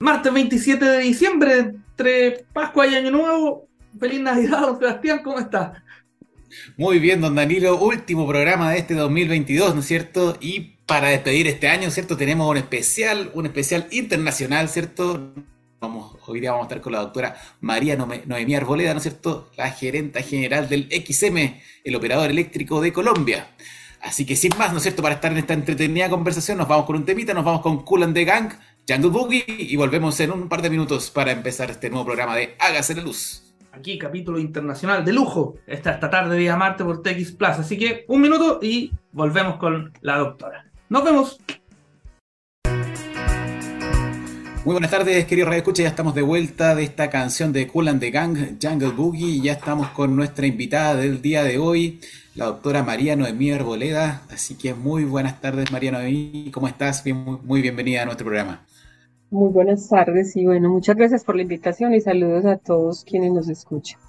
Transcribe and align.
Martes 0.00 0.32
27 0.32 0.84
de 0.84 0.98
diciembre, 1.00 1.58
entre 1.58 2.44
Pascua 2.52 2.86
y 2.86 2.94
Año 2.94 3.10
Nuevo. 3.10 3.66
Feliz 3.98 4.20
Navidad, 4.20 4.60
don 4.60 4.78
Sebastián, 4.78 5.22
¿cómo 5.24 5.40
está? 5.40 5.82
Muy 6.76 7.00
bien, 7.00 7.20
don 7.20 7.34
Danilo, 7.34 7.76
último 7.80 8.24
programa 8.24 8.70
de 8.70 8.78
este 8.78 8.94
2022, 8.94 9.74
¿no 9.74 9.80
es 9.80 9.86
cierto? 9.86 10.36
Y 10.40 10.76
para 10.86 11.08
despedir 11.08 11.48
este 11.48 11.66
año, 11.66 11.90
¿cierto? 11.90 12.16
Tenemos 12.16 12.48
un 12.48 12.58
especial, 12.58 13.32
un 13.34 13.46
especial 13.46 13.88
internacional, 13.90 14.68
¿cierto? 14.68 15.34
Hoy 15.80 16.40
día 16.40 16.52
vamos 16.52 16.66
a 16.66 16.68
estar 16.68 16.80
con 16.80 16.92
la 16.92 17.00
doctora 17.00 17.36
María 17.60 17.96
Noemí 17.96 18.54
Arboleda, 18.54 18.92
¿no 18.92 18.98
es 18.98 19.02
cierto? 19.02 19.50
La 19.56 19.72
gerenta 19.72 20.22
general 20.22 20.68
del 20.68 20.88
XM, 20.92 21.56
el 21.82 21.96
operador 21.96 22.30
eléctrico 22.30 22.80
de 22.80 22.92
Colombia. 22.92 23.48
Así 24.00 24.24
que 24.24 24.36
sin 24.36 24.56
más, 24.56 24.70
¿no 24.70 24.76
es 24.76 24.84
cierto? 24.84 25.02
Para 25.02 25.16
estar 25.16 25.32
en 25.32 25.38
esta 25.38 25.54
entretenida 25.54 26.08
conversación, 26.08 26.56
nos 26.56 26.68
vamos 26.68 26.86
con 26.86 26.94
un 26.94 27.04
temita, 27.04 27.34
nos 27.34 27.44
vamos 27.44 27.62
con 27.62 27.82
Cool 27.84 28.04
and 28.04 28.14
the 28.14 28.24
Gang 28.24 28.52
Jungle 28.90 29.10
Boogie 29.10 29.44
y 29.46 29.76
volvemos 29.76 30.18
en 30.20 30.32
un 30.32 30.48
par 30.48 30.62
de 30.62 30.70
minutos 30.70 31.10
para 31.10 31.30
empezar 31.30 31.70
este 31.70 31.90
nuevo 31.90 32.06
programa 32.06 32.34
de 32.34 32.56
Hágase 32.58 32.94
la 32.94 33.02
Luz. 33.02 33.42
Aquí, 33.70 33.98
capítulo 33.98 34.38
internacional 34.38 35.04
de 35.04 35.12
lujo, 35.12 35.56
esta, 35.66 35.90
esta 35.90 36.08
tarde 36.08 36.38
día 36.38 36.56
Marte 36.56 36.84
por 36.84 37.02
TX 37.02 37.32
Plus. 37.32 37.50
Así 37.50 37.76
que 37.76 38.06
un 38.08 38.22
minuto 38.22 38.60
y 38.62 38.90
volvemos 39.12 39.56
con 39.56 39.92
la 40.00 40.16
doctora. 40.16 40.70
Nos 40.88 41.04
vemos. 41.04 41.38
Muy 44.64 44.72
buenas 44.72 44.90
tardes, 44.90 45.26
queridos 45.26 45.48
Radio 45.48 45.58
Escucha. 45.58 45.82
Ya 45.82 45.90
estamos 45.90 46.14
de 46.14 46.22
vuelta 46.22 46.74
de 46.74 46.84
esta 46.84 47.10
canción 47.10 47.52
de 47.52 47.68
Cool 47.68 47.88
and 47.88 48.00
the 48.00 48.10
Gang, 48.10 48.56
Jungle 48.62 48.92
Boogie. 48.92 49.42
Ya 49.42 49.52
estamos 49.52 49.90
con 49.90 50.16
nuestra 50.16 50.46
invitada 50.46 50.94
del 50.96 51.20
día 51.20 51.44
de 51.44 51.58
hoy, 51.58 52.00
la 52.34 52.46
doctora 52.46 52.82
María 52.82 53.16
Noemí 53.16 53.52
Arboleda. 53.52 54.22
Así 54.30 54.56
que 54.56 54.72
muy 54.72 55.04
buenas 55.04 55.42
tardes, 55.42 55.70
María 55.70 55.92
Noemí. 55.92 56.50
¿Cómo 56.54 56.68
estás? 56.68 57.04
muy, 57.04 57.38
muy 57.44 57.60
bienvenida 57.60 58.00
a 58.00 58.04
nuestro 58.06 58.24
programa. 58.24 58.62
Muy 59.30 59.50
buenas 59.50 59.88
tardes 59.88 60.34
y 60.36 60.46
bueno, 60.46 60.70
muchas 60.70 60.96
gracias 60.96 61.22
por 61.22 61.36
la 61.36 61.42
invitación 61.42 61.92
y 61.92 62.00
saludos 62.00 62.46
a 62.46 62.56
todos 62.56 63.04
quienes 63.04 63.30
nos 63.32 63.48
escuchan. 63.50 64.00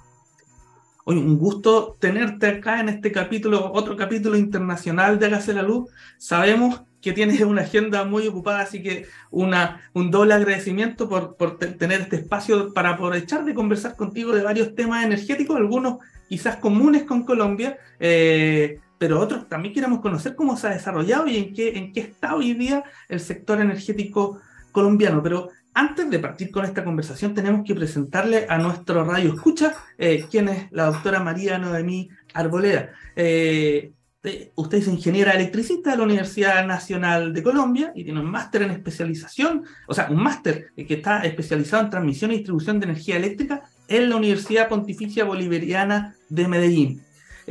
Oye, 1.04 1.20
un 1.20 1.38
gusto 1.38 1.96
tenerte 1.98 2.46
acá 2.46 2.80
en 2.80 2.88
este 2.88 3.12
capítulo, 3.12 3.70
otro 3.72 3.96
capítulo 3.96 4.36
internacional 4.36 5.18
de 5.18 5.26
Hágase 5.26 5.52
la 5.52 5.62
Luz. 5.62 5.90
Sabemos 6.16 6.82
que 7.02 7.12
tienes 7.12 7.40
una 7.42 7.62
agenda 7.62 8.04
muy 8.04 8.26
ocupada, 8.28 8.60
así 8.60 8.82
que 8.82 9.06
una, 9.30 9.80
un 9.92 10.10
doble 10.10 10.32
agradecimiento 10.32 11.08
por, 11.08 11.36
por 11.36 11.58
tener 11.58 12.00
este 12.00 12.16
espacio 12.16 12.72
para 12.72 12.90
aprovechar 12.90 13.44
de 13.44 13.54
conversar 13.54 13.96
contigo 13.96 14.32
de 14.32 14.42
varios 14.42 14.74
temas 14.74 15.04
energéticos, 15.04 15.56
algunos 15.56 15.98
quizás 16.30 16.56
comunes 16.56 17.02
con 17.02 17.24
Colombia, 17.24 17.78
eh, 17.98 18.78
pero 18.96 19.20
otros 19.20 19.48
también 19.48 19.74
queremos 19.74 20.00
conocer 20.00 20.34
cómo 20.34 20.56
se 20.56 20.68
ha 20.68 20.70
desarrollado 20.70 21.26
y 21.26 21.36
en 21.36 21.54
qué, 21.54 21.76
en 21.76 21.92
qué 21.92 22.00
está 22.00 22.34
hoy 22.34 22.54
día 22.54 22.84
el 23.08 23.20
sector 23.20 23.60
energético 23.60 24.40
colombiano. 24.70 25.22
Pero 25.22 25.50
antes 25.74 26.10
de 26.10 26.18
partir 26.18 26.50
con 26.50 26.64
esta 26.64 26.84
conversación, 26.84 27.34
tenemos 27.34 27.62
que 27.64 27.74
presentarle 27.74 28.46
a 28.48 28.58
nuestro 28.58 29.04
radio 29.04 29.34
escucha, 29.34 29.74
eh, 29.98 30.26
quien 30.30 30.48
es 30.48 30.66
la 30.72 30.86
doctora 30.86 31.20
María 31.20 31.58
Noemí 31.58 32.08
Arboleda. 32.34 32.90
Eh, 33.14 33.92
usted 34.54 34.78
es 34.78 34.88
ingeniera 34.88 35.32
electricista 35.32 35.92
de 35.92 35.96
la 35.96 36.02
Universidad 36.02 36.66
Nacional 36.66 37.32
de 37.32 37.42
Colombia 37.42 37.92
y 37.94 38.04
tiene 38.04 38.20
un 38.20 38.30
máster 38.30 38.62
en 38.62 38.70
especialización, 38.72 39.64
o 39.86 39.94
sea, 39.94 40.08
un 40.10 40.22
máster 40.22 40.72
que 40.76 40.94
está 40.94 41.22
especializado 41.22 41.84
en 41.84 41.90
transmisión 41.90 42.30
y 42.30 42.36
distribución 42.36 42.78
de 42.78 42.86
energía 42.86 43.16
eléctrica 43.16 43.62
en 43.88 44.10
la 44.10 44.16
Universidad 44.16 44.68
Pontificia 44.68 45.24
Bolivariana 45.24 46.14
de 46.28 46.48
Medellín. 46.48 47.02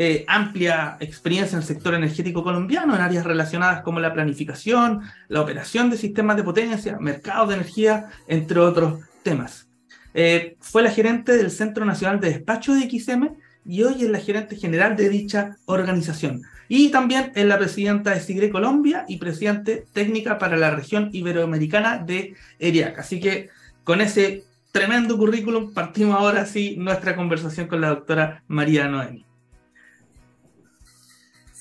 Eh, 0.02 0.24
amplia 0.30 0.96
experiencia 1.02 1.58
en 1.58 1.62
el 1.62 1.68
sector 1.68 1.94
energético 1.94 2.42
colombiano 2.42 2.96
en 2.96 3.02
áreas 3.02 3.26
relacionadas 3.26 3.82
como 3.82 4.00
la 4.00 4.14
planificación, 4.14 5.02
la 5.28 5.42
operación 5.42 5.90
de 5.90 5.98
sistemas 5.98 6.38
de 6.38 6.44
potencia, 6.46 6.98
mercados 7.02 7.50
de 7.50 7.56
energía, 7.56 8.06
entre 8.26 8.62
otros 8.62 9.02
temas. 9.24 9.68
Eh, 10.14 10.56
fue 10.62 10.84
la 10.84 10.92
gerente 10.92 11.36
del 11.36 11.52
Centro 11.52 11.84
Nacional 11.84 12.22
de 12.22 12.30
Despacho 12.30 12.76
de 12.76 12.90
XM 12.90 13.36
y 13.66 13.84
hoy 13.84 14.06
es 14.06 14.10
la 14.10 14.20
gerente 14.20 14.56
general 14.56 14.96
de 14.96 15.10
dicha 15.10 15.58
organización. 15.66 16.44
Y 16.70 16.92
también 16.92 17.34
es 17.36 17.46
la 17.46 17.58
presidenta 17.58 18.12
de 18.12 18.22
Sigre 18.22 18.50
Colombia 18.50 19.04
y 19.06 19.18
presidente 19.18 19.86
técnica 19.92 20.38
para 20.38 20.56
la 20.56 20.72
región 20.72 21.10
iberoamericana 21.12 21.98
de 21.98 22.36
ERIAC. 22.58 23.00
Así 23.00 23.20
que 23.20 23.50
con 23.84 24.00
ese 24.00 24.46
tremendo 24.72 25.18
currículum 25.18 25.74
partimos 25.74 26.16
ahora 26.16 26.46
sí 26.46 26.78
nuestra 26.78 27.18
conversación 27.18 27.68
con 27.68 27.82
la 27.82 27.90
doctora 27.90 28.44
María 28.48 28.88
Noemi. 28.88 29.26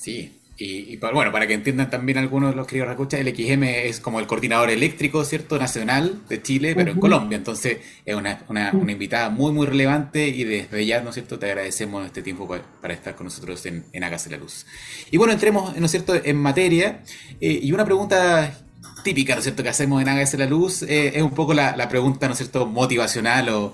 Sí, 0.08 0.38
y, 0.60 0.96
bueno, 0.96 1.30
para 1.30 1.46
que 1.46 1.54
entiendan 1.54 1.88
también 1.88 2.18
algunos 2.18 2.50
de 2.50 2.56
los 2.56 2.66
queridos 2.66 2.90
escuchar, 2.90 3.20
el 3.20 3.28
XM 3.28 3.62
es 3.62 4.00
como 4.00 4.18
el 4.18 4.26
coordinador 4.26 4.70
eléctrico, 4.70 5.24
¿cierto? 5.24 5.56
Nacional 5.56 6.22
de 6.28 6.42
Chile, 6.42 6.74
pero 6.74 6.90
en 6.90 6.98
Colombia. 6.98 7.36
Entonces 7.36 7.78
es 8.04 8.16
una, 8.16 8.42
una, 8.48 8.72
invitada 8.90 9.30
muy, 9.30 9.52
muy 9.52 9.68
relevante 9.68 10.26
y 10.26 10.42
desde 10.42 10.84
ya, 10.84 11.00
¿no 11.00 11.10
es 11.10 11.14
cierto? 11.14 11.38
Te 11.38 11.46
agradecemos 11.46 12.04
este 12.04 12.22
tiempo 12.22 12.48
para, 12.80 12.92
estar 12.92 13.14
con 13.14 13.26
nosotros 13.26 13.64
en, 13.66 13.84
en 13.92 14.02
Hágase 14.02 14.30
la 14.30 14.36
Luz. 14.36 14.66
Y 15.12 15.16
bueno, 15.16 15.32
entremos, 15.32 15.76
¿no 15.76 15.86
es 15.86 15.92
cierto?, 15.92 16.16
en 16.16 16.36
materia. 16.36 17.04
Eh, 17.40 17.60
y 17.62 17.70
una 17.70 17.84
pregunta 17.84 18.58
típica, 19.02 19.34
¿no 19.34 19.38
es 19.38 19.44
cierto?, 19.44 19.62
que 19.62 19.68
hacemos 19.68 20.00
en 20.02 20.08
Hágase 20.08 20.38
la 20.38 20.46
Luz, 20.46 20.82
eh, 20.82 21.12
es 21.14 21.22
un 21.22 21.30
poco 21.30 21.54
la, 21.54 21.76
la, 21.76 21.88
pregunta, 21.88 22.26
¿no 22.26 22.32
es 22.32 22.38
cierto?, 22.38 22.66
motivacional 22.66 23.48
o, 23.50 23.72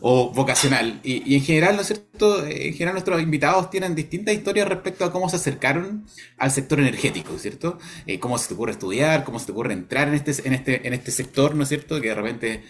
o 0.00 0.32
vocacional. 0.32 1.00
Y, 1.02 1.22
y, 1.30 1.36
en 1.36 1.42
general, 1.42 1.76
¿no 1.76 1.82
es 1.82 1.88
cierto?, 1.88 2.44
en 2.46 2.72
general 2.72 2.94
nuestros 2.94 3.20
invitados 3.22 3.70
tienen 3.70 3.94
distintas 3.94 4.34
historias 4.34 4.68
respecto 4.68 5.04
a 5.04 5.12
cómo 5.12 5.28
se 5.28 5.36
acercaron 5.36 6.06
al 6.38 6.50
sector 6.50 6.80
energético, 6.80 7.38
¿cierto? 7.38 7.78
Eh, 8.06 8.18
cómo 8.18 8.38
se 8.38 8.48
te 8.48 8.54
ocurre 8.54 8.72
estudiar, 8.72 9.24
cómo 9.24 9.38
se 9.38 9.46
te 9.46 9.52
ocurre 9.52 9.72
entrar 9.72 10.08
en 10.08 10.14
este, 10.14 10.46
en 10.46 10.54
este, 10.54 10.86
en 10.86 10.94
este 10.94 11.10
sector, 11.10 11.54
¿no 11.54 11.62
es 11.62 11.68
cierto?, 11.68 12.00
que 12.00 12.08
de 12.08 12.14
repente... 12.14 12.64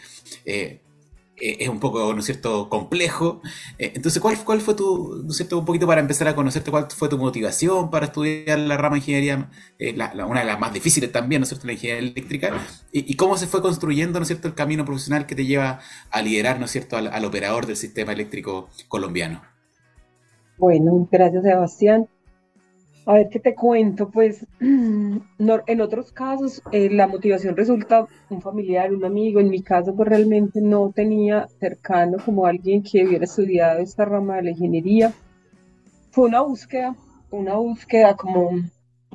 Eh, 0.44 0.80
eh, 1.40 1.56
es 1.60 1.68
un 1.68 1.80
poco, 1.80 2.12
¿no 2.12 2.20
es 2.20 2.26
cierto?, 2.26 2.68
complejo. 2.68 3.40
Eh, 3.78 3.92
entonces, 3.94 4.20
¿cuál, 4.20 4.36
¿cuál 4.44 4.60
fue 4.60 4.74
tu, 4.74 5.22
¿no 5.24 5.30
es 5.30 5.36
cierto?, 5.36 5.58
un 5.58 5.64
poquito 5.64 5.86
para 5.86 6.00
empezar 6.00 6.28
a 6.28 6.34
conocerte, 6.34 6.70
cuál 6.70 6.86
fue 6.90 7.08
tu 7.08 7.18
motivación 7.18 7.90
para 7.90 8.06
estudiar 8.06 8.58
la 8.58 8.76
rama 8.76 8.94
de 8.94 8.98
ingeniería, 9.00 9.50
eh, 9.78 9.94
una 9.94 10.40
de 10.40 10.46
las 10.46 10.60
más 10.60 10.72
difíciles 10.72 11.10
también, 11.12 11.40
¿no 11.40 11.44
es 11.44 11.48
cierto?, 11.48 11.66
la 11.66 11.72
ingeniería 11.72 12.10
eléctrica, 12.10 12.52
y, 12.92 13.14
cómo 13.16 13.36
se 13.36 13.46
fue 13.46 13.62
construyendo, 13.62 14.18
¿no 14.18 14.22
es 14.22 14.28
cierto?, 14.28 14.48
el 14.48 14.54
camino 14.54 14.84
profesional 14.84 15.26
que 15.26 15.34
te 15.34 15.46
lleva 15.46 15.80
a 16.10 16.22
liderar, 16.22 16.58
¿no 16.58 16.66
es 16.66 16.70
cierto?, 16.70 16.96
al 16.96 17.24
operador 17.24 17.66
del 17.66 17.76
sistema 17.76 18.12
eléctrico 18.12 18.68
colombiano. 18.88 19.42
Bueno, 20.58 21.08
gracias, 21.10 21.42
Sebastián. 21.42 22.06
A 23.06 23.14
ver, 23.14 23.28
¿qué 23.30 23.40
te 23.40 23.54
cuento? 23.54 24.10
Pues 24.10 24.46
en 24.60 25.80
otros 25.80 26.12
casos 26.12 26.62
eh, 26.70 26.90
la 26.90 27.06
motivación 27.06 27.56
resulta 27.56 28.06
un 28.28 28.42
familiar, 28.42 28.92
un 28.92 29.04
amigo. 29.04 29.40
En 29.40 29.48
mi 29.48 29.62
caso, 29.62 29.94
pues 29.94 30.08
realmente 30.08 30.60
no 30.60 30.92
tenía 30.94 31.48
cercano 31.58 32.18
como 32.24 32.46
alguien 32.46 32.82
que 32.82 33.06
hubiera 33.06 33.24
estudiado 33.24 33.80
esta 33.80 34.04
rama 34.04 34.36
de 34.36 34.42
la 34.44 34.50
ingeniería. 34.50 35.12
Fue 36.10 36.26
una 36.28 36.42
búsqueda, 36.42 36.94
una 37.30 37.54
búsqueda 37.54 38.16
como 38.16 38.50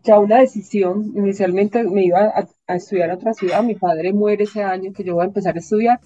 ya 0.04 0.20
una 0.20 0.40
decisión. 0.40 1.12
Inicialmente 1.16 1.84
me 1.84 2.06
iba 2.06 2.34
a, 2.68 2.76
estudiar 2.76 3.12
a 3.12 3.16
otra 3.16 3.34
ciudad. 3.34 3.64
Mi 3.64 3.76
padre 3.76 4.14
muere 4.14 4.46
ese 4.46 4.64
año 4.64 4.94
que 4.94 5.04
yo 5.04 5.16
voy 5.16 5.24
a 5.24 5.28
empezar 5.28 5.56
a 5.56 5.60
estudiar 5.60 6.00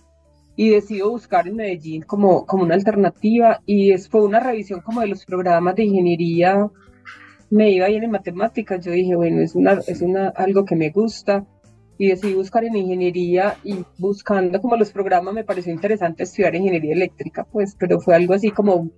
y 0.57 0.69
decido 0.69 1.09
buscar 1.11 1.47
en 1.47 1.55
Medellín 1.55 2.01
como, 2.01 2.45
como 2.45 2.63
una 2.63 2.75
alternativa. 2.75 3.61
Y 3.65 3.93
es, 3.93 4.09
fue 4.09 4.21
una 4.21 4.41
revisión 4.41 4.81
como 4.81 4.99
de 4.99 5.07
los 5.07 5.25
programas 5.25 5.75
de 5.75 5.85
ingeniería 5.85 6.69
me 7.49 7.71
iba 7.71 7.87
bien 7.87 8.03
en 8.03 8.11
matemáticas, 8.11 8.83
yo 8.85 8.91
dije, 8.91 9.15
bueno, 9.15 9.41
es, 9.41 9.55
una, 9.55 9.79
es 9.87 10.01
una, 10.01 10.29
algo 10.29 10.65
que 10.65 10.75
me 10.75 10.89
gusta 10.89 11.45
y 11.97 12.07
decidí 12.07 12.33
buscar 12.33 12.63
en 12.63 12.75
ingeniería 12.75 13.57
y 13.63 13.83
buscando 13.97 14.61
como 14.61 14.77
los 14.77 14.91
programas 14.91 15.33
me 15.33 15.43
pareció 15.43 15.73
interesante 15.73 16.23
estudiar 16.23 16.55
ingeniería 16.55 16.93
eléctrica, 16.93 17.43
pues, 17.43 17.75
pero 17.77 17.99
fue 17.99 18.15
algo 18.15 18.33
así 18.33 18.51
como, 18.51 18.89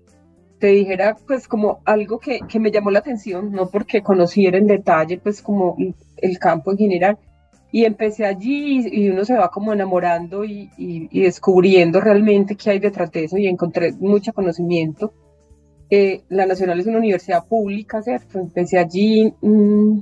te 0.59 0.67
dijera, 0.67 1.17
pues 1.27 1.47
como 1.47 1.81
algo 1.85 2.19
que, 2.19 2.39
que 2.47 2.59
me 2.59 2.71
llamó 2.71 2.91
la 2.91 2.99
atención, 2.99 3.51
no 3.51 3.69
porque 3.69 4.03
conociera 4.03 4.57
en 4.57 4.67
detalle, 4.67 5.17
pues 5.17 5.41
como 5.41 5.75
el 6.17 6.39
campo 6.39 6.71
en 6.71 6.77
general. 6.77 7.17
Y 7.73 7.85
empecé 7.85 8.25
allí 8.25 8.85
y, 8.91 9.09
uno 9.09 9.23
se 9.23 9.33
va 9.33 9.49
como 9.49 9.71
enamorando 9.71 10.43
y, 10.43 10.69
y, 10.77 11.07
y 11.09 11.21
descubriendo 11.21 12.01
realmente 12.01 12.55
qué 12.57 12.71
hay 12.71 12.79
detrás 12.79 13.11
de 13.13 13.23
eso 13.23 13.37
y 13.37 13.47
encontré 13.47 13.93
mucho 13.93 14.33
conocimiento 14.33 15.13
la 16.29 16.45
Nacional 16.45 16.79
es 16.79 16.87
una 16.87 16.99
universidad 16.99 17.45
pública, 17.47 18.01
¿cierto? 18.01 18.39
Empecé 18.39 18.79
allí 18.79 19.33
mm, 19.41 19.99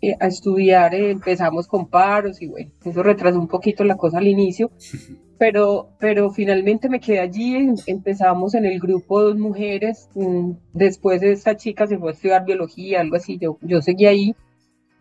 eh, 0.00 0.16
a 0.20 0.28
estudiar, 0.28 0.94
eh, 0.94 1.10
empezamos 1.10 1.66
con 1.66 1.88
paros 1.88 2.40
y 2.40 2.46
bueno, 2.46 2.70
eso 2.84 3.02
retrasó 3.02 3.38
un 3.38 3.48
poquito 3.48 3.82
la 3.82 3.96
cosa 3.96 4.18
al 4.18 4.28
inicio, 4.28 4.70
pero, 5.38 5.88
pero 5.98 6.30
finalmente 6.30 6.88
me 6.88 7.00
quedé 7.00 7.18
allí, 7.18 7.56
em, 7.56 7.74
empezamos 7.86 8.54
en 8.54 8.66
el 8.66 8.78
grupo 8.78 9.20
dos 9.20 9.36
mujeres, 9.36 10.08
mm, 10.14 10.52
después 10.72 11.20
esta 11.24 11.56
chica 11.56 11.88
se 11.88 11.98
fue 11.98 12.10
a 12.10 12.12
estudiar 12.12 12.44
biología, 12.44 13.00
algo 13.00 13.16
así, 13.16 13.36
yo, 13.38 13.58
yo 13.62 13.82
seguí 13.82 14.06
ahí 14.06 14.36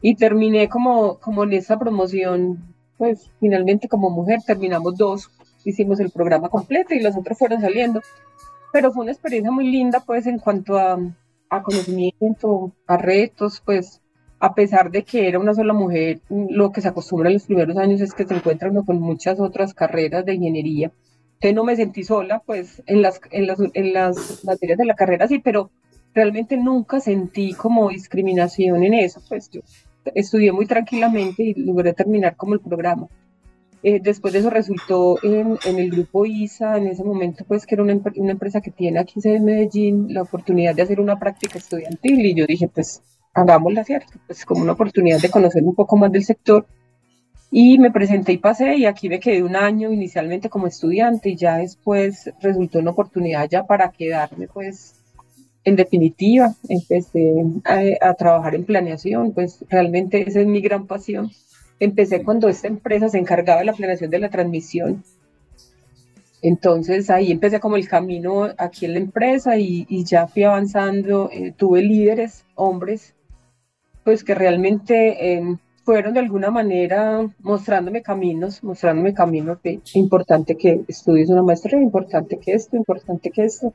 y 0.01 0.15
terminé 0.15 0.69
como, 0.69 1.19
como 1.19 1.43
en 1.43 1.53
esa 1.53 1.77
promoción, 1.77 2.73
pues 2.97 3.29
finalmente 3.39 3.87
como 3.87 4.09
mujer 4.09 4.39
terminamos 4.43 4.97
dos, 4.97 5.29
hicimos 5.65 5.99
el 5.99 6.09
programa 6.09 6.49
completo 6.49 6.95
y 6.95 7.01
los 7.01 7.15
otros 7.15 7.37
fueron 7.37 7.61
saliendo 7.61 8.01
pero 8.75 8.91
fue 8.91 9.03
una 9.03 9.13
experiencia 9.13 9.51
muy 9.51 9.71
linda, 9.71 10.03
pues, 10.05 10.27
en 10.27 10.37
cuanto 10.37 10.77
a, 10.77 10.99
a 11.49 11.63
conocimiento, 11.63 12.73
a 12.85 12.97
retos, 12.97 13.61
pues, 13.65 14.01
a 14.37 14.53
pesar 14.53 14.91
de 14.91 15.03
que 15.03 15.29
era 15.29 15.39
una 15.39 15.53
sola 15.53 15.71
mujer, 15.71 16.19
lo 16.49 16.73
que 16.73 16.81
se 16.81 16.89
acostumbra 16.89 17.29
en 17.29 17.35
los 17.35 17.45
primeros 17.45 17.77
años 17.77 18.01
es 18.01 18.13
que 18.13 18.27
se 18.27 18.35
encuentra 18.35 18.69
uno 18.69 18.83
con 18.83 18.99
muchas 18.99 19.39
otras 19.39 19.73
carreras 19.73 20.25
de 20.25 20.33
ingeniería. 20.33 20.91
Entonces 21.35 21.55
no 21.55 21.63
me 21.63 21.77
sentí 21.77 22.03
sola, 22.03 22.43
pues 22.45 22.83
en 22.85 23.01
las, 23.01 23.21
en 23.31 23.47
las, 23.47 23.59
en 23.61 23.93
las 23.93 24.43
materias 24.43 24.77
de 24.77 24.85
la 24.85 24.95
carrera 24.95 25.25
sí, 25.29 25.39
pero 25.39 25.71
realmente 26.13 26.57
nunca 26.57 26.99
sentí 26.99 27.53
como 27.53 27.87
discriminación 27.87 28.83
en 28.83 28.93
eso, 28.95 29.21
pues 29.29 29.49
yo 29.51 29.61
estudié 30.13 30.51
muy 30.51 30.65
tranquilamente 30.65 31.43
y 31.43 31.53
logré 31.53 31.93
terminar 31.93 32.35
como 32.35 32.55
el 32.55 32.59
programa. 32.59 33.07
Eh, 33.87 33.99
después 34.01 34.33
de 34.33 34.39
eso 34.39 34.49
resultó 34.49 35.19
en, 35.21 35.59
el 35.63 35.91
grupo 35.91 36.25
ISA, 36.25 36.77
en 36.77 36.87
ese 36.87 37.03
momento 37.03 37.45
pues 37.47 37.67
que 37.67 37.75
era 37.75 37.83
una, 37.83 37.93
empresa 37.93 38.59
que 38.59 38.71
tiene 38.71 38.97
aquí 38.97 39.19
en 39.23 39.45
Medellín 39.45 40.07
la 40.11 40.23
oportunidad 40.23 40.73
de 40.73 40.81
hacer 40.81 40.99
una 40.99 41.19
práctica 41.19 41.59
estudiantil 41.59 42.25
y 42.25 42.33
yo 42.33 42.47
dije 42.47 42.67
pues 42.67 43.03
hagámosla, 43.35 43.83
¿cierto? 43.83 44.13
Pues 44.25 44.43
como 44.43 44.63
una 44.63 44.71
oportunidad 44.71 45.21
de 45.21 45.29
conocer 45.29 45.63
un 45.63 45.75
poco 45.75 45.97
más 45.97 46.11
del 46.11 46.23
sector 46.23 46.65
y 47.51 47.77
me 47.77 47.91
presenté 47.91 48.31
y 48.31 48.39
pasé 48.39 48.75
y 48.75 48.87
aquí 48.87 49.07
me 49.07 49.19
quedé 49.19 49.43
un 49.43 49.55
año 49.55 49.91
inicialmente 49.91 50.49
como 50.49 50.65
estudiante 50.65 51.29
y 51.29 51.35
ya 51.35 51.57
después 51.57 52.33
resultó 52.41 52.79
una 52.79 52.89
oportunidad 52.89 53.47
ya 53.47 53.67
para 53.67 53.91
quedarme 53.91 54.47
pues 54.47 54.95
en 55.63 55.75
definitiva 55.75 56.55
empecé 56.69 57.35
a 58.01 58.13
trabajar 58.15 58.55
en 58.55 58.65
planeación, 58.65 59.31
pues 59.31 59.63
realmente 59.69 60.27
esa 60.27 60.41
es 60.41 60.47
mi 60.47 60.61
gran 60.61 60.87
pasión 60.87 61.29
Empecé 61.79 62.23
cuando 62.23 62.47
esta 62.47 62.67
empresa 62.67 63.09
se 63.09 63.17
encargaba 63.17 63.59
de 63.59 63.65
la 63.65 63.73
planeación 63.73 64.09
de 64.09 64.19
la 64.19 64.29
transmisión. 64.29 65.03
Entonces 66.41 67.09
ahí 67.09 67.31
empecé 67.31 67.59
como 67.59 67.75
el 67.75 67.87
camino 67.87 68.47
aquí 68.57 68.85
en 68.85 68.93
la 68.93 68.99
empresa 68.99 69.57
y, 69.57 70.03
ya 70.03 70.27
fui 70.27 70.43
avanzando. 70.43 71.29
Eh, 71.31 71.53
tuve 71.57 71.81
líderes, 71.81 72.45
hombres, 72.55 73.15
pues 74.03 74.23
que 74.23 74.35
realmente 74.35 75.33
em, 75.33 75.57
fueron 75.85 76.13
de 76.13 76.19
alguna 76.19 76.49
manera 76.49 77.27
mostrándome 77.39 78.01
caminos, 78.01 78.63
mostrándome 78.63 79.13
caminos 79.13 79.61
de 79.63 79.81
importante 79.93 80.55
que 80.55 80.81
estudies 80.87 81.29
una 81.29 81.43
maestría, 81.43 81.79
importante 81.79 82.39
que 82.39 82.53
esto, 82.53 82.75
importante 82.75 83.29
que 83.31 83.45
esto. 83.45 83.73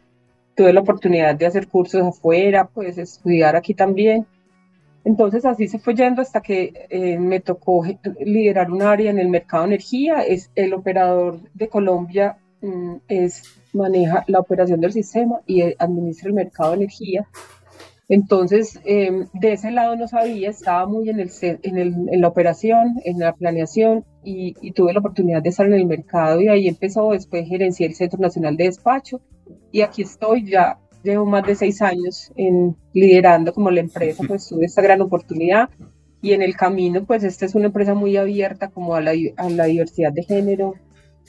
Tuve 0.57 0.73
la 0.73 0.81
oportunidad 0.81 1.37
de 1.37 1.47
hacer 1.47 1.69
cursos 1.69 2.03
afuera, 2.03 2.69
pues 2.73 2.99
estudiar 2.99 3.57
aquí 3.57 3.75
también. 3.75 4.27
Entonces 5.05 5.45
así 5.45 5.69
se 5.69 5.79
fue 5.79 5.95
yendo 5.95 6.21
hasta 6.21 6.41
que 6.41 6.87
eh, 6.91 7.19
me 7.19 7.41
tocó 7.41 7.85
liderar 8.21 8.71
un 8.71 8.83
área 8.83 9.11
en 9.11 9.19
el 9.19 9.29
mercado 9.29 9.63
de 9.65 9.71
energía. 9.71 10.23
Es 10.23 10.51
el 10.55 10.75
operador 10.75 11.41
de 11.55 11.69
Colombia 11.69 12.39
mm, 12.61 12.97
es 13.09 13.43
maneja 13.73 14.25
la 14.27 14.41
operación 14.41 14.81
del 14.81 14.93
sistema 14.93 15.41
y 15.47 15.63
eh, 15.63 15.77
administra 15.79 16.29
el 16.29 16.35
mercado 16.35 16.71
de 16.71 16.77
energía. 16.77 17.27
Entonces, 18.09 18.81
em, 18.85 19.29
de 19.33 19.53
ese 19.53 19.71
lado 19.71 19.95
no 19.95 20.09
sabía, 20.09 20.51
estaba 20.51 20.85
muy 20.85 21.09
en, 21.09 21.21
el, 21.21 21.31
en, 21.41 21.79
el, 21.79 21.95
en 22.11 22.21
la 22.21 22.27
operación, 22.27 22.97
en 23.05 23.21
la 23.21 23.33
planeación 23.35 24.05
y, 24.25 24.57
y, 24.61 24.73
tuve 24.73 24.93
la 24.93 24.99
oportunidad 24.99 25.43
de 25.43 25.51
estar 25.51 25.65
en 25.67 25.75
el 25.75 25.87
mercado 25.87 26.41
y 26.41 26.49
ahí 26.49 26.67
empezó, 26.67 27.13
después 27.13 27.47
gerencié 27.49 27.87
el 27.87 27.95
Centro 27.95 28.19
Nacional 28.19 28.57
de 28.57 28.65
Despacho 28.65 29.21
y 29.71 29.83
aquí 29.83 30.03
estoy 30.03 30.45
ya 30.45 30.81
llevo 31.03 31.27
más 31.27 31.47
de 31.47 31.55
seis 31.55 31.83
años 31.83 32.33
en, 32.37 32.77
liderando 32.93 33.53
como 33.53 33.71
la 33.71 33.81
empresa, 33.81 34.23
pues 34.27 34.49
tuve 34.49 34.67
esta 34.67 34.83
gran 34.83 35.01
oportunidad. 35.01 35.71
Y 36.23 36.33
en 36.33 36.43
el 36.43 36.55
camino, 36.55 37.05
pues 37.05 37.25
esta 37.25 37.47
es 37.47 37.55
una 37.55 37.67
empresa 37.67 37.95
muy 37.95 38.17
abierta 38.17 38.69
como 38.69 38.95
a 38.95 39.01
la, 39.01 39.13
a 39.37 39.49
la 39.49 39.65
diversidad 39.65 40.13
de 40.13 40.23
género. 40.23 40.75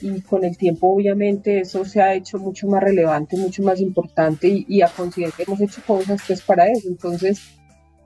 Y 0.00 0.20
con 0.22 0.44
el 0.44 0.56
tiempo 0.56 0.92
obviamente 0.92 1.60
eso 1.60 1.84
se 1.84 2.02
ha 2.02 2.14
hecho 2.14 2.38
mucho 2.38 2.66
más 2.66 2.82
relevante, 2.82 3.36
mucho 3.36 3.62
más 3.62 3.80
importante 3.80 4.48
y, 4.48 4.66
y 4.68 4.82
a 4.82 4.88
conciencia 4.88 5.44
hemos 5.46 5.60
hecho 5.60 5.80
cosas 5.86 6.20
pues 6.26 6.42
para 6.42 6.66
eso. 6.66 6.88
Entonces, 6.88 7.40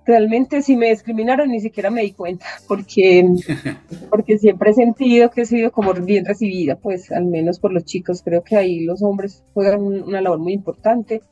realmente 0.07 0.63
si 0.63 0.77
me 0.77 0.91
discriminaron 0.91 1.51
ni 1.51 1.61
siquiera 1.61 1.91
me 1.91 2.03
di 2.03 2.13
cuenta 2.13 2.47
porque, 2.69 3.29
porque 4.11 4.39
siempre 4.39 4.71
he 4.71 4.75
sentido 4.75 5.31
que 5.31 5.43
he 5.43 5.47
sido 5.47 5.73
como 5.73 5.93
bien 5.95 6.25
recibida, 6.25 6.77
pues 6.77 7.11
al 7.11 7.27
menos 7.27 7.59
por 7.59 7.73
los 7.73 7.85
chicos, 7.85 8.23
creo 8.23 8.43
que 8.43 8.57
ahí 8.57 8.85
los 8.85 9.03
hombres 9.03 9.43
juegan 9.53 9.83
una 9.83 10.21
labor 10.21 10.39
muy 10.39 10.53
importante 10.53 11.23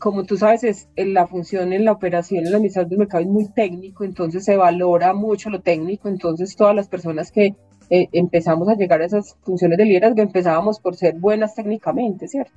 como 0.00 0.24
tú 0.24 0.36
sabes, 0.36 0.64
es, 0.64 0.88
la 0.96 1.26
función 1.28 1.72
en 1.72 1.84
la 1.84 1.92
operación, 1.92 2.44
en 2.44 2.50
la 2.50 2.56
administración 2.56 2.88
del 2.88 2.98
mercado 2.98 3.22
es 3.22 3.28
muy 3.28 3.48
técnico, 3.52 4.02
entonces 4.02 4.44
se 4.44 4.56
valora 4.56 5.12
mucho 5.12 5.50
lo 5.50 5.60
técnico, 5.60 6.08
entonces 6.08 6.56
todas 6.56 6.74
las 6.74 6.88
personas 6.88 7.30
que 7.30 7.54
eh, 7.90 8.08
empezamos 8.12 8.68
a 8.68 8.74
llegar 8.74 9.02
a 9.02 9.04
esas 9.04 9.36
funciones 9.42 9.78
de 9.78 9.84
liderazgo 9.84 10.22
empezábamos 10.22 10.80
por 10.80 10.96
ser 10.96 11.16
buenas 11.18 11.54
técnicamente, 11.54 12.28
¿cierto? 12.28 12.52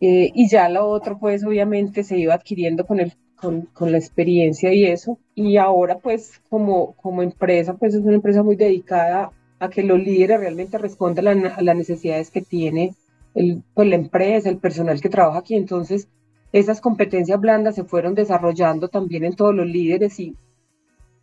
Eh, 0.00 0.30
y 0.32 0.48
ya 0.48 0.68
lo 0.68 0.88
otro, 0.88 1.18
pues 1.18 1.44
obviamente 1.44 2.04
se 2.04 2.16
iba 2.16 2.34
adquiriendo 2.34 2.86
con, 2.86 3.00
el, 3.00 3.14
con, 3.36 3.62
con, 3.72 3.90
la 3.90 3.98
experiencia 3.98 4.72
y 4.72 4.84
eso, 4.84 5.18
y 5.34 5.56
ahora 5.56 5.98
pues 5.98 6.40
como, 6.48 6.94
como 6.94 7.22
empresa, 7.22 7.74
pues 7.74 7.94
es 7.94 8.02
una 8.02 8.14
empresa 8.14 8.44
muy 8.44 8.54
dedicada 8.54 9.32
a 9.58 9.68
que 9.68 9.82
los 9.82 9.98
líderes 9.98 10.38
realmente 10.38 10.78
respondan 10.78 11.46
a, 11.46 11.60
las 11.62 11.76
necesidades 11.76 12.30
que 12.30 12.42
tiene 12.42 12.94
el, 13.34 13.64
pues, 13.74 13.88
la 13.88 13.96
empresa, 13.96 14.48
el 14.48 14.58
personal 14.58 15.00
que 15.00 15.08
trabaja 15.08 15.40
aquí, 15.40 15.56
entonces 15.56 16.08
esas 16.52 16.80
competencias 16.80 17.40
blandas 17.40 17.74
se 17.74 17.84
fueron 17.84 18.14
desarrollando 18.14 18.88
también 18.88 19.24
en 19.24 19.36
todos 19.36 19.54
los 19.54 19.66
líderes 19.66 20.18
y 20.18 20.36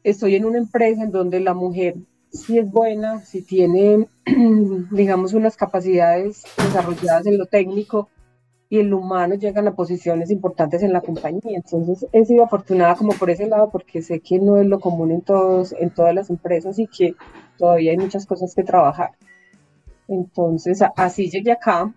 estoy 0.03 0.35
en 0.35 0.45
una 0.45 0.59
empresa 0.59 1.03
en 1.03 1.11
donde 1.11 1.39
la 1.39 1.53
mujer 1.53 1.95
si 2.35 2.59
es 2.59 2.69
buena, 2.69 3.19
si 3.19 3.41
tiene, 3.41 4.07
digamos, 4.91 5.33
unas 5.33 5.55
capacidades 5.55 6.43
desarrolladas 6.57 7.25
en 7.27 7.37
lo 7.37 7.45
técnico 7.45 8.09
y 8.67 8.79
en 8.79 8.89
lo 8.89 8.97
humano 8.97 9.35
llegan 9.35 9.67
a 9.67 9.75
posiciones 9.75 10.31
importantes 10.31 10.83
en 10.83 10.91
la 10.91 11.01
compañía. 11.01 11.55
Entonces 11.55 12.07
he 12.11 12.25
sido 12.25 12.43
afortunada 12.43 12.95
como 12.95 13.13
por 13.13 13.29
ese 13.29 13.47
lado 13.47 13.69
porque 13.71 14.01
sé 14.01 14.19
que 14.19 14.39
no 14.39 14.57
es 14.57 14.67
lo 14.67 14.79
común 14.79 15.11
en, 15.11 15.21
todos, 15.21 15.73
en 15.79 15.91
todas 15.91 16.13
las 16.13 16.29
empresas 16.29 16.77
y 16.79 16.87
que 16.87 17.15
todavía 17.57 17.91
hay 17.91 17.97
muchas 17.97 18.25
cosas 18.25 18.53
que 18.53 18.63
trabajar. 18.63 19.11
Entonces 20.07 20.81
así 20.95 21.29
llegué 21.29 21.51
acá 21.51 21.93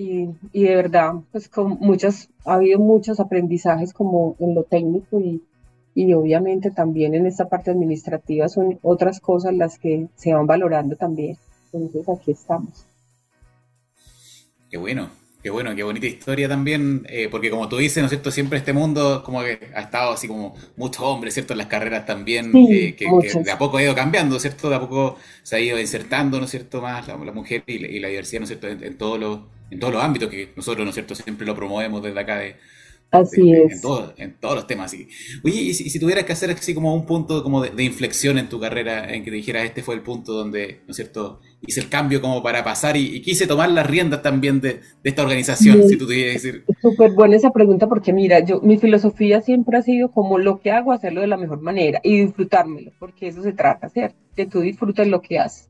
y, 0.00 0.30
y, 0.52 0.64
de 0.64 0.76
verdad, 0.76 1.12
pues 1.30 1.48
con 1.50 1.78
muchas, 1.78 2.30
ha 2.46 2.54
habido 2.54 2.78
muchos 2.78 3.20
aprendizajes 3.20 3.92
como 3.92 4.34
en 4.40 4.54
lo 4.54 4.62
técnico 4.62 5.20
y, 5.20 5.42
y 5.94 6.14
obviamente 6.14 6.70
también 6.70 7.14
en 7.14 7.26
esta 7.26 7.50
parte 7.50 7.70
administrativa 7.70 8.48
son 8.48 8.78
otras 8.82 9.20
cosas 9.20 9.52
las 9.52 9.78
que 9.78 10.08
se 10.16 10.32
van 10.32 10.46
valorando 10.46 10.96
también. 10.96 11.36
Entonces 11.72 12.08
aquí 12.08 12.30
estamos. 12.30 12.86
Qué 14.70 14.78
bueno, 14.78 15.10
qué 15.42 15.50
bueno, 15.50 15.76
qué 15.76 15.82
bonita 15.82 16.06
historia 16.06 16.48
también, 16.48 17.04
eh, 17.10 17.28
porque 17.30 17.50
como 17.50 17.68
tú 17.68 17.76
dices, 17.76 17.98
¿no 17.98 18.06
es 18.06 18.10
cierto? 18.10 18.30
Siempre 18.30 18.56
este 18.56 18.72
mundo 18.72 19.22
como 19.22 19.42
que 19.42 19.70
ha 19.74 19.82
estado 19.82 20.12
así 20.12 20.28
como 20.28 20.54
muchos 20.78 21.02
hombres, 21.02 21.34
¿cierto? 21.34 21.52
En 21.52 21.58
las 21.58 21.66
carreras 21.66 22.06
también, 22.06 22.52
eh, 22.56 22.96
que, 22.96 23.06
de 23.44 23.50
a 23.50 23.58
poco 23.58 23.76
ha 23.76 23.82
ido 23.82 23.94
cambiando, 23.94 24.38
¿cierto? 24.38 24.70
De 24.70 24.76
a 24.76 24.80
poco 24.80 25.18
se 25.42 25.56
ha 25.56 25.60
ido 25.60 25.78
insertando, 25.78 26.38
¿no 26.38 26.46
es 26.46 26.50
cierto? 26.52 26.80
Más 26.80 27.06
la, 27.06 27.16
mujer 27.16 27.64
y 27.66 27.98
la, 27.98 28.08
diversidad, 28.08 28.40
¿no 28.40 28.44
es 28.44 28.58
cierto? 28.58 28.68
en 28.68 28.96
todos 28.96 29.20
los 29.20 29.40
en 29.70 29.78
todos 29.78 29.94
los 29.94 30.02
ámbitos 30.02 30.28
que 30.28 30.52
nosotros, 30.56 30.84
¿no 30.84 30.90
es 30.90 30.94
cierto?, 30.94 31.14
siempre 31.14 31.46
lo 31.46 31.54
promovemos 31.54 32.02
desde 32.02 32.20
acá 32.20 32.38
de, 32.38 32.56
Así 33.10 33.52
es. 33.52 33.72
En, 33.72 33.80
todo, 33.80 34.14
en, 34.16 34.34
todos 34.38 34.54
los 34.54 34.66
temas. 34.66 34.92
Así. 34.92 35.08
Oye, 35.44 35.60
y 35.60 35.74
si, 35.74 35.98
tuvieras 35.98 36.24
que 36.24 36.32
hacer 36.32 36.50
así 36.50 36.74
como 36.74 36.94
un 36.94 37.06
punto 37.06 37.42
como 37.42 37.62
de, 37.62 37.82
inflexión 37.82 38.38
en 38.38 38.48
tu 38.48 38.60
carrera, 38.60 39.12
en 39.12 39.24
que 39.24 39.30
te 39.30 39.36
dijeras, 39.36 39.64
este 39.64 39.82
fue 39.82 39.96
el 39.96 40.02
punto 40.02 40.32
donde, 40.32 40.80
¿no 40.86 40.90
es 40.90 40.96
cierto?, 40.96 41.40
hice 41.66 41.80
el 41.80 41.88
cambio 41.88 42.20
como 42.20 42.42
para 42.42 42.64
pasar 42.64 42.96
y, 42.96 43.20
quise 43.20 43.46
tomar 43.46 43.70
las 43.70 43.86
riendas 43.86 44.22
también 44.22 44.60
de, 44.60 44.80
esta 45.02 45.22
organización, 45.22 45.88
si 45.88 45.96
tú 45.96 46.06
tuvieras 46.06 46.40
que 46.40 46.48
decir. 46.48 46.64
Súper 46.80 47.12
buena 47.12 47.36
esa 47.36 47.50
pregunta 47.50 47.88
porque 47.88 48.12
mira, 48.12 48.40
yo 48.44 48.60
mi 48.60 48.78
filosofía 48.78 49.40
siempre 49.40 49.78
ha 49.78 49.82
sido 49.82 50.12
como 50.12 50.38
lo 50.38 50.60
que 50.60 50.70
hago, 50.70 50.92
hacerlo 50.92 51.20
de 51.20 51.26
la 51.26 51.36
mejor 51.36 51.60
manera 51.60 52.00
y 52.04 52.20
disfrutármelo, 52.20 52.92
porque 52.98 53.28
eso 53.28 53.42
se 53.42 53.52
trata, 53.52 53.88
¿cierto? 53.88 54.16
Que 54.36 54.46
tú 54.46 54.60
disfrutes 54.60 55.08
lo 55.08 55.20
que 55.20 55.38
haces. 55.38 55.69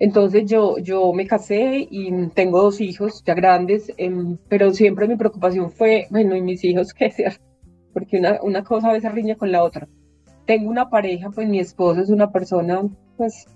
Entonces 0.00 0.48
yo, 0.48 0.78
yo 0.78 1.12
me 1.12 1.26
casé 1.26 1.88
y 1.90 2.28
tengo 2.28 2.62
dos 2.62 2.80
hijos 2.80 3.22
ya 3.24 3.34
grandes, 3.34 3.92
em, 3.96 4.38
pero 4.48 4.72
siempre 4.72 5.08
mi 5.08 5.16
preocupación 5.16 5.72
fue, 5.72 6.06
bueno, 6.10 6.36
¿y 6.36 6.42
mis 6.42 6.62
hijos 6.64 6.94
qué 6.94 7.10
ser? 7.10 7.40
Porque 7.92 8.18
una, 8.18 8.38
una 8.42 8.62
cosa 8.62 8.90
a 8.90 8.92
veces 8.92 9.12
riña 9.12 9.34
con 9.34 9.50
la 9.50 9.64
otra. 9.64 9.88
Tengo 10.46 10.70
una 10.70 10.88
pareja, 10.88 11.30
pues 11.30 11.48
mi 11.48 11.58
esposo 11.58 12.00
es 12.00 12.10
una 12.10 12.30
persona, 12.30 12.82
pues 13.16 13.46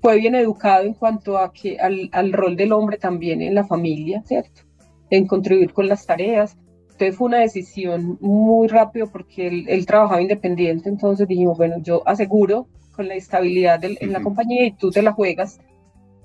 fue 0.00 0.16
bien 0.16 0.34
educado 0.34 0.84
en 0.84 0.94
cuanto 0.94 1.36
a 1.36 1.52
que 1.52 1.78
al, 1.78 2.08
al 2.12 2.32
rol 2.32 2.56
del 2.56 2.72
hombre 2.72 2.96
también 2.96 3.42
en 3.42 3.54
la 3.54 3.64
familia, 3.64 4.22
¿cierto? 4.24 4.62
En 5.10 5.26
contribuir 5.26 5.72
con 5.74 5.86
las 5.86 6.06
tareas. 6.06 6.56
Entonces 6.92 7.16
fue 7.16 7.28
una 7.28 7.38
decisión 7.40 8.18
muy 8.20 8.68
rápido 8.68 9.06
porque 9.12 9.46
él, 9.46 9.64
él 9.68 9.86
trabajaba 9.86 10.22
independiente, 10.22 10.88
entonces 10.88 11.28
dijimos, 11.28 11.58
bueno, 11.58 11.76
yo 11.82 12.02
aseguro 12.06 12.68
con 12.96 13.08
la 13.08 13.14
estabilidad 13.14 13.82
en 13.84 14.12
la 14.12 14.20
compañía 14.20 14.66
y 14.66 14.72
tú 14.72 14.90
te 14.90 15.00
la 15.02 15.12
juegas 15.12 15.60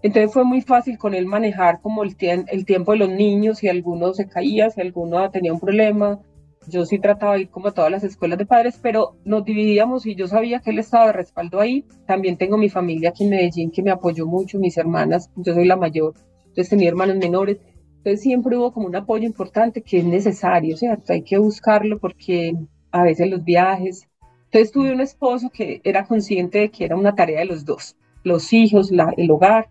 entonces 0.01 0.31
fue 0.31 0.43
muy 0.43 0.61
fácil 0.61 0.97
con 0.97 1.13
él 1.13 1.25
manejar 1.25 1.81
como 1.81 2.03
el, 2.03 2.15
el 2.19 2.65
tiempo 2.65 2.91
de 2.91 2.99
los 2.99 3.09
niños, 3.09 3.59
si 3.59 3.67
alguno 3.67 4.13
se 4.13 4.27
caía, 4.27 4.69
si 4.69 4.81
alguno 4.81 5.29
tenía 5.31 5.53
un 5.53 5.59
problema. 5.59 6.19
Yo 6.67 6.85
sí 6.85 6.97
trataba 6.97 7.35
de 7.35 7.41
ir 7.41 7.49
como 7.49 7.67
a 7.67 7.71
todas 7.71 7.91
las 7.91 8.03
escuelas 8.03 8.39
de 8.39 8.45
padres, 8.45 8.79
pero 8.81 9.15
nos 9.23 9.45
dividíamos 9.45 10.05
y 10.05 10.15
yo 10.15 10.27
sabía 10.27 10.59
que 10.59 10.71
él 10.71 10.79
estaba 10.79 11.07
de 11.07 11.13
respaldo 11.13 11.59
ahí. 11.59 11.85
También 12.07 12.37
tengo 12.37 12.57
mi 12.57 12.69
familia 12.69 13.09
aquí 13.09 13.23
en 13.23 13.29
Medellín 13.29 13.71
que 13.71 13.83
me 13.83 13.91
apoyó 13.91 14.25
mucho, 14.25 14.57
mis 14.57 14.77
hermanas, 14.77 15.29
yo 15.35 15.53
soy 15.53 15.65
la 15.65 15.75
mayor, 15.75 16.15
entonces 16.47 16.69
tenía 16.69 16.89
hermanos 16.89 17.17
menores. 17.17 17.57
Entonces 17.97 18.21
siempre 18.21 18.57
hubo 18.57 18.71
como 18.71 18.87
un 18.87 18.95
apoyo 18.95 19.25
importante 19.25 19.81
que 19.81 19.97
es 19.97 20.05
necesario, 20.05 20.77
¿cierto? 20.77 21.13
Hay 21.13 21.23
que 21.23 21.37
buscarlo 21.37 21.99
porque 21.99 22.55
a 22.91 23.03
veces 23.03 23.29
los 23.29 23.43
viajes, 23.43 24.07
Entonces 24.45 24.71
tuve 24.71 24.93
un 24.93 25.01
esposo 25.01 25.49
que 25.49 25.81
era 25.83 26.05
consciente 26.05 26.59
de 26.59 26.69
que 26.69 26.85
era 26.85 26.95
una 26.95 27.13
tarea 27.13 27.39
de 27.39 27.45
los 27.45 27.65
dos, 27.65 27.97
los 28.23 28.53
hijos, 28.53 28.91
la, 28.91 29.13
el 29.17 29.29
hogar. 29.31 29.69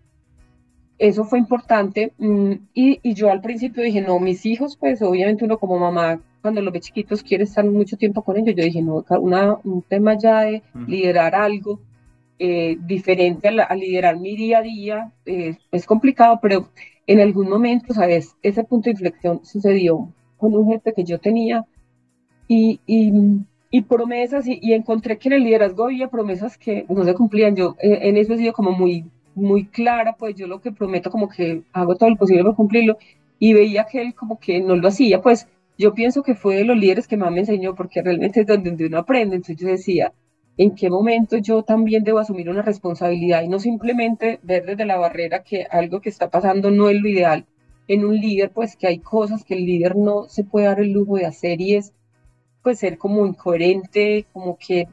Eso 0.97 1.25
fue 1.25 1.39
importante 1.39 2.13
mm, 2.17 2.51
y, 2.73 2.99
y, 3.03 3.13
yo 3.13 3.29
al 3.29 3.41
principio 3.41 3.83
dije, 3.83 4.01
no, 4.01 4.19
mis 4.19 4.45
hijos, 4.45 4.77
pues 4.77 5.01
obviamente 5.01 5.43
uno 5.43 5.57
como 5.57 5.77
mamá, 5.77 6.21
cuando 6.45 6.61
los 6.61 6.71
ve 6.71 6.79
chiquitos 6.79 7.23
quiere 7.23 7.43
estar 7.43 7.65
mucho 7.65 7.97
tiempo 7.97 8.21
con 8.21 8.37
ellos. 8.37 8.55
Yo 8.55 8.63
dije, 8.63 8.81
no, 8.81 9.03
una, 9.19 9.57
un 9.63 9.81
tema 9.81 10.15
ya 10.15 10.41
de 10.41 10.61
liderar 10.87 11.33
algo 11.33 11.79
eh, 12.37 12.77
diferente 12.85 13.47
a, 13.47 13.75
liderar 13.75 14.19
mi 14.19 14.35
día 14.35 14.59
a 14.59 14.61
día 14.61 15.11
eh, 15.25 15.57
es 15.71 15.85
complicado, 15.85 16.37
pero 16.41 16.69
en 17.07 17.19
algún 17.19 17.49
momento, 17.49 17.93
¿sabes? 17.93 18.35
Ese 18.43 18.63
punto 18.63 18.85
de 18.85 18.91
inflexión 18.91 19.43
sucedió 19.43 20.13
con 20.37 20.53
un 20.53 20.67
jefe 20.67 20.93
que 20.93 21.03
yo 21.03 21.17
tenía 21.17 21.65
y, 22.47 22.79
y, 22.85 23.81
promesas 23.81 24.45
y, 24.47 24.73
encontré 24.73 25.17
que 25.17 25.29
en 25.29 25.33
el 25.33 25.43
liderazgo 25.45 25.85
había 25.85 26.09
promesas 26.09 26.57
que 26.57 26.85
no 26.89 27.03
se 27.03 27.15
cumplían. 27.15 27.55
Yo 27.55 27.75
eh, 27.81 27.99
en 28.03 28.17
eso 28.17 28.33
he 28.33 28.37
sido 28.37 28.53
como 28.53 28.71
muy, 28.71 29.05
muy 29.35 29.65
clara, 29.67 30.15
pues 30.17 30.35
yo 30.35 30.47
lo 30.47 30.61
que 30.61 30.71
prometo 30.71 31.11
como 31.11 31.29
que 31.29 31.63
hago 31.73 31.95
todo 31.95 32.09
lo 32.09 32.15
posible 32.15 32.43
para 32.43 32.55
cumplirlo 32.55 32.97
y 33.39 33.53
veía 33.53 33.85
que 33.85 34.01
él 34.01 34.15
como 34.15 34.39
que 34.39 34.61
no 34.61 34.75
lo 34.75 34.87
hacía, 34.87 35.21
pues 35.21 35.47
yo 35.77 35.93
pienso 35.93 36.23
que 36.23 36.35
fue 36.35 36.55
de 36.55 36.65
los 36.65 36.77
líderes 36.77 37.07
que 37.07 37.17
más 37.17 37.31
me 37.31 37.39
enseñó 37.41 37.75
porque 37.75 38.01
realmente 38.01 38.41
es 38.41 38.47
donde 38.47 38.85
uno 38.85 38.97
aprende, 38.97 39.35
entonces 39.35 39.57
yo 39.57 39.67
decía, 39.67 40.13
en 40.57 40.73
qué 40.75 40.89
momento 40.89 41.37
yo 41.37 41.63
también 41.63 42.03
debo 42.03 42.19
asumir 42.19 42.49
una 42.49 42.61
responsabilidad 42.61 43.43
y 43.43 43.49
no 43.49 43.59
simplemente 43.59 44.39
ver 44.43 44.65
desde 44.65 44.85
la 44.85 44.97
barrera 44.97 45.43
que 45.43 45.65
algo 45.69 45.99
que 45.99 46.09
está 46.09 46.29
pasando 46.29 46.71
no 46.71 46.89
es 46.89 47.01
lo 47.01 47.09
ideal. 47.09 47.45
En 47.87 48.05
un 48.05 48.15
líder, 48.15 48.51
pues 48.51 48.75
que 48.77 48.87
hay 48.87 48.99
cosas 48.99 49.43
que 49.43 49.55
el 49.55 49.65
líder 49.65 49.95
no 49.95 50.27
se 50.29 50.43
puede 50.43 50.67
dar 50.67 50.79
el 50.79 50.91
lujo 50.91 51.17
de 51.17 51.25
hacer 51.25 51.61
y 51.61 51.75
es 51.75 51.93
pues 52.63 52.79
ser 52.79 52.97
como 52.97 53.27
incoherente, 53.27 54.25
como 54.33 54.57
que 54.57 54.87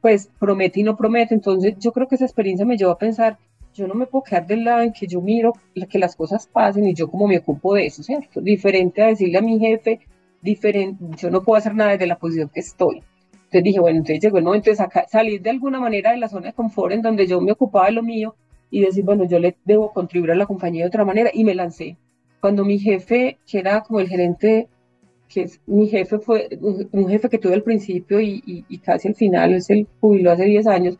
pues 0.00 0.30
promete 0.38 0.80
y 0.80 0.82
no 0.84 0.96
promete. 0.96 1.34
Entonces 1.34 1.74
yo 1.78 1.92
creo 1.92 2.06
que 2.06 2.14
esa 2.16 2.26
experiencia 2.26 2.66
me 2.66 2.76
llevó 2.76 2.92
a 2.92 2.98
pensar, 2.98 3.38
yo 3.76 3.86
no 3.86 3.94
me 3.94 4.06
puedo 4.06 4.24
quedar 4.24 4.46
del 4.46 4.64
lado 4.64 4.82
en 4.82 4.92
que 4.92 5.06
yo 5.06 5.20
miro 5.20 5.52
que 5.88 5.98
las 5.98 6.16
cosas 6.16 6.46
pasen 6.46 6.86
y 6.86 6.94
yo 6.94 7.08
como 7.10 7.28
me 7.28 7.38
ocupo 7.38 7.74
de 7.74 7.86
eso, 7.86 8.02
¿cierto? 8.02 8.40
Diferente 8.40 9.02
a 9.02 9.08
decirle 9.08 9.38
a 9.38 9.42
mi 9.42 9.58
jefe, 9.58 10.00
diferente, 10.40 11.04
yo 11.16 11.30
no 11.30 11.42
puedo 11.42 11.58
hacer 11.58 11.74
nada 11.74 11.92
desde 11.92 12.06
la 12.06 12.18
posición 12.18 12.50
que 12.52 12.60
estoy. 12.60 13.02
Entonces 13.32 13.62
dije, 13.62 13.80
bueno, 13.80 13.98
entonces 13.98 14.20
llegó 14.20 14.38
el 14.38 14.44
momento 14.44 14.70
de 14.70 14.76
salir 15.08 15.40
de 15.40 15.50
alguna 15.50 15.78
manera 15.78 16.10
de 16.10 16.18
la 16.18 16.28
zona 16.28 16.48
de 16.48 16.52
confort 16.52 16.92
en 16.92 17.02
donde 17.02 17.26
yo 17.26 17.40
me 17.40 17.52
ocupaba 17.52 17.86
de 17.86 17.92
lo 17.92 18.02
mío 18.02 18.34
y 18.70 18.80
decir, 18.80 19.04
bueno, 19.04 19.24
yo 19.24 19.38
le 19.38 19.56
debo 19.64 19.92
contribuir 19.92 20.32
a 20.32 20.34
la 20.34 20.46
compañía 20.46 20.82
de 20.82 20.88
otra 20.88 21.04
manera 21.04 21.30
y 21.32 21.44
me 21.44 21.54
lancé. 21.54 21.96
Cuando 22.40 22.64
mi 22.64 22.78
jefe, 22.78 23.38
que 23.46 23.58
era 23.58 23.82
como 23.82 24.00
el 24.00 24.08
gerente, 24.08 24.68
que 25.28 25.42
es, 25.42 25.60
mi 25.66 25.86
jefe 25.88 26.18
fue 26.18 26.48
un, 26.60 27.08
jefe 27.08 27.28
que 27.28 27.38
tuve 27.38 27.54
al 27.54 27.62
principio 27.62 28.20
y, 28.20 28.42
y, 28.44 28.78
casi 28.78 29.08
al 29.08 29.14
final, 29.14 29.54
es 29.54 29.70
el 29.70 29.86
jubiló 30.00 30.32
hace 30.32 30.44
10 30.44 30.66
años, 30.66 30.98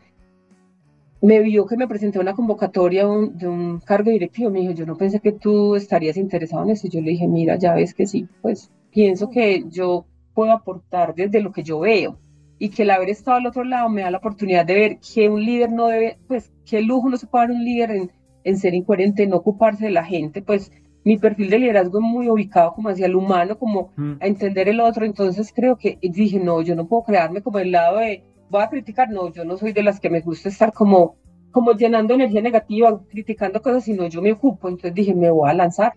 me 1.21 1.39
vio 1.39 1.65
que 1.65 1.77
me 1.77 1.87
presenté 1.87 2.19
una 2.19 2.35
convocatoria 2.35 3.05
de 3.05 3.47
un 3.47 3.79
cargo 3.79 4.11
directivo, 4.11 4.49
me 4.49 4.59
dijo, 4.59 4.73
yo 4.73 4.85
no 4.85 4.97
pensé 4.97 5.19
que 5.19 5.31
tú 5.31 5.75
estarías 5.75 6.17
interesado 6.17 6.63
en 6.63 6.71
eso. 6.71 6.87
Yo 6.87 7.01
le 7.01 7.11
dije, 7.11 7.27
mira, 7.27 7.55
ya 7.57 7.73
ves 7.73 7.93
que 7.93 8.05
sí, 8.05 8.27
pues 8.41 8.71
pienso 8.91 9.29
que 9.29 9.65
yo 9.69 10.05
puedo 10.33 10.51
aportar 10.51 11.15
desde 11.15 11.41
lo 11.41 11.51
que 11.51 11.63
yo 11.63 11.79
veo 11.79 12.19
y 12.59 12.69
que 12.69 12.83
el 12.83 12.91
haber 12.91 13.09
estado 13.09 13.37
al 13.37 13.47
otro 13.47 13.63
lado 13.63 13.89
me 13.89 14.01
da 14.01 14.11
la 14.11 14.17
oportunidad 14.17 14.65
de 14.65 14.73
ver 14.73 14.99
que 14.99 15.29
un 15.29 15.43
líder 15.43 15.71
no 15.71 15.87
debe, 15.87 16.17
pues, 16.27 16.51
qué 16.65 16.81
lujo 16.81 17.09
no 17.09 17.17
se 17.17 17.27
puede 17.27 17.47
dar 17.47 17.55
un 17.55 17.63
líder 17.63 17.91
en, 17.91 18.11
en 18.43 18.57
ser 18.57 18.73
incoherente, 18.73 19.27
no 19.27 19.37
ocuparse 19.37 19.85
de 19.85 19.91
la 19.91 20.03
gente, 20.03 20.41
pues 20.41 20.71
mi 21.03 21.17
perfil 21.17 21.49
de 21.49 21.59
liderazgo 21.59 21.99
es 21.99 22.03
muy 22.03 22.29
ubicado 22.29 22.73
como 22.73 22.89
hacia 22.89 23.05
el 23.05 23.15
humano, 23.15 23.57
como 23.57 23.91
mm. 23.95 24.13
a 24.19 24.27
entender 24.27 24.67
el 24.67 24.79
otro, 24.79 25.05
entonces 25.05 25.53
creo 25.55 25.77
que 25.77 25.97
dije, 26.01 26.39
no, 26.39 26.61
yo 26.61 26.75
no 26.75 26.87
puedo 26.87 27.03
crearme 27.03 27.41
como 27.41 27.59
el 27.59 27.71
lado 27.71 27.99
de, 27.99 28.23
voy 28.49 28.61
a 28.61 28.69
criticar, 28.69 29.09
no, 29.09 29.31
yo 29.31 29.45
no 29.45 29.57
soy 29.57 29.73
de 29.73 29.83
las 29.83 29.99
que 29.99 30.09
me 30.09 30.21
gusta 30.21 30.49
estar 30.49 30.73
como, 30.73 31.15
como 31.51 31.73
llenando 31.73 32.13
energía 32.13 32.41
negativa, 32.41 32.99
criticando 33.09 33.61
cosas, 33.61 33.83
sino 33.83 34.07
yo 34.07 34.21
me 34.21 34.31
ocupo, 34.31 34.67
entonces 34.67 34.93
dije, 34.93 35.13
me 35.13 35.29
voy 35.31 35.49
a 35.49 35.53
lanzar. 35.53 35.93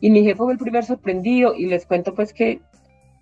Y 0.00 0.10
mi 0.10 0.22
jefe 0.22 0.36
fue 0.36 0.52
el 0.52 0.58
primer 0.58 0.84
sorprendido 0.84 1.54
y 1.54 1.66
les 1.66 1.86
cuento 1.86 2.14
pues 2.14 2.32
que 2.32 2.60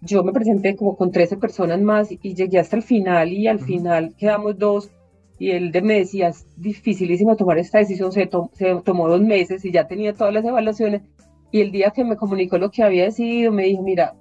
yo 0.03 0.23
me 0.23 0.33
presenté 0.33 0.77
como 0.77 0.97
con 0.97 1.11
13 1.11 1.39
personas 1.39 1.81
más 1.81 2.09
y 2.11 2.35
llegué 2.35 2.59
hasta 2.59 2.77
el 2.77 2.83
final 2.83 3.33
y 3.33 3.47
al 3.49 3.61
final 3.61 4.15
quedamos 4.17 4.59
dos. 4.59 4.91
Y 5.39 5.51
él 5.51 5.73
me 5.83 5.99
decía, 5.99 6.29
es 6.29 6.47
dificilísimo 6.57 7.37
tomar 7.37 7.59
esta 7.59 7.79
decisión, 7.79 8.11
se, 8.13 8.29
se, 8.53 8.75
tomó 8.85 9.09
dos 9.09 9.21
meses 9.21 9.65
y 9.65 9.73
ya 9.73 9.87
tenía 9.87 10.15
todas 10.15 10.33
las 10.33 10.45
evaluaciones. 10.45 11.03
Y 11.51 11.61
el 11.61 11.73
día 11.73 11.91
que 11.91 12.05
me 12.05 12.17
comunicó 12.17 12.59
lo 12.59 12.71
que 12.71 12.83
había 12.83 13.05
decidido 13.05 13.53
me 13.53 13.65
dijo, 13.65 13.83
mira, 13.83 14.15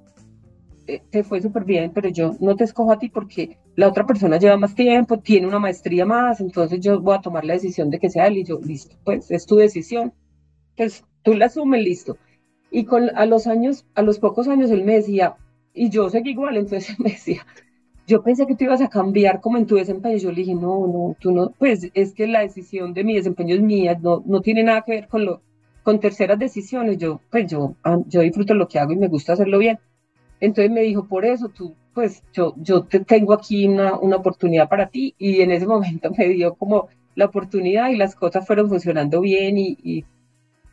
eh, 0.88 1.02
te 1.10 1.24
fue 1.24 1.42
súper 1.42 1.64
bien, 1.64 1.92
pero 1.94 2.10
yo 2.10 2.36
no 2.40 2.56
te 2.56 2.64
escojo 2.64 2.92
a 2.92 3.00
ti 3.00 3.10
porque 3.10 3.58
la 3.76 3.88
otra 3.88 4.06
persona 4.06 4.38
lleva 4.38 4.58
más 4.58 4.76
tiempo, 4.76 5.20
tiene 5.20 5.48
una 5.48 5.60
maestría 5.60 6.06
más, 6.06 6.40
entonces 6.42 6.80
yo 6.80 7.00
voy 7.02 7.16
a 7.16 7.22
tomar 7.22 7.46
la 7.46 7.54
decisión 7.54 7.90
de 7.90 8.00
que 8.00 8.10
sea 8.10 8.28
él 8.28 8.38
y 8.38 8.44
yo, 8.44 8.60
listo, 8.60 8.96
pues 9.04 9.32
es 9.32 9.46
tu 9.46 9.56
decisión, 9.56 10.14
pues 10.78 11.04
tú 11.24 11.34
la 11.34 11.48
asumes, 11.48 11.84
listo. 11.84 12.18
Y 12.72 12.86
con, 12.86 13.10
a 13.16 13.26
los 13.26 13.48
años, 13.48 13.86
a 13.96 14.02
los 14.02 14.20
pocos 14.20 14.48
años 14.48 14.72
él 14.72 14.84
me 14.84 14.96
decía, 14.96 15.36
y 15.74 15.90
yo 15.90 16.10
seguí 16.10 16.32
igual, 16.32 16.58
entonces 16.58 17.00
me 17.00 17.12
decía, 17.12 17.46
yo 18.08 18.22
pensé 18.22 18.46
que 18.46 18.56
tú 18.56 18.66
ibas 18.66 18.82
a 18.82 18.90
cambiar 18.90 19.42
como 19.42 19.58
en 19.58 19.66
tu 19.66 19.76
desempeño. 19.76 20.18
Yo 20.18 20.30
le 20.30 20.38
dije, 20.38 20.56
no, 20.56 20.88
no, 20.88 21.16
tú 21.20 21.32
no, 21.32 21.52
pues 21.58 21.90
es 21.94 22.14
que 22.14 22.28
la 22.28 22.42
decisión 22.42 22.94
de 22.94 23.04
mi 23.04 23.16
desempeño 23.16 23.56
es 23.56 23.62
mía, 23.62 23.98
no, 24.02 24.24
no 24.26 24.42
tiene 24.42 24.64
nada 24.64 24.84
que 24.84 24.92
ver 24.92 25.08
con 25.08 25.26
lo, 25.26 25.42
con 25.84 26.00
terceras 26.00 26.38
decisiones. 26.40 26.98
Yo, 26.98 27.22
pues 27.32 27.50
yo, 27.50 27.76
ah, 27.84 27.98
yo 28.08 28.22
disfruto 28.22 28.54
lo 28.54 28.68
que 28.68 28.80
hago 28.80 28.94
y 28.94 28.98
me 28.98 29.08
gusta 29.08 29.34
hacerlo 29.34 29.58
bien. 29.58 29.80
Entonces 30.40 30.72
me 30.72 30.82
dijo, 30.82 31.08
por 31.08 31.26
eso 31.26 31.50
tú, 31.50 31.76
pues 31.94 32.24
yo, 32.34 32.54
yo 32.58 32.84
te 32.84 33.00
tengo 33.00 33.34
aquí 33.34 33.68
una, 33.68 33.98
una 33.98 34.18
oportunidad 34.18 34.70
para 34.70 34.88
ti. 34.88 35.16
Y 35.18 35.42
en 35.42 35.52
ese 35.52 35.68
momento 35.68 36.12
me 36.18 36.28
dio 36.30 36.56
como 36.56 36.90
la 37.16 37.26
oportunidad 37.26 37.90
y 37.90 37.96
las 37.96 38.16
cosas 38.16 38.46
fueron 38.46 38.70
funcionando 38.70 39.22
bien 39.22 39.58
y, 39.58 39.78
y 39.84 40.06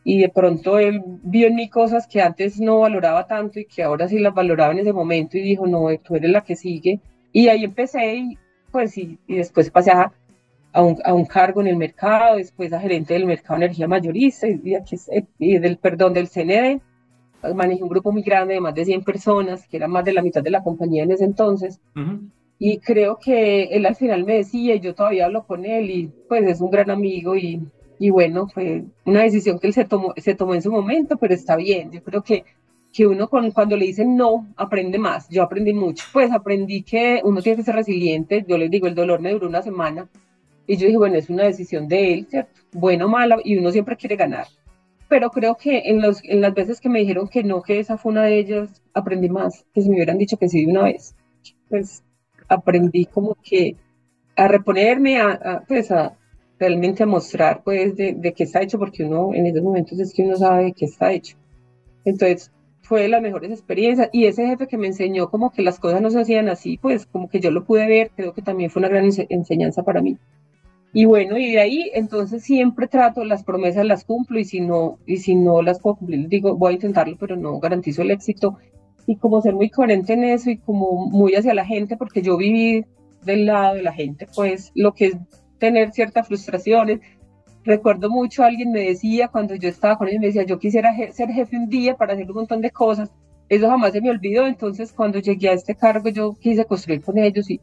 y 0.04 0.18
de 0.18 0.28
pronto 0.28 0.78
él 0.78 1.02
vio 1.22 1.46
en 1.46 1.54
mí 1.54 1.68
cosas 1.68 2.06
que 2.06 2.20
antes 2.20 2.60
no 2.60 2.80
valoraba 2.80 3.26
tanto 3.26 3.60
y 3.60 3.66
que 3.66 3.82
ahora 3.82 4.08
sí 4.08 4.18
las 4.18 4.34
valoraba 4.34 4.72
en 4.72 4.80
ese 4.80 4.92
momento 4.92 5.38
y 5.38 5.42
dijo, 5.42 5.66
no, 5.66 5.86
tú 6.02 6.16
eres 6.16 6.30
la 6.30 6.42
que 6.42 6.56
sigue. 6.56 7.00
Y 7.32 7.48
ahí 7.48 7.64
empecé 7.64 8.16
y 8.16 8.38
pues 8.70 8.96
y, 8.98 9.18
y 9.26 9.36
después 9.36 9.70
pasé 9.70 9.92
a, 9.92 10.12
a, 10.72 10.82
un, 10.82 10.98
a, 11.04 11.14
un, 11.14 11.26
cargo 11.26 11.60
en 11.60 11.68
el 11.68 11.76
mercado, 11.76 12.36
después 12.36 12.72
a 12.72 12.80
gerente 12.80 13.14
del 13.14 13.26
mercado 13.26 13.60
de 13.60 13.66
energía 13.66 13.86
mayorista 13.86 14.46
y, 14.48 15.58
del, 15.58 15.76
perdón, 15.76 16.14
del 16.14 16.28
CND. 16.28 16.80
Manejé 17.54 17.82
un 17.82 17.88
grupo 17.88 18.12
muy 18.12 18.22
grande 18.22 18.54
de 18.54 18.60
más 18.60 18.74
de 18.74 18.84
100 18.84 19.04
personas, 19.04 19.66
que 19.66 19.76
era 19.76 19.88
más 19.88 20.04
de 20.04 20.12
la 20.12 20.22
mitad 20.22 20.42
de 20.42 20.50
la 20.50 20.62
compañía 20.62 21.02
en 21.02 21.10
ese 21.10 21.24
entonces. 21.24 21.80
Y 22.58 22.78
creo 22.78 23.18
que 23.18 23.64
él 23.64 23.86
al 23.86 23.96
final 23.96 24.24
me 24.24 24.36
decía, 24.36 24.74
y 24.74 24.80
yo 24.80 24.94
todavía 24.94 25.26
hablo 25.26 25.44
con 25.46 25.64
él, 25.64 25.90
y 25.90 26.10
pues 26.28 26.44
es 26.46 26.60
un 26.60 26.70
gran 26.70 26.90
amigo 26.90 27.34
y 27.36 27.60
y 28.02 28.10
bueno, 28.10 28.48
fue 28.48 28.82
una 29.04 29.22
decisión 29.22 29.60
que 29.60 29.68
él 29.68 29.72
se 29.72 29.84
tomó, 29.84 30.12
se 30.16 30.34
tomó 30.34 30.56
en 30.56 30.62
su 30.62 30.72
momento, 30.72 31.16
pero 31.18 31.34
está 31.34 31.54
bien. 31.54 31.92
Yo 31.92 32.02
creo 32.02 32.20
que, 32.20 32.44
que 32.92 33.06
uno 33.06 33.28
con, 33.28 33.52
cuando 33.52 33.76
le 33.76 33.86
dicen 33.86 34.16
no, 34.16 34.48
aprende 34.56 34.98
más. 34.98 35.28
Yo 35.28 35.44
aprendí 35.44 35.72
mucho. 35.72 36.04
Pues 36.12 36.32
aprendí 36.32 36.82
que 36.82 37.20
uno 37.22 37.40
tiene 37.40 37.58
que 37.58 37.62
ser 37.62 37.76
resiliente. 37.76 38.44
Yo 38.48 38.58
les 38.58 38.72
digo, 38.72 38.88
el 38.88 38.96
dolor 38.96 39.20
me 39.20 39.30
duró 39.30 39.46
una 39.46 39.62
semana. 39.62 40.08
Y 40.66 40.78
yo 40.78 40.86
dije, 40.86 40.98
bueno, 40.98 41.14
es 41.14 41.30
una 41.30 41.44
decisión 41.44 41.86
de 41.86 42.12
él, 42.12 42.26
¿cierto? 42.28 42.60
Bueno 42.72 43.06
o 43.06 43.08
mala, 43.08 43.36
y 43.44 43.56
uno 43.56 43.70
siempre 43.70 43.96
quiere 43.96 44.16
ganar. 44.16 44.48
Pero 45.12 45.28
creo 45.28 45.56
que 45.56 45.90
en, 45.90 46.00
los, 46.00 46.24
en 46.24 46.40
las 46.40 46.54
veces 46.54 46.80
que 46.80 46.88
me 46.88 47.00
dijeron 47.00 47.28
que 47.28 47.44
no, 47.44 47.60
que 47.60 47.78
esa 47.78 47.98
fue 47.98 48.12
una 48.12 48.22
de 48.22 48.38
ellas, 48.38 48.80
aprendí 48.94 49.28
más 49.28 49.66
que 49.74 49.82
si 49.82 49.90
me 49.90 49.96
hubieran 49.96 50.16
dicho 50.16 50.38
que 50.38 50.48
sí 50.48 50.64
de 50.64 50.72
una 50.72 50.84
vez. 50.84 51.14
Pues 51.68 52.02
aprendí 52.48 53.04
como 53.04 53.36
que 53.42 53.76
a 54.36 54.48
reponerme, 54.48 55.20
a, 55.20 55.32
a 55.32 55.64
pues 55.68 55.92
a, 55.92 56.16
realmente 56.58 57.02
a 57.02 57.06
mostrar 57.06 57.62
pues 57.62 57.94
de, 57.94 58.14
de, 58.14 58.32
qué 58.32 58.44
está 58.44 58.62
hecho, 58.62 58.78
porque 58.78 59.04
uno 59.04 59.34
en 59.34 59.44
esos 59.44 59.62
momentos 59.62 60.00
es 60.00 60.14
que 60.14 60.22
uno 60.22 60.34
sabe 60.34 60.64
de 60.64 60.72
qué 60.72 60.86
está 60.86 61.12
hecho. 61.12 61.36
Entonces 62.06 62.50
fue 62.80 63.02
de 63.02 63.08
las 63.08 63.20
mejores 63.20 63.50
experiencias 63.50 64.08
y 64.12 64.24
ese 64.24 64.46
jefe 64.46 64.66
que 64.66 64.78
me 64.78 64.86
enseñó 64.86 65.28
como 65.28 65.52
que 65.52 65.60
las 65.60 65.78
cosas 65.78 66.00
no 66.00 66.08
se 66.08 66.20
hacían 66.20 66.48
así, 66.48 66.78
pues 66.78 67.04
como 67.04 67.28
que 67.28 67.40
yo 67.40 67.50
lo 67.50 67.66
pude 67.66 67.86
ver, 67.86 68.12
creo 68.16 68.32
que 68.32 68.40
también 68.40 68.70
fue 68.70 68.80
una 68.80 68.88
gran 68.88 69.10
enseñanza 69.28 69.82
para 69.82 70.00
mí. 70.00 70.16
Y 70.92 71.06
bueno, 71.06 71.38
y 71.38 71.52
de 71.52 71.60
ahí 71.60 71.90
entonces 71.94 72.42
siempre 72.42 72.86
trato, 72.86 73.24
las 73.24 73.44
promesas 73.44 73.86
las 73.86 74.04
cumplo 74.04 74.38
y 74.38 74.44
si 74.44 74.60
no, 74.60 74.98
y 75.06 75.16
si 75.18 75.34
no 75.34 75.62
las 75.62 75.80
puedo 75.80 75.96
cumplir, 75.96 76.28
digo, 76.28 76.54
voy 76.56 76.72
a 76.72 76.74
intentarlo, 76.74 77.16
pero 77.18 77.36
no 77.36 77.58
garantizo 77.60 78.02
el 78.02 78.10
éxito. 78.10 78.58
Y 79.06 79.16
como 79.16 79.40
ser 79.40 79.54
muy 79.54 79.70
coherente 79.70 80.12
en 80.12 80.24
eso 80.24 80.50
y 80.50 80.58
como 80.58 81.06
muy 81.06 81.34
hacia 81.34 81.54
la 81.54 81.64
gente, 81.64 81.96
porque 81.96 82.22
yo 82.22 82.36
viví 82.36 82.84
del 83.24 83.46
lado 83.46 83.76
de 83.76 83.82
la 83.82 83.92
gente, 83.92 84.26
pues 84.34 84.70
lo 84.74 84.92
que 84.92 85.06
es 85.06 85.16
tener 85.58 85.92
ciertas 85.92 86.26
frustraciones. 86.26 87.00
Recuerdo 87.64 88.10
mucho, 88.10 88.42
alguien 88.42 88.72
me 88.72 88.80
decía 88.80 89.28
cuando 89.28 89.54
yo 89.54 89.68
estaba 89.68 89.96
con 89.96 90.08
él, 90.08 90.18
me 90.18 90.26
decía, 90.26 90.42
yo 90.42 90.58
quisiera 90.58 90.92
ser 91.12 91.30
jefe 91.30 91.56
un 91.56 91.68
día 91.68 91.96
para 91.96 92.14
hacer 92.14 92.28
un 92.28 92.36
montón 92.36 92.60
de 92.60 92.70
cosas. 92.70 93.10
Eso 93.48 93.68
jamás 93.68 93.92
se 93.92 94.00
me 94.00 94.10
olvidó. 94.10 94.46
Entonces, 94.46 94.92
cuando 94.92 95.20
llegué 95.20 95.50
a 95.50 95.52
este 95.52 95.76
cargo, 95.76 96.08
yo 96.08 96.34
quise 96.34 96.64
construir 96.64 97.00
con 97.02 97.16
ellos 97.16 97.48
y, 97.48 97.60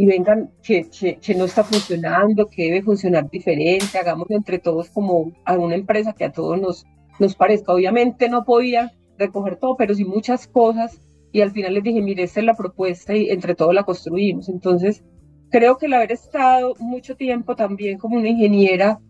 y 0.00 0.06
vengan, 0.06 0.50
que, 0.62 0.88
que, 1.20 1.34
no 1.34 1.44
está 1.44 1.62
funcionando, 1.62 2.46
que 2.46 2.62
debe 2.62 2.82
funcionar 2.82 3.28
diferente, 3.28 3.98
hagamos 3.98 4.30
entre 4.30 4.58
todos 4.58 4.88
como 4.88 5.30
a 5.44 5.58
una 5.58 5.74
empresa 5.74 6.14
que 6.14 6.24
a 6.24 6.32
todos 6.32 6.58
nos, 6.58 6.86
nos 7.18 7.34
parezca. 7.34 7.74
Obviamente 7.74 8.30
no 8.30 8.44
podía 8.44 8.92
recoger 9.18 9.56
todo, 9.56 9.76
pero 9.76 9.94
sí 9.94 10.06
muchas 10.06 10.48
cosas 10.48 10.98
y 11.32 11.42
al 11.42 11.50
final 11.50 11.74
les 11.74 11.82
dije, 11.82 12.00
mire, 12.00 12.22
esta 12.22 12.40
es 12.40 12.46
la 12.46 12.54
propuesta 12.54 13.14
y 13.14 13.28
entre 13.28 13.54
todos 13.54 13.74
la 13.74 13.82
construimos. 13.82 14.48
Entonces, 14.48 15.04
creo 15.50 15.76
que 15.76 15.84
el 15.84 15.92
haber 15.92 16.12
estado 16.12 16.74
mucho 16.78 17.14
tiempo 17.14 17.54
también 17.54 17.98
como 17.98 18.16
una 18.16 18.30
ingeniera, 18.30 19.00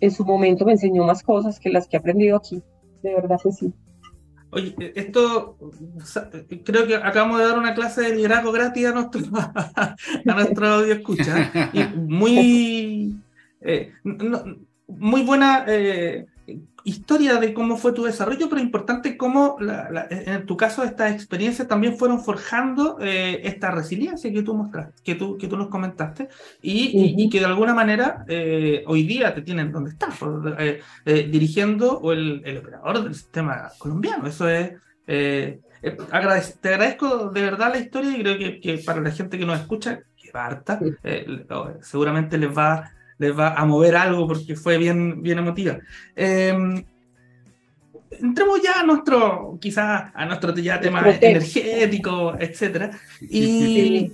en 0.00 0.12
su 0.12 0.24
momento 0.24 0.64
me 0.64 0.74
enseñó 0.74 1.02
más 1.02 1.24
cosas 1.24 1.58
que 1.58 1.70
las 1.70 1.88
que 1.88 1.96
he 1.96 1.98
aprendido 1.98 2.36
aquí. 2.36 2.62
De 3.02 3.12
verdad 3.16 3.40
que 3.42 3.50
sí. 3.50 3.74
Oye, 4.56 4.74
eh, 4.80 4.92
esto 4.96 5.58
creo 6.64 6.86
que 6.86 6.96
acabamos 6.96 7.38
de 7.38 7.44
dar 7.44 7.58
una 7.58 7.74
clase 7.74 8.00
de 8.00 8.16
liderazgo 8.16 8.52
gratis 8.52 8.86
a 8.86 8.92
nuestro, 8.92 9.20
a 9.36 9.96
nuestro 10.24 10.66
audio 10.66 10.94
escucha. 10.94 11.70
Y 11.74 11.84
muy, 11.94 13.20
eh, 13.60 13.92
muy 14.88 15.22
buena 15.24 15.66
eh, 15.68 16.24
historia 16.86 17.40
de 17.40 17.52
cómo 17.52 17.76
fue 17.76 17.92
tu 17.92 18.04
desarrollo, 18.04 18.48
pero 18.48 18.60
importante 18.60 19.16
cómo 19.16 19.56
en 20.08 20.46
tu 20.46 20.56
caso 20.56 20.84
estas 20.84 21.12
experiencias 21.12 21.66
también 21.66 21.98
fueron 21.98 22.22
forjando 22.22 22.98
eh, 23.00 23.40
esta 23.42 23.72
resiliencia 23.72 24.32
que 24.32 24.44
tú 24.44 24.54
mostraste, 24.54 25.02
que 25.02 25.16
tú, 25.16 25.36
que 25.36 25.48
tú 25.48 25.56
nos 25.56 25.66
comentaste, 25.66 26.28
y, 26.62 27.28
que 27.28 27.40
de 27.40 27.44
alguna 27.44 27.74
manera 27.74 28.24
eh, 28.28 28.84
hoy 28.86 29.02
día 29.02 29.34
te 29.34 29.42
tienen 29.42 29.72
donde 29.72 29.90
estás, 29.90 30.14
eh, 30.58 31.28
dirigiendo 31.28 31.98
o 31.98 32.12
el, 32.12 32.58
operador 32.58 33.02
del 33.02 33.14
sistema 33.14 33.68
colombiano. 33.78 34.28
Eso 34.28 34.48
es... 34.48 34.74
te 35.04 35.98
agradezco 36.12 37.30
de 37.30 37.42
verdad 37.42 37.72
la 37.72 37.80
historia 37.80 38.16
y 38.16 38.22
creo 38.22 38.38
que, 38.38 38.82
para 38.86 39.00
la 39.00 39.10
gente 39.10 39.36
que 39.36 39.44
nos 39.44 39.58
escucha, 39.58 40.02
que 40.16 40.30
harta, 40.32 40.78
seguramente 41.80 42.38
les 42.38 42.56
va 42.56 42.92
les 43.18 43.36
va 43.36 43.54
a 43.54 43.64
mover 43.64 43.96
algo 43.96 44.26
porque 44.26 44.56
fue 44.56 44.78
bien, 44.78 45.22
bien 45.22 45.38
emotiva. 45.38 45.78
Em, 46.14 46.84
entremos 48.10 48.60
ya 48.62 48.80
a 48.80 48.82
nuestro, 48.84 49.58
quizás 49.60 50.10
a 50.14 50.26
nuestro 50.26 50.54
ya 50.56 50.80
tema 50.80 51.02
energético, 51.20 52.34
etcétera. 52.38 52.90
Y, 53.20 54.12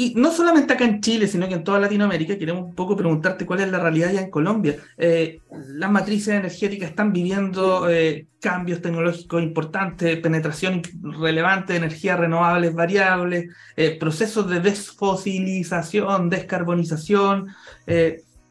y 0.00 0.14
no 0.14 0.30
solamente 0.30 0.74
acá 0.74 0.84
en 0.84 1.00
Chile, 1.00 1.26
sino 1.26 1.48
que 1.48 1.54
en 1.54 1.64
toda 1.64 1.80
Latinoamérica, 1.80 2.38
queremos 2.38 2.66
un 2.66 2.74
poco 2.76 2.94
preguntarte 2.94 3.44
cuál 3.44 3.62
es 3.62 3.68
la 3.68 3.80
realidad 3.80 4.12
ya 4.12 4.20
en 4.20 4.30
Colombia. 4.30 4.76
Eh, 4.96 5.40
las 5.70 5.90
matrices 5.90 6.34
energéticas 6.34 6.90
están 6.90 7.12
viviendo 7.12 7.90
eh, 7.90 8.28
cambios 8.40 8.80
tecnológicos 8.80 9.42
importantes, 9.42 10.20
penetración 10.20 10.82
relevante 11.20 11.72
de 11.72 11.80
energías 11.80 12.16
renovables 12.16 12.76
variables, 12.76 13.52
eh, 13.76 13.98
procesos 13.98 14.48
de 14.48 14.60
desfosilización, 14.60 16.30
descarbonización. 16.30 17.48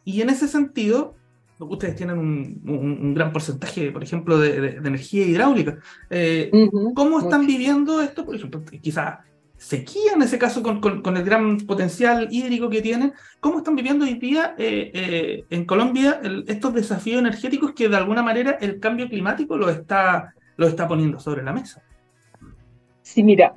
y 0.03 0.21
en 0.21 0.29
ese 0.29 0.49
sentido, 0.49 1.15
ustedes 1.59 1.95
tienen 1.95 2.17
un, 2.17 3.13
gran 3.13 3.31
porcentaje, 3.31 3.89
por 3.93 4.03
ejemplo, 4.03 4.37
de, 4.37 4.79
energía 4.83 5.25
hidráulica. 5.25 5.77
¿Cómo 6.93 7.19
están 7.21 7.47
viviendo 7.47 8.01
esto? 8.01 8.25
Por 8.25 8.35
ejemplo, 8.35 8.65
quizás 8.81 9.19
sequía, 9.57 10.13
en 10.15 10.21
ese 10.21 10.37
caso 10.37 10.61
con, 10.61 11.17
el 11.17 11.23
gran 11.23 11.57
potencial 11.57 12.27
hídrico 12.31 12.69
que 12.69 12.81
tienen, 12.81 13.13
¿cómo 13.39 13.57
están 13.57 13.75
viviendo 13.75 14.05
hoy 14.05 14.13
día 14.15 14.55
eh, 14.57 14.91
eh, 14.93 15.43
en 15.49 15.65
Colombia 15.65 16.21
estos 16.47 16.73
desafíos 16.73 17.19
energéticos 17.19 17.73
que 17.73 17.89
de 17.89 17.97
alguna 17.97 18.21
manera 18.21 18.57
el 18.61 18.79
cambio 18.79 19.09
climático 19.09 19.57
lo 19.57 19.69
está, 19.69 20.33
lo 20.57 20.67
está 20.67 20.87
poniendo 20.87 21.19
sobre 21.19 21.43
la 21.43 21.53
mesa? 21.53 21.81
Sí, 23.01 23.23
mira, 23.23 23.55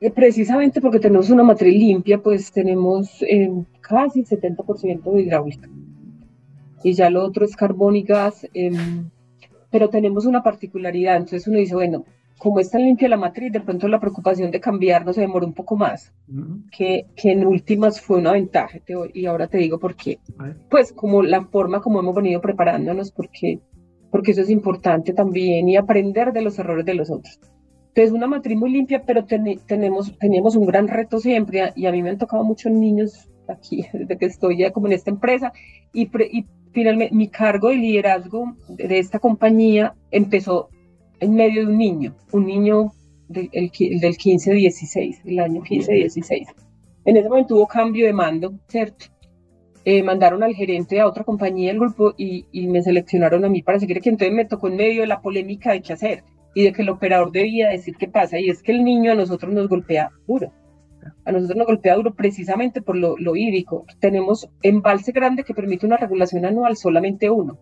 eh, 0.00 0.10
precisamente 0.10 0.80
porque 0.80 1.00
tenemos 1.00 1.30
una 1.30 1.42
matriz 1.42 1.74
limpia, 1.74 2.18
pues 2.18 2.52
tenemos 2.52 3.24
casi 3.80 4.24
70% 4.24 5.12
de 5.12 5.22
hidráulica. 5.22 5.68
Y 6.84 6.92
ya 6.92 7.10
lo 7.10 7.24
otro 7.24 7.44
es 7.44 7.56
carbón 7.56 7.96
y 7.96 8.02
gas, 8.02 8.46
em, 8.54 9.10
pero 9.70 9.88
tenemos 9.88 10.26
una 10.26 10.42
particularidad, 10.42 11.16
entonces 11.16 11.48
uno 11.48 11.58
dice, 11.58 11.74
bueno, 11.74 12.04
como 12.38 12.60
es 12.60 12.70
tan 12.70 12.82
limpia 12.82 13.08
la 13.08 13.16
matriz, 13.16 13.52
de 13.52 13.60
pronto 13.60 13.88
la 13.88 14.00
preocupación 14.00 14.50
de 14.50 14.60
cambiarnos 14.60 15.16
se 15.16 15.22
demoró 15.22 15.46
un 15.46 15.52
poco 15.52 15.76
más, 15.76 16.12
que, 16.70 17.06
que, 17.16 17.32
en 17.32 17.44
últimas 17.44 18.00
fue 18.00 18.18
una 18.18 18.32
ventaja, 18.32 18.78
y 19.12 19.26
ahora 19.26 19.48
te 19.48 19.58
digo 19.58 19.78
por 19.78 19.96
qué. 19.96 20.18
Pues 20.70 20.92
como 20.92 21.22
la 21.22 21.44
forma 21.44 21.80
como 21.80 22.00
hemos 22.00 22.14
venido 22.14 22.40
preparándonos, 22.40 23.10
porque, 23.10 23.60
porque 24.10 24.30
eso 24.30 24.42
es 24.42 24.50
importante 24.50 25.12
también, 25.12 25.68
y 25.68 25.76
aprender 25.76 26.32
de 26.32 26.42
los 26.42 26.58
errores 26.58 26.86
de 26.86 26.94
los 26.94 27.10
otros. 27.10 27.40
Entonces, 27.88 28.12
una 28.12 28.28
matriz 28.28 28.56
muy 28.56 28.70
limpia, 28.70 29.02
pero 29.04 29.24
tenemos, 29.24 30.16
teníamos 30.18 30.54
un 30.54 30.66
gran 30.66 30.86
reto 30.86 31.18
siempre, 31.18 31.72
y 31.74 31.86
a 31.86 31.92
mí 31.92 32.02
me 32.02 32.10
han 32.10 32.18
tocado 32.18 32.44
muchos 32.44 32.70
niños 32.70 33.28
aquí, 33.48 33.84
desde 33.92 34.16
que 34.16 34.26
estoy 34.26 34.58
ya 34.58 34.70
como 34.70 34.86
en 34.86 34.92
esta 34.92 35.10
empresa, 35.10 35.52
y, 35.92 36.02
y 36.04 36.46
finalmente 36.72 37.14
mi 37.14 37.28
cargo 37.28 37.70
de 37.70 37.76
liderazgo 37.76 38.54
de 38.68 38.98
esta 39.00 39.18
compañía 39.18 39.94
empezó 40.12 40.68
en 41.20 41.34
medio 41.34 41.62
de 41.62 41.72
un 41.72 41.78
niño, 41.78 42.14
un 42.32 42.46
niño 42.46 42.92
del, 43.28 43.48
el, 43.52 43.70
del 44.00 44.16
15-16, 44.16 45.20
el 45.24 45.38
año 45.40 45.62
15-16. 45.62 46.46
En 47.04 47.16
ese 47.16 47.28
momento 47.28 47.56
hubo 47.56 47.66
cambio 47.66 48.06
de 48.06 48.12
mando, 48.12 48.54
¿cierto? 48.68 49.06
Eh, 49.84 50.02
mandaron 50.02 50.42
al 50.42 50.54
gerente 50.54 51.00
a 51.00 51.06
otra 51.06 51.24
compañía 51.24 51.68
del 51.68 51.78
grupo 51.78 52.12
y, 52.16 52.46
y, 52.52 52.66
me 52.66 52.82
seleccionaron 52.82 53.44
a 53.44 53.48
mí 53.48 53.62
para 53.62 53.78
seguir 53.78 53.96
aquí. 53.98 54.10
Entonces 54.10 54.34
me 54.34 54.44
tocó 54.44 54.68
en 54.68 54.76
medio 54.76 55.00
de 55.00 55.06
la 55.06 55.22
polémica 55.22 55.72
de 55.72 55.80
qué 55.80 55.94
hacer 55.94 56.24
y 56.54 56.64
de 56.64 56.72
que 56.72 56.82
el 56.82 56.90
operador 56.90 57.32
debía 57.32 57.68
decir 57.68 57.96
qué 57.96 58.08
pasa. 58.08 58.38
Y 58.38 58.50
es 58.50 58.62
que 58.62 58.72
el 58.72 58.84
niño 58.84 59.12
a 59.12 59.14
nosotros 59.14 59.52
nos 59.52 59.68
golpea 59.68 60.10
duro. 60.26 60.52
A 61.24 61.32
nosotros 61.32 61.56
nos 61.56 61.66
golpea 61.66 61.94
duro 61.94 62.14
precisamente 62.14 62.82
por 62.82 62.96
lo, 62.96 63.16
lo 63.16 63.36
hídrico. 63.36 63.86
Tenemos 64.00 64.50
embalse 64.62 65.12
grande 65.12 65.44
que 65.44 65.54
permite 65.54 65.86
una 65.86 65.96
regulación 65.96 66.44
anual, 66.44 66.76
solamente 66.76 67.30
uno. 67.30 67.58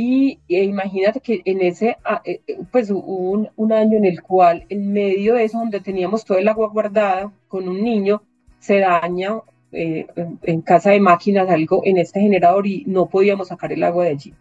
Y 0.00 0.38
imagínate 0.46 1.18
que 1.18 1.42
en 1.44 1.60
ese, 1.60 1.96
ah, 2.04 2.22
eh, 2.24 2.40
eh, 2.46 2.58
pues 2.70 2.88
hubo 2.88 3.50
un, 3.56 3.72
año 3.72 3.96
en 3.98 4.04
el 4.04 4.22
cual, 4.22 4.64
en 4.68 4.92
medio 4.92 5.34
de 5.34 5.42
eso, 5.42 5.58
donde 5.58 5.80
teníamos 5.80 6.24
todo 6.24 6.38
el 6.38 6.46
agua 6.46 6.68
guardada 6.68 7.32
con 7.48 7.68
un 7.68 7.82
niño, 7.82 8.22
se 8.60 8.78
daña 8.78 9.40
eh, 9.72 10.06
en 10.44 10.60
casa 10.60 10.92
de 10.92 11.00
máquinas 11.00 11.50
algo 11.50 11.82
en 11.84 11.98
este 11.98 12.20
generador 12.20 12.68
y 12.68 12.84
no 12.86 13.06
podíamos 13.06 13.48
sacar 13.48 13.72
el 13.72 13.82
agua 13.82 14.04
de 14.04 14.10
allí. 14.10 14.34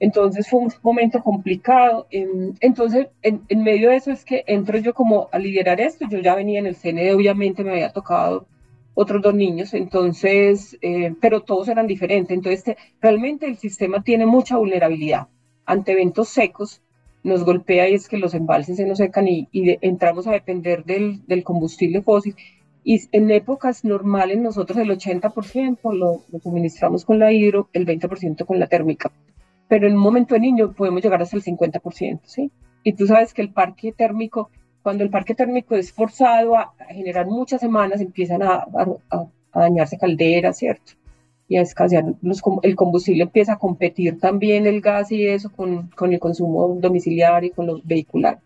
Entonces 0.00 0.48
fue 0.48 0.60
un 0.60 0.72
momento 0.82 1.22
complicado. 1.22 2.06
Em, 2.10 2.54
entonces, 2.60 3.08
en, 3.20 3.42
en, 3.48 3.62
medio 3.62 3.90
de 3.90 3.96
eso 3.96 4.10
es 4.10 4.24
que 4.24 4.42
entro 4.46 4.78
yo 4.78 4.94
como 4.94 5.28
a 5.32 5.38
liderar 5.38 5.82
esto. 5.82 6.06
Yo 6.08 6.20
ya 6.20 6.34
venía 6.34 6.60
en 6.60 6.66
el 6.66 6.76
CND, 6.76 7.14
obviamente 7.14 7.62
me 7.62 7.72
había 7.72 7.92
tocado 7.92 8.46
otros 8.98 9.20
dos 9.20 9.34
niños, 9.34 9.74
entonces, 9.74 10.78
eh, 10.80 11.14
pero 11.20 11.42
todos 11.42 11.68
eran 11.68 11.86
diferentes. 11.86 12.34
Entonces, 12.34 12.76
realmente 12.98 13.46
el 13.46 13.58
sistema 13.58 14.02
tiene 14.02 14.24
mucha 14.24 14.56
vulnerabilidad. 14.56 15.28
Ante 15.66 15.92
eventos 15.92 16.30
secos, 16.30 16.80
nos 17.22 17.44
golpea 17.44 17.90
y 17.90 17.94
es 17.94 18.08
que 18.08 18.16
los 18.16 18.32
embalses 18.32 18.78
se 18.78 18.86
nos 18.86 18.96
secan 18.96 19.28
y, 19.28 19.48
entramos 19.52 20.26
a 20.26 20.32
depender 20.32 20.84
del, 20.84 21.26
del, 21.26 21.44
combustible 21.44 22.00
fósil. 22.00 22.34
Y 22.84 23.02
en 23.12 23.30
épocas 23.30 23.84
normales 23.84 24.38
nosotros 24.38 24.78
el 24.78 24.88
80% 24.88 25.92
lo, 25.92 26.22
lo 26.32 26.38
suministramos 26.38 27.04
con 27.04 27.18
la 27.18 27.32
hidro, 27.32 27.68
el 27.74 27.84
20% 27.84 28.46
con 28.46 28.58
la 28.58 28.66
térmica. 28.66 29.12
Pero 29.68 29.86
en 29.86 29.94
un 29.94 30.00
momento 30.00 30.34
de 30.34 30.40
niño 30.40 30.72
podemos 30.72 31.02
llegar 31.02 31.20
hasta 31.20 31.36
el 31.36 31.42
50%, 31.42 32.20
¿sí? 32.24 32.50
Y 32.82 32.94
tú 32.94 33.06
sabes 33.06 33.34
que 33.34 33.42
el 33.42 33.52
parque 33.52 33.92
térmico 33.92 34.48
cuando 34.86 35.02
el 35.02 35.10
parque 35.10 35.34
térmico 35.34 35.74
es 35.74 35.90
forzado 35.90 36.56
a, 36.56 36.72
generar 36.90 37.26
muchas 37.26 37.60
semanas, 37.60 38.00
empiezan 38.00 38.40
a, 38.44 38.64
dañarse 39.52 39.98
calderas, 39.98 40.58
¿cierto? 40.58 40.92
Y 41.48 41.56
a 41.56 41.62
escasear 41.62 42.04
el 42.62 42.76
combustible, 42.76 43.24
empieza 43.24 43.54
a 43.54 43.58
competir 43.58 44.20
también 44.20 44.64
el 44.64 44.80
gas 44.80 45.10
y 45.10 45.26
eso 45.26 45.50
con, 45.50 45.88
con 45.88 46.12
el 46.12 46.20
consumo 46.20 46.78
domiciliario 46.80 47.48
y 47.48 47.50
con 47.50 47.66
los 47.66 47.84
vehiculares. 47.84 48.38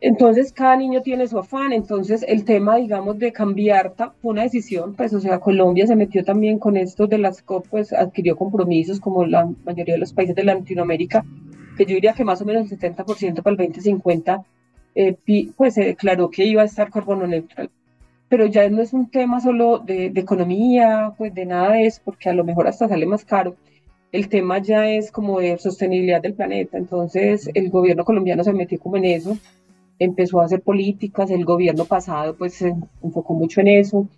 Entonces, 0.00 0.52
cada 0.52 0.76
niño 0.76 1.02
tiene 1.02 1.28
su 1.28 1.38
afán. 1.38 1.72
Entonces, 1.72 2.24
el 2.26 2.44
tema, 2.44 2.78
digamos, 2.78 3.16
de 3.20 3.30
cambiar 3.30 3.94
fue 3.96 4.32
una 4.32 4.42
decisión, 4.42 4.94
pues, 4.94 5.14
o 5.14 5.20
sea, 5.20 5.38
Colombia 5.38 5.86
se 5.86 5.94
metió 5.94 6.24
también 6.24 6.58
con 6.58 6.76
esto 6.76 7.06
de 7.06 7.18
las 7.18 7.42
COP, 7.42 7.68
pues, 7.68 7.92
adquirió 7.92 8.34
compromisos, 8.34 8.98
como 8.98 9.24
la 9.24 9.48
mayoría 9.64 9.94
de 9.94 10.00
los 10.00 10.12
países 10.12 10.34
de 10.34 10.42
Latinoamérica, 10.42 11.24
que 11.76 11.84
yo 11.86 11.94
diría 11.94 12.12
que 12.12 12.24
más 12.24 12.42
o 12.42 12.44
menos 12.44 12.72
el 12.72 12.76
70% 12.76 13.40
para 13.40 13.52
el 13.52 13.56
2050 13.56 14.44
eh, 14.94 15.16
pues 15.56 15.74
se 15.74 15.84
declaró 15.84 16.30
que 16.30 16.44
iba 16.44 16.62
a 16.62 16.66
estar 16.66 16.90
carbono 16.90 17.26
neutral. 17.26 17.70
Pero 18.28 18.46
ya 18.46 18.68
no 18.70 18.82
es 18.82 18.92
un 18.92 19.10
tema 19.10 19.40
solo 19.40 19.78
de, 19.78 20.06
economía, 20.14 21.12
pues 21.18 21.34
de 21.34 21.46
nada 21.46 21.72
de 21.72 21.86
eso, 21.86 22.00
porque 22.04 22.30
a 22.30 22.32
lo 22.32 22.44
mejor 22.44 22.66
hasta 22.66 22.88
sale 22.88 23.06
más 23.06 23.24
caro. 23.24 23.56
El 24.10 24.28
tema 24.28 24.58
ya 24.58 24.90
es 24.90 25.10
como 25.10 25.40
de 25.40 25.58
sostenibilidad 25.58 26.22
del 26.22 26.34
planeta. 26.34 26.78
Entonces 26.78 27.50
el 27.54 27.70
gobierno 27.70 28.04
colombiano 28.04 28.44
se 28.44 28.52
metió 28.52 28.78
como 28.78 28.96
en 28.96 29.04
eso, 29.06 29.36
empezó 29.98 30.40
a 30.40 30.46
hacer 30.46 30.62
políticas, 30.62 31.30
el 31.30 31.44
gobierno 31.44 31.84
pasado 31.84 32.36
pues 32.36 32.54
se 32.54 32.74
enfocó 33.02 33.34
mucho 33.34 33.60
en 33.60 33.68
eso 33.68 34.08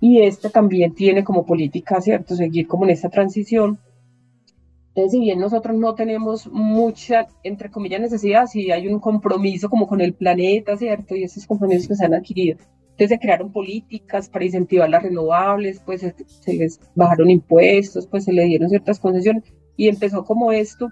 y 0.00 0.22
este 0.22 0.50
también 0.50 0.94
tiene 0.94 1.24
como 1.24 1.46
política, 1.46 2.00
¿cierto? 2.00 2.34
Seguir 2.36 2.66
como 2.66 2.84
en 2.84 2.90
esta 2.90 3.08
transición 3.08 3.78
entonces, 4.94 5.18
si 5.18 5.20
bien 5.24 5.40
nosotros 5.40 5.76
no 5.76 5.96
tenemos 5.96 6.46
mucha, 6.52 7.26
entre 7.42 7.68
comillas, 7.68 8.00
necesidad, 8.00 8.46
si 8.46 8.70
hay 8.70 8.86
un 8.86 9.00
compromiso 9.00 9.68
como 9.68 9.88
con 9.88 10.00
el 10.00 10.14
planeta, 10.14 10.76
¿cierto? 10.76 11.16
Y 11.16 11.24
esos 11.24 11.46
compromisos 11.48 11.88
que 11.88 11.96
se 11.96 12.04
han 12.04 12.14
adquirido. 12.14 12.58
Entonces 12.90 13.08
se 13.08 13.18
crearon 13.18 13.50
políticas 13.50 14.28
para 14.28 14.44
incentivar 14.44 14.88
las 14.88 15.02
renovables, 15.02 15.82
pues 15.84 16.02
se 16.02 16.54
les 16.54 16.78
bajaron 16.94 17.28
impuestos, 17.28 18.06
pues 18.06 18.22
se 18.22 18.32
le 18.32 18.44
dieron 18.44 18.68
ciertas 18.68 19.00
concesiones 19.00 19.42
y 19.76 19.88
empezó 19.88 20.24
como 20.24 20.52
esto. 20.52 20.90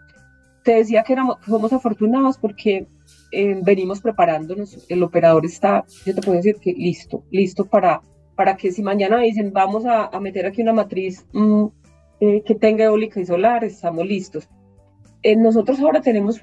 Te 0.64 0.74
decía 0.74 1.04
que 1.04 1.12
éramos, 1.12 1.36
somos 1.46 1.72
afortunados 1.72 2.38
porque 2.38 2.88
eh, 3.30 3.60
venimos 3.62 4.00
preparándonos, 4.00 4.84
el 4.88 5.00
operador 5.04 5.46
está, 5.46 5.84
yo 6.04 6.12
te 6.12 6.22
puedo 6.22 6.38
decir 6.38 6.56
que 6.60 6.72
listo, 6.72 7.22
listo 7.30 7.66
para, 7.66 8.02
para 8.34 8.56
que 8.56 8.72
si 8.72 8.82
mañana 8.82 9.20
dicen 9.20 9.52
vamos 9.52 9.86
a, 9.86 10.06
a 10.06 10.18
meter 10.18 10.46
aquí 10.46 10.60
una 10.60 10.72
matriz 10.72 11.24
mm, 11.32 11.66
eh, 12.24 12.44
que 12.46 12.54
tenga 12.54 12.84
eólica 12.84 13.18
y 13.18 13.26
solar, 13.26 13.64
estamos 13.64 14.06
listos. 14.06 14.48
Eh, 15.24 15.34
nosotros 15.34 15.80
ahora 15.80 16.00
tenemos 16.00 16.40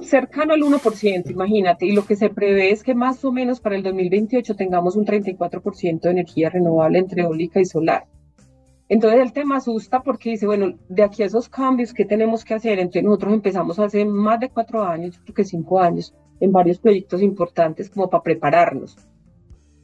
cercano 0.00 0.54
al 0.54 0.62
1%, 0.62 1.30
imagínate, 1.30 1.84
y 1.84 1.92
lo 1.92 2.06
que 2.06 2.16
se 2.16 2.30
prevé 2.30 2.70
es 2.70 2.82
que 2.82 2.94
más 2.94 3.22
o 3.22 3.30
menos 3.30 3.60
para 3.60 3.76
el 3.76 3.82
2028 3.82 4.56
tengamos 4.56 4.96
un 4.96 5.04
34% 5.04 6.00
de 6.00 6.10
energía 6.10 6.48
renovable 6.48 6.98
entre 6.98 7.24
eólica 7.24 7.60
y 7.60 7.66
solar. 7.66 8.06
Entonces 8.88 9.20
el 9.20 9.34
tema 9.34 9.58
asusta 9.58 10.02
porque 10.02 10.30
dice, 10.30 10.46
bueno, 10.46 10.78
de 10.88 11.02
aquí 11.02 11.22
a 11.22 11.26
esos 11.26 11.50
cambios, 11.50 11.92
¿qué 11.92 12.06
tenemos 12.06 12.42
que 12.42 12.54
hacer? 12.54 12.78
Entonces 12.78 13.04
nosotros 13.04 13.34
empezamos 13.34 13.78
hace 13.78 14.06
más 14.06 14.40
de 14.40 14.48
cuatro 14.48 14.82
años, 14.82 15.20
creo 15.22 15.34
que 15.34 15.44
cinco 15.44 15.78
años, 15.78 16.14
en 16.40 16.52
varios 16.52 16.78
proyectos 16.78 17.20
importantes 17.20 17.90
como 17.90 18.08
para 18.08 18.22
prepararnos. 18.22 18.96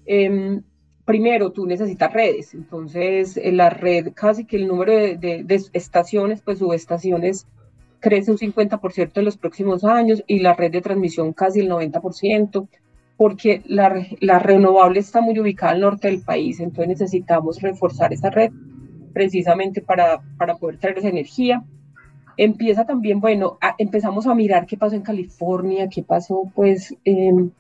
Em, 0.07 0.63
primero, 1.05 1.51
tú 1.51 1.67
necesitas 1.67 2.13
redes, 2.13 2.55
entonces 2.55 3.37
en 3.37 3.57
la 3.57 3.71
red, 3.71 4.13
casi 4.15 4.45
que 4.45 4.57
el 4.57 4.69
número 4.69 4.93
de, 4.93 5.63
estaciones, 5.73 6.43
pues 6.43 6.59
subestaciones, 6.59 7.47
crece 8.01 8.31
un 8.31 8.39
50% 8.39 9.11
en 9.15 9.25
los 9.25 9.37
próximos 9.37 9.85
años 9.85 10.25
y 10.27 10.41
la 10.41 10.55
red 10.55 10.73
de 10.73 10.81
transmisión 10.81 11.33
casi 11.33 11.61
el 11.61 11.71
90%, 11.71 12.69
porque 13.17 13.63
la, 13.67 14.07
la 14.21 14.39
renovable 14.39 15.01
está 15.01 15.21
muy 15.21 15.39
ubicada 15.39 15.73
al 15.73 15.81
norte 15.81 16.09
del 16.09 16.21
país, 16.21 16.59
entonces 16.61 16.89
necesitamos 16.89 17.61
reforzar 17.61 18.13
esa 18.13 18.31
red 18.31 18.51
precisamente 19.13 19.81
para, 19.81 20.23
para 20.39 20.57
poder 20.57 20.79
traer 20.79 20.99
esa 20.99 21.09
energía. 21.09 21.63
Empieza 22.37 22.87
también, 22.87 23.21
bueno, 23.21 23.59
empezamos 23.79 24.27
a 24.27 24.35
mirar 24.35 24.67
qué 24.67 24.77
pasó 24.77 24.97
en 24.97 25.03
California, 25.03 25.89
qué 25.89 26.03
pasó 26.03 26.51
pues 26.55 26.95
en, 27.05 27.53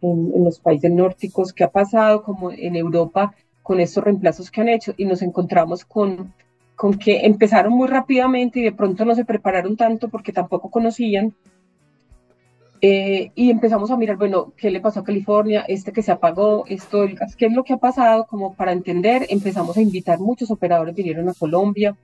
en, 0.00 0.44
los 0.44 0.60
países 0.60 0.90
nórdicos, 0.90 1.52
qué 1.52 1.64
ha 1.64 1.70
pasado 1.70 2.22
como 2.22 2.50
en 2.50 2.76
Europa 2.76 3.34
con 3.62 3.80
estos 3.80 4.04
reemplazos 4.04 4.50
que 4.50 4.60
han 4.60 4.68
hecho 4.68 4.94
y 4.96 5.04
nos 5.04 5.22
encontramos 5.22 5.84
con, 5.84 6.32
con 6.74 6.94
que 6.98 7.26
empezaron 7.26 7.72
muy 7.72 7.88
rápidamente 7.88 8.60
y 8.60 8.62
de 8.62 8.72
pronto 8.72 9.04
no 9.04 9.14
se 9.14 9.24
prepararon 9.24 9.76
tanto 9.76 10.08
porque 10.08 10.32
tampoco 10.32 10.70
conocían 10.70 11.34
eh, 12.80 13.32
y 13.34 13.50
empezamos 13.50 13.90
a 13.90 13.96
mirar, 13.96 14.16
bueno, 14.16 14.52
¿qué 14.56 14.70
le 14.70 14.80
pasó 14.80 15.00
a 15.00 15.04
California? 15.04 15.64
Este 15.66 15.92
que 15.92 16.02
se 16.02 16.12
apagó, 16.12 16.64
esto, 16.68 17.06
¿qué 17.36 17.46
es 17.46 17.52
lo 17.52 17.64
que 17.64 17.72
ha 17.72 17.78
pasado? 17.78 18.26
Como 18.26 18.54
para 18.54 18.72
entender, 18.72 19.26
empezamos 19.30 19.76
a 19.76 19.82
invitar, 19.82 20.20
muchos 20.20 20.50
operadores 20.50 20.94
vinieron 20.94 21.28
a 21.28 21.34
Colombia. 21.34 21.96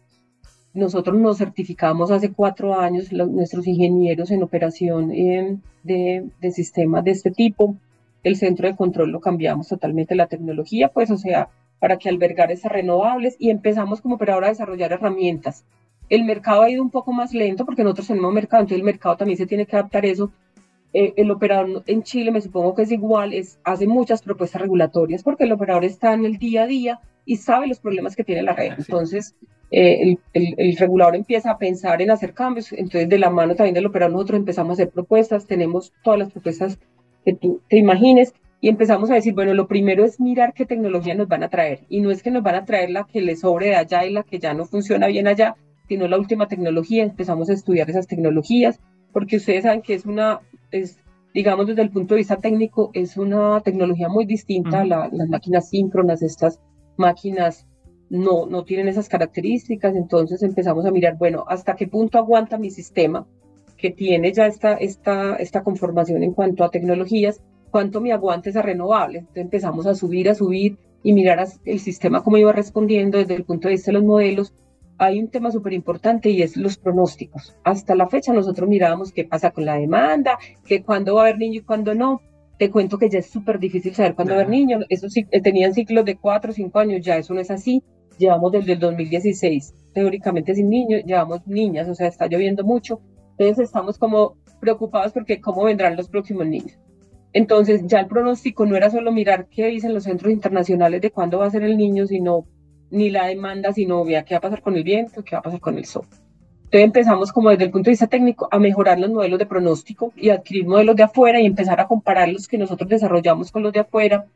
Nosotros 0.74 1.16
nos 1.16 1.38
certificamos 1.38 2.10
hace 2.10 2.32
cuatro 2.32 2.78
años, 2.78 3.12
nuestros 3.12 3.66
ingenieros 3.66 4.30
en 4.30 4.42
operación 4.42 5.12
eh, 5.12 5.56
de, 5.82 6.28
de 6.40 6.50
sistemas 6.50 7.04
de 7.04 7.12
este 7.12 7.30
tipo. 7.30 7.76
El 8.22 8.36
centro 8.36 8.66
de 8.66 8.76
control 8.76 9.10
lo 9.10 9.20
cambiamos 9.20 9.68
totalmente 9.68 10.14
la 10.14 10.26
tecnología, 10.26 10.88
pues, 10.88 11.10
o 11.10 11.16
sea, 11.16 11.48
para 11.78 11.98
que 11.98 12.08
albergar 12.08 12.50
esas 12.50 12.72
renovables 12.72 13.36
y 13.38 13.50
empezamos 13.50 14.00
como 14.00 14.16
operador 14.16 14.44
a 14.44 14.48
desarrollar 14.48 14.92
herramientas. 14.92 15.64
El 16.08 16.24
mercado 16.24 16.62
ha 16.62 16.70
ido 16.70 16.82
un 16.82 16.90
poco 16.90 17.12
más 17.12 17.32
lento 17.32 17.64
porque 17.64 17.84
nosotros 17.84 18.08
tenemos 18.08 18.32
mercado, 18.32 18.62
entonces 18.62 18.78
el 18.78 18.84
mercado 18.84 19.16
también 19.16 19.38
se 19.38 19.46
tiene 19.46 19.66
que 19.66 19.76
adaptar 19.76 20.04
a 20.04 20.08
eso 20.08 20.30
eh, 20.96 21.12
el 21.16 21.30
operador 21.32 21.82
en 21.86 22.04
Chile, 22.04 22.30
me 22.30 22.40
supongo 22.40 22.74
que 22.74 22.82
es 22.82 22.92
igual, 22.92 23.32
es, 23.32 23.58
hace 23.64 23.88
muchas 23.88 24.22
propuestas 24.22 24.62
regulatorias 24.62 25.24
porque 25.24 25.42
el 25.42 25.50
operador 25.50 25.84
está 25.84 26.14
en 26.14 26.24
el 26.24 26.38
día 26.38 26.62
a 26.62 26.66
día 26.66 27.00
y 27.24 27.36
sabe 27.38 27.66
los 27.66 27.80
problemas 27.80 28.14
que 28.14 28.22
tiene 28.22 28.42
la 28.42 28.52
red. 28.52 28.74
Entonces, 28.78 29.34
eh, 29.76 30.16
el, 30.34 30.54
el, 30.56 30.76
regulador 30.76 31.16
empieza 31.16 31.50
a 31.50 31.58
pensar 31.58 32.00
en 32.00 32.10
hacer 32.12 32.32
cambios. 32.32 32.72
Entonces, 32.72 33.08
de 33.08 33.18
la 33.18 33.30
mano 33.30 33.56
también 33.56 33.74
del 33.74 33.86
operador, 33.86 34.12
nosotros 34.12 34.38
empezamos 34.38 34.70
a 34.70 34.74
hacer 34.74 34.90
propuestas, 34.90 35.46
tenemos 35.46 35.92
todas 36.02 36.18
las 36.20 36.30
propuestas 36.30 36.78
que 37.24 37.34
tú 37.34 37.60
te 37.68 37.78
imagines 37.78 38.34
y 38.60 38.68
empezamos 38.68 39.10
a 39.10 39.14
decir, 39.14 39.34
bueno, 39.34 39.52
lo 39.52 39.66
primero 39.66 40.04
es 40.04 40.20
mirar 40.20 40.54
qué 40.54 40.64
tecnología 40.64 41.14
nos 41.14 41.28
van 41.28 41.42
a 41.42 41.48
traer. 41.48 41.80
Y 41.88 42.00
no 42.00 42.12
es 42.12 42.22
que 42.22 42.30
nos 42.30 42.44
van 42.44 42.54
a 42.54 42.64
traer 42.64 42.90
la 42.90 43.04
que 43.04 43.20
le 43.20 43.34
sobre 43.34 43.66
de 43.68 43.76
allá 43.76 44.04
y 44.06 44.12
la 44.12 44.22
que 44.22 44.38
ya 44.38 44.54
no 44.54 44.64
funciona 44.64 45.08
bien 45.08 45.26
allá, 45.26 45.56
sino 45.88 46.06
la 46.06 46.18
última 46.18 46.46
tecnología. 46.46 47.02
Empezamos 47.02 47.50
a 47.50 47.54
estudiar 47.54 47.90
esas 47.90 48.06
tecnologías 48.06 48.80
porque 49.12 49.36
ustedes 49.36 49.64
saben 49.64 49.82
que 49.82 49.94
es 49.94 50.06
una, 50.06 50.40
es, 50.70 50.98
digamos 51.34 51.66
desde 51.66 51.82
el 51.82 51.90
punto 51.90 52.14
de 52.14 52.18
vista 52.18 52.36
técnico, 52.36 52.90
es 52.94 53.16
una 53.16 53.60
tecnología 53.60 54.08
muy 54.08 54.24
distinta 54.24 54.82
a 54.82 54.84
las 54.84 55.28
máquinas 55.28 55.68
síncronas, 55.68 56.22
estas 56.22 56.60
máquinas 56.96 57.66
no, 58.10 58.46
no 58.46 58.64
tienen 58.64 58.88
esas 58.88 59.08
características, 59.08 59.96
entonces 59.96 60.42
empezamos 60.42 60.84
a 60.86 60.90
mirar, 60.90 61.16
bueno, 61.16 61.44
hasta 61.48 61.74
qué 61.74 61.86
punto 61.86 62.18
aguanta 62.18 62.58
mi 62.58 62.70
sistema 62.70 63.26
que 63.76 63.90
tiene 63.90 64.32
ya 64.32 64.46
esta, 64.46 64.74
esta, 64.74 65.36
esta 65.36 65.62
conformación 65.62 66.22
en 66.22 66.32
cuanto 66.32 66.64
a 66.64 66.70
tecnologías, 66.70 67.42
cuánto 67.70 68.00
me 68.00 68.12
aguanta 68.12 68.50
esa 68.50 68.62
renovable. 68.62 69.18
Entonces 69.18 69.42
empezamos 69.42 69.86
a 69.86 69.94
subir, 69.94 70.28
a 70.28 70.34
subir 70.34 70.78
y 71.02 71.12
mirar 71.12 71.46
el 71.64 71.80
sistema 71.80 72.22
cómo 72.22 72.38
iba 72.38 72.52
respondiendo 72.52 73.18
desde 73.18 73.34
el 73.34 73.44
punto 73.44 73.68
de 73.68 73.74
vista 73.74 73.90
de 73.90 73.98
los 73.98 74.04
modelos 74.04 74.54
hay 74.98 75.18
un 75.18 75.28
tema 75.28 75.50
súper 75.50 75.72
importante 75.72 76.30
y 76.30 76.42
es 76.42 76.56
los 76.56 76.76
pronósticos. 76.76 77.56
Hasta 77.64 77.94
la 77.94 78.08
fecha 78.08 78.32
nosotros 78.32 78.68
mirábamos 78.68 79.12
qué 79.12 79.24
pasa 79.24 79.50
con 79.50 79.64
la 79.64 79.74
demanda, 79.74 80.38
que 80.66 80.82
cuándo 80.82 81.14
va 81.14 81.22
a 81.22 81.24
haber 81.24 81.38
niño 81.38 81.60
y 81.60 81.64
cuándo 81.64 81.94
no. 81.94 82.20
Te 82.58 82.70
cuento 82.70 82.98
que 82.98 83.08
ya 83.08 83.18
es 83.18 83.26
súper 83.26 83.58
difícil 83.58 83.94
saber 83.94 84.14
cuándo 84.14 84.34
va 84.34 84.40
a 84.40 84.42
haber 84.42 84.50
niño. 84.50 84.80
Eso 84.88 85.08
sí, 85.08 85.26
eh, 85.30 85.40
tenían 85.40 85.74
ciclos 85.74 86.04
de 86.04 86.16
cuatro 86.16 86.50
o 86.50 86.54
cinco 86.54 86.78
años, 86.78 87.04
ya 87.04 87.16
eso 87.16 87.34
no 87.34 87.40
es 87.40 87.50
así. 87.50 87.82
Llevamos 88.18 88.52
desde 88.52 88.74
el 88.74 88.78
2016, 88.78 89.74
teóricamente 89.92 90.54
sin 90.54 90.70
niños, 90.70 91.02
llevamos 91.04 91.44
niñas, 91.46 91.88
o 91.88 91.94
sea, 91.94 92.06
está 92.06 92.26
lloviendo 92.26 92.62
mucho. 92.62 93.00
Entonces 93.36 93.66
estamos 93.66 93.98
como 93.98 94.36
preocupados 94.60 95.12
porque 95.12 95.40
cómo 95.40 95.64
vendrán 95.64 95.96
los 95.96 96.08
próximos 96.08 96.46
niños. 96.46 96.78
Entonces 97.32 97.82
ya 97.86 97.98
el 97.98 98.06
pronóstico 98.06 98.64
no 98.64 98.76
era 98.76 98.90
solo 98.90 99.10
mirar 99.10 99.48
qué 99.48 99.66
dicen 99.66 99.92
los 99.92 100.04
centros 100.04 100.32
internacionales 100.32 101.00
de 101.00 101.10
cuándo 101.10 101.38
va 101.38 101.46
a 101.46 101.50
ser 101.50 101.64
el 101.64 101.76
niño, 101.76 102.06
sino 102.06 102.46
ni 102.90 103.10
la 103.10 103.26
demanda, 103.26 103.72
sino 103.72 104.04
vea 104.04 104.24
qué 104.24 104.34
va 104.34 104.38
a 104.38 104.42
pasar 104.42 104.62
con 104.62 104.76
el 104.76 104.84
viento, 104.84 105.24
qué 105.24 105.34
va 105.34 105.40
a 105.40 105.42
pasar 105.42 105.60
con 105.60 105.76
el 105.76 105.84
sol. 105.84 106.06
Entonces 106.74 106.88
empezamos 106.88 107.32
como 107.32 107.50
desde 107.50 107.62
el 107.62 107.70
punto 107.70 107.84
de 107.84 107.92
vista 107.92 108.08
técnico 108.08 108.48
a 108.50 108.58
mejorar 108.58 108.98
los 108.98 109.08
modelos 109.08 109.38
de 109.38 109.46
pronóstico 109.46 110.12
y 110.16 110.30
adquirir 110.30 110.66
modelos 110.66 110.96
de 110.96 111.04
afuera 111.04 111.40
y 111.40 111.46
empezar 111.46 111.78
a 111.80 111.86
comparar 111.86 112.28
los 112.28 112.48
que 112.48 112.58
nosotros 112.58 112.90
desarrollamos 112.90 113.52
con 113.52 113.62
los 113.62 113.72
de 113.72 113.78
afuera. 113.78 114.26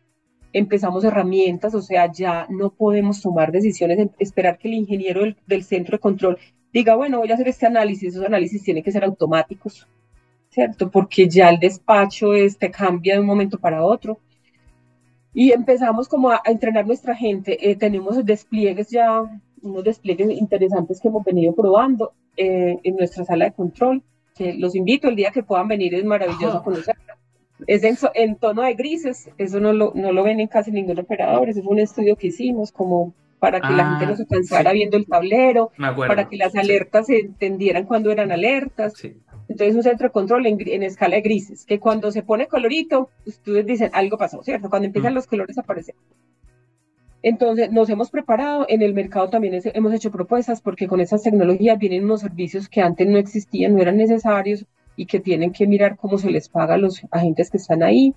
Empezamos 0.53 1.03
herramientas, 1.03 1.75
o 1.75 1.83
sea, 1.83 2.13
ya 2.13 2.47
no 2.49 2.71
podemos 2.71 3.21
tomar 3.21 3.51
decisiones, 3.51 4.11
esperar 4.21 4.57
que 4.57 4.69
el 4.69 4.75
ingeniero 4.75 5.23
del, 5.23 5.37
del 5.49 5.65
centro 5.65 5.97
de 5.97 6.01
control 6.01 6.39
diga, 6.73 6.95
bueno, 6.95 7.19
voy 7.19 7.29
a 7.29 7.35
hacer 7.35 7.49
este 7.49 7.67
análisis, 7.67 8.11
esos 8.15 8.25
análisis 8.25 8.63
tienen 8.63 8.85
que 8.85 8.93
ser 8.93 9.03
automáticos, 9.03 9.89
¿cierto? 10.49 10.93
Porque 10.93 11.29
ya 11.29 11.51
el 11.51 11.59
despacho 11.59 12.35
este, 12.35 12.71
cambia 12.71 13.15
de 13.15 13.21
un 13.21 13.27
momento 13.27 13.59
para 13.59 13.85
otro 13.85 14.21
y 15.35 15.51
empezamos 15.51 16.07
como 16.07 16.31
a, 16.31 16.41
entrenar 16.45 16.87
nuestra 16.87 17.17
gente. 17.17 17.69
Eh, 17.69 17.75
tenemos 17.75 18.25
despliegues 18.25 18.91
ya, 18.91 19.23
unos 19.63 19.85
despliegues 19.85 20.31
interesantes 20.31 21.01
que 21.01 21.09
hemos 21.09 21.25
venido 21.25 21.55
probando 21.55 22.13
eh, 22.37 22.79
en 22.83 22.97
nuestra 22.97 23.25
sala 23.25 23.47
de 23.47 23.53
control. 23.53 24.03
Que 24.35 24.55
los 24.55 24.75
invito 24.75 25.09
el 25.09 25.17
día 25.17 25.31
que 25.31 25.43
puedan 25.43 25.69
venir, 25.69 25.95
es 25.95 26.05
maravilloso 26.05 26.63
conocerla. 26.63 27.19
Es 27.67 27.83
en, 28.15 28.37
tono 28.37 28.63
de 28.63 28.75
grises, 28.75 29.31
eso 29.37 29.59
no 29.59 29.73
lo, 29.73 29.93
no 29.95 30.13
lo 30.13 30.23
ven 30.23 30.39
en 30.39 30.47
casi 30.47 30.71
ningún 30.71 30.99
operador, 31.01 31.49
ese 31.49 31.61
fue 31.61 31.73
un 31.73 31.81
estudio 31.81 32.15
que 32.15 32.29
hicimos 32.29 32.71
como 32.71 33.15
para 33.41 33.61
que 33.61 33.73
la 33.73 33.91
gente 33.91 34.07
no 34.07 34.17
se 34.17 34.23
ah, 34.25 34.27
cansara 34.31 34.73
viendo 34.73 34.97
el 34.97 35.07
tablero, 35.07 35.71
para 35.77 36.29
que 36.29 36.37
las 36.37 36.55
alertas 36.55 37.07
se 37.07 37.19
entendieran 37.19 37.85
cuando 37.85 38.11
eran 38.11 38.33
alertas. 38.33 38.95
Sí. 38.97 39.17
Entonces 39.49 39.77
un 39.77 39.83
centro 39.83 40.09
de 40.09 40.13
control 40.13 40.47
en, 40.47 40.83
escala 40.83 41.17
de 41.17 41.23
grises, 41.23 41.65
que 41.65 41.81
cuando 41.81 42.13
se 42.13 42.23
pone 42.23 42.47
colorito, 42.47 43.11
ustedes 43.25 43.65
dicen 43.65 43.91
algo 43.95 44.19
pasó, 44.19 44.43
¿cierto? 44.43 44.69
Cuando 44.69 44.87
empiezan 44.87 45.13
mm. 45.13 45.17
los 45.17 45.27
colores 45.27 45.57
a 45.57 45.63
aparecer. 45.63 45.95
Entonces 47.23 47.73
nos 47.73 47.91
hemos 47.91 48.11
preparado, 48.11 48.67
en 48.69 48.83
el 48.83 48.95
mercado 48.95 49.29
también 49.29 49.61
hemos 49.65 49.93
hecho 49.93 50.11
propuestas 50.11 50.61
porque 50.61 50.87
con 50.87 51.01
esas 51.01 51.23
tecnologías 51.23 51.79
vienen 51.79 52.05
unos 52.05 52.21
servicios 52.21 52.69
que 52.69 52.81
antes 52.81 53.09
no 53.09 53.19
existían, 53.19 53.75
no 53.75 53.83
eran 53.83 53.97
necesarios 53.97 54.67
y 54.97 55.07
que 55.07 55.21
tienen 55.21 55.53
que 55.53 55.67
mirar 55.67 55.97
cómo 55.97 56.19
se 56.19 56.31
les 56.31 56.49
paga 56.49 56.75
a 56.75 56.79
los 56.79 57.03
agentes 57.11 57.51
que 57.51 57.57
están 57.57 57.83
ahí. 57.83 58.15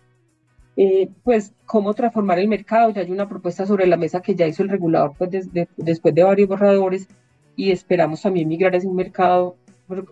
Eh, 0.78 1.10
pues 1.24 1.54
cómo 1.66 1.94
transformar 1.94 2.40
el 2.40 2.48
mercado, 2.48 2.92
ya 2.92 3.02
hay 3.02 3.12
una 3.12 3.28
propuesta 3.28 3.66
sobre 3.66 3.86
la 3.88 3.98
mesa 3.98 4.22
que 4.22 4.36
ya 4.36 4.48
hizo 4.48 4.64
el 4.64 4.70
regulador 4.70 5.14
pues, 5.18 5.50
después 5.76 6.16
de 6.16 6.24
varios 6.24 6.48
borradores 6.48 7.10
y 7.58 7.72
esperamos 7.72 8.22
también 8.22 8.48
migrar 8.48 8.74
a 8.74 8.78
ese 8.78 8.88
mercado 8.88 9.58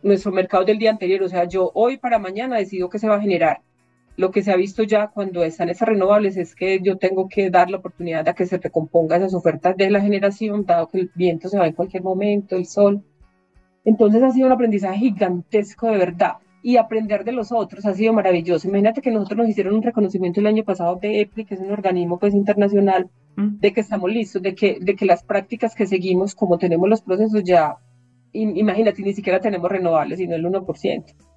nuestro 0.03 0.31
mercado 0.31 0.65
del 0.65 0.77
día 0.77 0.91
anterior, 0.91 1.23
o 1.23 1.29
sea, 1.29 1.45
yo 1.45 1.71
hoy 1.73 1.97
para 1.97 2.19
mañana 2.19 2.57
decido 2.57 2.89
que 2.89 2.99
se 2.99 3.07
va 3.07 3.15
a 3.15 3.21
generar. 3.21 3.61
Lo 4.19 4.31
que 4.31 4.43
se 4.43 4.51
ha 4.51 4.57
visto 4.57 4.83
ya 4.83 5.07
cuando 5.07 5.45
están 5.45 5.69
esas 5.69 5.87
renovables 5.87 6.35
es 6.35 6.53
que 6.53 6.81
yo 6.81 6.97
tengo 6.97 7.29
que 7.29 7.49
dar 7.49 7.71
la 7.71 7.77
oportunidad 7.77 8.25
de 8.25 8.33
que 8.33 8.45
se 8.45 8.57
recomponga 8.57 9.15
esas 9.15 9.33
ofertas 9.33 9.77
de 9.77 9.89
la 9.89 10.01
generación, 10.01 10.65
dado 10.65 10.89
que 10.89 10.99
el 10.99 11.11
viento 11.15 11.47
se 11.47 11.57
va 11.57 11.67
en 11.67 11.71
cualquier 11.71 12.03
momento, 12.03 12.57
el 12.57 12.65
sol. 12.65 13.01
Entonces 13.85 14.21
ha 14.21 14.31
sido 14.31 14.47
un 14.47 14.51
aprendizaje 14.51 14.97
gigantesco 14.97 15.87
de 15.87 15.99
verdad 15.99 16.33
y 16.61 16.75
aprender 16.75 17.23
de 17.23 17.31
los 17.31 17.53
otros 17.53 17.85
ha 17.85 17.93
sido 17.93 18.11
maravilloso. 18.11 18.67
Imagínate 18.67 19.01
que 19.01 19.09
nosotros 19.09 19.37
nos 19.37 19.49
hicieron 19.51 19.75
un 19.75 19.83
reconocimiento 19.83 20.41
el 20.41 20.47
año 20.47 20.65
pasado 20.65 20.97
de 20.97 21.21
EPRI, 21.21 21.45
que 21.45 21.53
es 21.53 21.61
un 21.61 21.71
organismo 21.71 22.19
pues 22.19 22.33
internacional, 22.33 23.09
mm. 23.37 23.59
de 23.61 23.71
que 23.71 23.79
estamos 23.79 24.11
listos, 24.11 24.41
de 24.41 24.53
que, 24.53 24.79
de 24.81 24.97
que 24.97 25.05
las 25.05 25.23
prácticas 25.23 25.75
que 25.75 25.87
seguimos, 25.87 26.35
como 26.35 26.57
tenemos 26.57 26.89
los 26.89 27.01
procesos 27.01 27.41
ya 27.45 27.77
imagínate, 28.33 29.01
ni 29.01 29.13
siquiera 29.13 29.39
tenemos 29.39 29.71
renovables, 29.71 30.19
sino 30.19 30.35
el 30.35 30.45
1%. 30.45 31.28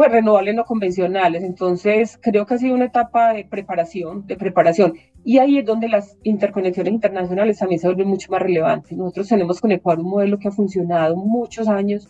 Pues 0.00 0.12
renovables 0.12 0.54
no 0.54 0.64
convencionales. 0.64 1.42
Entonces, 1.42 2.18
creo 2.22 2.46
que 2.46 2.54
ha 2.54 2.56
sido 2.56 2.74
una 2.74 2.86
etapa 2.86 3.34
de 3.34 3.44
preparación, 3.44 4.26
de 4.26 4.34
preparación. 4.34 4.94
Y 5.26 5.36
ahí 5.36 5.58
es 5.58 5.66
donde 5.66 5.90
las 5.90 6.16
interconexiones 6.22 6.94
internacionales 6.94 7.58
también 7.58 7.82
se 7.82 7.86
vuelven 7.86 8.08
mucho 8.08 8.32
más 8.32 8.40
relevantes. 8.40 8.96
Nosotros 8.96 9.28
tenemos 9.28 9.60
con 9.60 9.72
Ecuador 9.72 10.02
un 10.02 10.10
modelo 10.10 10.38
que 10.38 10.48
ha 10.48 10.52
funcionado 10.52 11.16
muchos 11.16 11.68
años 11.68 12.08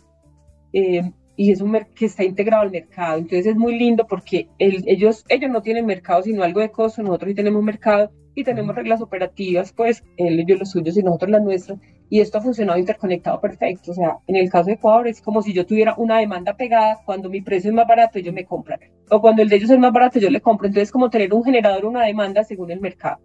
eh, 0.72 1.10
y 1.34 1.50
es 1.50 1.60
un 1.60 1.76
que 1.96 2.06
está 2.06 2.22
integrado 2.22 2.62
al 2.62 2.70
mercado. 2.70 3.18
Entonces 3.18 3.46
es 3.46 3.56
muy 3.56 3.76
lindo 3.76 4.06
porque 4.06 4.48
ellos, 4.60 5.24
ellos 5.28 5.50
no 5.50 5.60
tienen 5.60 5.84
mercado 5.84 6.22
sino 6.22 6.44
algo 6.44 6.60
de 6.60 6.70
costo, 6.70 7.02
nosotros 7.02 7.30
sí 7.30 7.34
tenemos 7.34 7.60
mercado 7.60 8.12
y 8.36 8.44
tenemos 8.44 8.76
reglas 8.76 9.00
operativas, 9.00 9.72
pues 9.72 10.04
ellos 10.16 10.60
los 10.60 10.70
suyos 10.70 10.96
y 10.96 11.02
nosotros 11.02 11.32
las 11.32 11.42
nuestras, 11.42 11.80
y 12.10 12.20
esto 12.20 12.38
ha 12.38 12.40
funcionado 12.42 12.78
interconectado 12.78 13.40
perfecto. 13.40 13.92
O 13.92 13.94
sea, 13.94 14.18
en 14.26 14.36
el 14.36 14.50
caso 14.50 14.66
de 14.66 14.72
Ecuador 14.72 15.06
es 15.08 15.22
como 15.22 15.40
si 15.40 15.54
yo 15.54 15.64
tuviera 15.64 15.94
una 15.96 16.18
demanda 16.18 16.56
pegada, 16.56 16.98
cuando 17.06 17.30
mi 17.30 17.40
precio 17.40 17.70
es 17.70 17.74
más 17.74 17.86
barato, 17.86 18.18
ellos 18.18 18.34
me 18.34 18.44
compran, 18.44 18.80
o 19.08 19.20
cuando 19.20 19.40
el 19.42 19.48
de 19.48 19.56
ellos 19.56 19.70
es 19.70 19.78
más 19.78 19.92
barato, 19.92 20.18
yo 20.18 20.28
le 20.28 20.40
compro. 20.40 20.66
Entonces, 20.66 20.88
es 20.88 20.92
como 20.92 21.08
tener 21.08 21.32
un 21.32 21.44
generador, 21.44 21.86
una 21.86 22.04
demanda 22.04 22.42
según 22.44 22.72
el 22.72 22.80
mercado. 22.80 23.18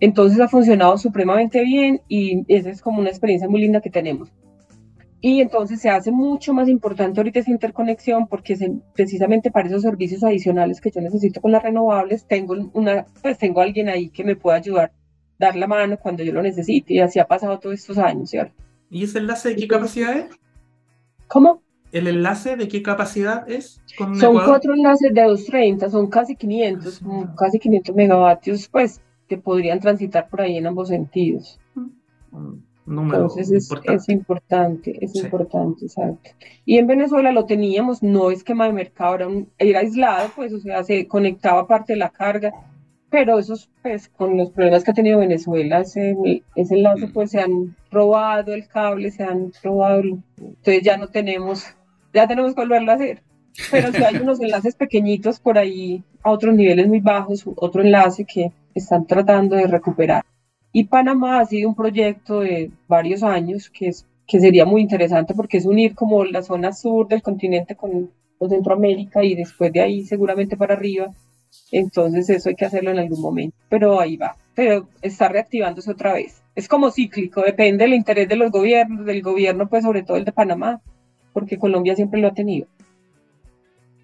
Entonces, 0.00 0.40
ha 0.40 0.48
funcionado 0.48 0.98
supremamente 0.98 1.62
bien 1.62 2.02
y 2.08 2.44
esa 2.52 2.70
es 2.70 2.82
como 2.82 3.00
una 3.00 3.08
experiencia 3.08 3.48
muy 3.48 3.60
linda 3.60 3.80
que 3.80 3.90
tenemos. 3.90 4.32
Y 5.20 5.40
entonces 5.40 5.80
se 5.80 5.90
hace 5.90 6.12
mucho 6.12 6.54
más 6.54 6.68
importante 6.68 7.18
ahorita 7.18 7.40
esa 7.40 7.50
interconexión 7.50 8.28
porque 8.28 8.56
precisamente 8.94 9.50
para 9.50 9.66
esos 9.66 9.82
servicios 9.82 10.22
adicionales 10.22 10.80
que 10.80 10.92
yo 10.92 11.00
necesito 11.00 11.40
con 11.40 11.50
las 11.50 11.62
renovables, 11.62 12.24
tengo, 12.28 12.54
una, 12.72 13.04
pues 13.20 13.36
tengo 13.36 13.60
alguien 13.60 13.88
ahí 13.88 14.10
que 14.10 14.22
me 14.22 14.36
pueda 14.36 14.58
ayudar, 14.58 14.92
dar 15.38 15.56
la 15.56 15.66
mano 15.66 15.98
cuando 15.98 16.22
yo 16.22 16.32
lo 16.32 16.42
necesite. 16.42 16.94
Y 16.94 17.00
así 17.00 17.18
ha 17.18 17.26
pasado 17.26 17.58
todos 17.58 17.76
estos 17.76 17.98
años, 17.98 18.30
¿cierto? 18.30 18.54
¿Y 18.90 19.04
ese 19.04 19.18
enlace 19.18 19.50
de 19.50 19.56
qué 19.56 19.68
capacidad 19.68 20.16
es? 20.16 20.26
¿Cómo? 21.26 21.62
¿El 21.92 22.06
enlace 22.06 22.56
de 22.56 22.68
qué 22.68 22.82
capacidad 22.82 23.48
es? 23.50 23.80
son 23.96 24.34
cuatro 24.34 24.74
enlaces 24.74 25.12
de 25.14 25.22
230, 25.22 25.88
son 25.88 26.08
casi 26.08 26.36
500, 26.36 27.00
casi 27.36 27.58
500 27.58 27.94
megavatios, 27.94 28.68
pues, 28.68 29.00
que 29.26 29.38
podrían 29.38 29.80
transitar 29.80 30.28
por 30.28 30.42
ahí 30.42 30.56
en 30.56 30.66
ambos 30.66 30.88
sentidos. 30.88 31.58
Mm. 32.32 32.68
Entonces 32.90 33.50
es 33.50 33.70
importante. 33.70 33.94
es 33.94 34.08
importante, 34.08 34.98
es 35.04 35.14
importante, 35.16 35.84
exacto. 35.84 36.30
Y 36.64 36.78
en 36.78 36.86
Venezuela 36.86 37.32
lo 37.32 37.44
teníamos, 37.44 38.02
no 38.02 38.30
esquema 38.30 38.66
de 38.66 38.72
mercado, 38.72 39.14
era, 39.14 39.28
era 39.58 39.80
aislado, 39.80 40.30
pues, 40.34 40.52
o 40.54 40.58
sea, 40.58 40.82
se 40.84 41.06
conectaba 41.06 41.66
parte 41.66 41.92
de 41.92 41.98
la 41.98 42.08
carga, 42.08 42.52
pero 43.10 43.38
esos, 43.38 43.70
pues, 43.82 44.08
con 44.08 44.36
los 44.36 44.50
problemas 44.50 44.84
que 44.84 44.90
ha 44.90 44.94
tenido 44.94 45.18
Venezuela, 45.18 45.80
ese, 45.80 46.16
ese 46.54 46.74
enlace, 46.74 47.06
mm. 47.06 47.12
pues, 47.12 47.30
se 47.30 47.40
han 47.40 47.74
robado 47.90 48.52
el 48.52 48.68
cable, 48.68 49.10
se 49.10 49.24
han 49.24 49.52
robado, 49.62 50.02
entonces 50.36 50.82
ya 50.82 50.96
no 50.96 51.08
tenemos, 51.08 51.64
ya 52.12 52.26
tenemos 52.26 52.54
que 52.54 52.60
volverlo 52.60 52.92
a 52.92 52.96
hacer. 52.96 53.22
Pero 53.70 53.92
si 53.92 54.02
hay 54.04 54.16
unos 54.22 54.40
enlaces 54.40 54.74
pequeñitos 54.74 55.40
por 55.40 55.58
ahí 55.58 56.02
a 56.22 56.30
otros 56.30 56.54
niveles 56.54 56.86
muy 56.86 57.00
bajos, 57.00 57.44
otro 57.56 57.82
enlace 57.82 58.24
que 58.24 58.52
están 58.74 59.06
tratando 59.06 59.56
de 59.56 59.66
recuperar. 59.66 60.24
Y 60.72 60.84
Panamá 60.84 61.40
ha 61.40 61.46
sido 61.46 61.70
un 61.70 61.74
proyecto 61.74 62.40
de 62.40 62.70
varios 62.86 63.22
años 63.22 63.70
que, 63.70 63.88
es, 63.88 64.06
que 64.26 64.38
sería 64.38 64.66
muy 64.66 64.82
interesante 64.82 65.34
porque 65.34 65.56
es 65.56 65.66
unir 65.66 65.94
como 65.94 66.24
la 66.24 66.42
zona 66.42 66.72
sur 66.72 67.08
del 67.08 67.22
continente 67.22 67.74
con 67.74 68.10
Centroamérica 68.48 69.24
y 69.24 69.34
después 69.34 69.72
de 69.72 69.80
ahí 69.80 70.04
seguramente 70.04 70.56
para 70.56 70.74
arriba. 70.74 71.10
Entonces 71.70 72.30
eso 72.30 72.48
hay 72.48 72.54
que 72.54 72.64
hacerlo 72.64 72.90
en 72.90 72.98
algún 72.98 73.20
momento, 73.20 73.56
pero 73.68 74.00
ahí 74.00 74.16
va. 74.16 74.36
Pero 74.54 74.88
está 75.02 75.28
reactivándose 75.28 75.90
otra 75.90 76.14
vez. 76.14 76.42
Es 76.54 76.68
como 76.68 76.90
cíclico, 76.90 77.42
depende 77.42 77.84
del 77.84 77.94
interés 77.94 78.28
de 78.28 78.36
los 78.36 78.50
gobiernos, 78.50 79.04
del 79.04 79.22
gobierno 79.22 79.68
pues 79.68 79.84
sobre 79.84 80.02
todo 80.02 80.16
el 80.16 80.24
de 80.24 80.32
Panamá, 80.32 80.80
porque 81.32 81.58
Colombia 81.58 81.94
siempre 81.94 82.20
lo 82.20 82.28
ha 82.28 82.34
tenido. 82.34 82.66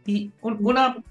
Y 0.06 0.30
una 0.42 1.02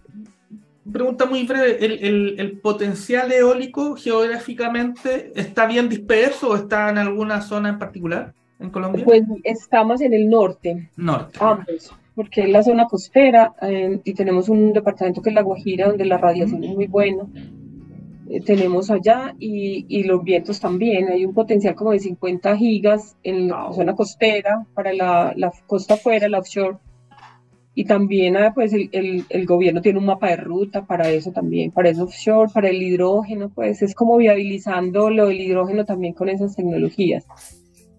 pregunta 0.91 1.25
muy 1.25 1.43
breve, 1.43 1.83
¿El, 1.83 2.59
potencial 2.61 3.31
eólico 3.31 3.95
geográficamente 3.95 5.31
está 5.35 5.65
bien 5.65 5.89
disperso 5.89 6.51
o 6.51 6.55
está 6.55 6.89
en 6.89 6.97
alguna 6.97 7.41
zona 7.41 7.69
en 7.69 7.79
particular 7.79 8.33
en 8.59 8.69
Colombia? 8.69 9.03
Pues 9.03 9.23
estamos 9.43 10.01
en 10.01 10.13
el 10.13 10.29
norte. 10.29 10.89
Norte. 10.95 11.39
Ambos, 11.41 11.93
porque 12.15 12.41
es 12.41 12.49
la 12.49 12.63
zona 12.63 12.85
costera 12.85 13.53
eh, 13.61 13.99
y 14.03 14.13
tenemos 14.13 14.49
un 14.49 14.73
departamento 14.73 15.21
que 15.21 15.29
es 15.29 15.35
La 15.35 15.41
Guajira 15.41 15.87
donde 15.87 16.05
la 16.05 16.17
radiación 16.17 16.63
es 16.63 16.75
muy 16.75 16.87
buena. 16.87 17.23
Eh, 18.29 18.41
tenemos 18.41 18.89
allá 18.91 19.35
y, 19.39 20.03
los 20.03 20.23
vientos 20.23 20.59
también. 20.59 21.09
Hay 21.09 21.25
un 21.25 21.33
potencial 21.33 21.75
como 21.75 21.91
de 21.91 21.99
50 21.99 22.57
gigas 22.57 23.15
en 23.23 23.47
la 23.47 23.71
zona 23.73 23.95
costera 23.95 24.65
para 24.73 24.93
la, 24.93 25.33
la 25.35 25.51
costa 25.67 25.95
afuera, 25.95 26.29
la 26.29 26.39
offshore 26.39 26.77
y 27.75 27.85
también 27.85 28.37
ah, 28.37 28.53
pues 28.53 28.71
el, 28.73 29.25
el, 29.27 29.45
gobierno 29.47 29.81
tiene 29.81 29.97
un 29.97 30.05
mapa 30.05 30.29
de 30.29 30.37
ruta 30.37 30.85
para 30.85 31.09
eso 31.09 31.31
también, 31.31 31.71
para 31.71 31.89
eso 31.89 32.03
offshore, 32.03 32.51
para 32.53 32.69
el 32.69 32.81
hidrógeno, 32.81 33.49
pues 33.49 33.81
es 33.81 33.95
como 33.95 34.17
viabilizando 34.17 35.09
lo 35.09 35.27
del 35.27 35.41
hidrógeno 35.41 35.83
también 35.83 36.13
con 36.13 36.29
esas 36.29 36.55
tecnologías. 36.55 37.25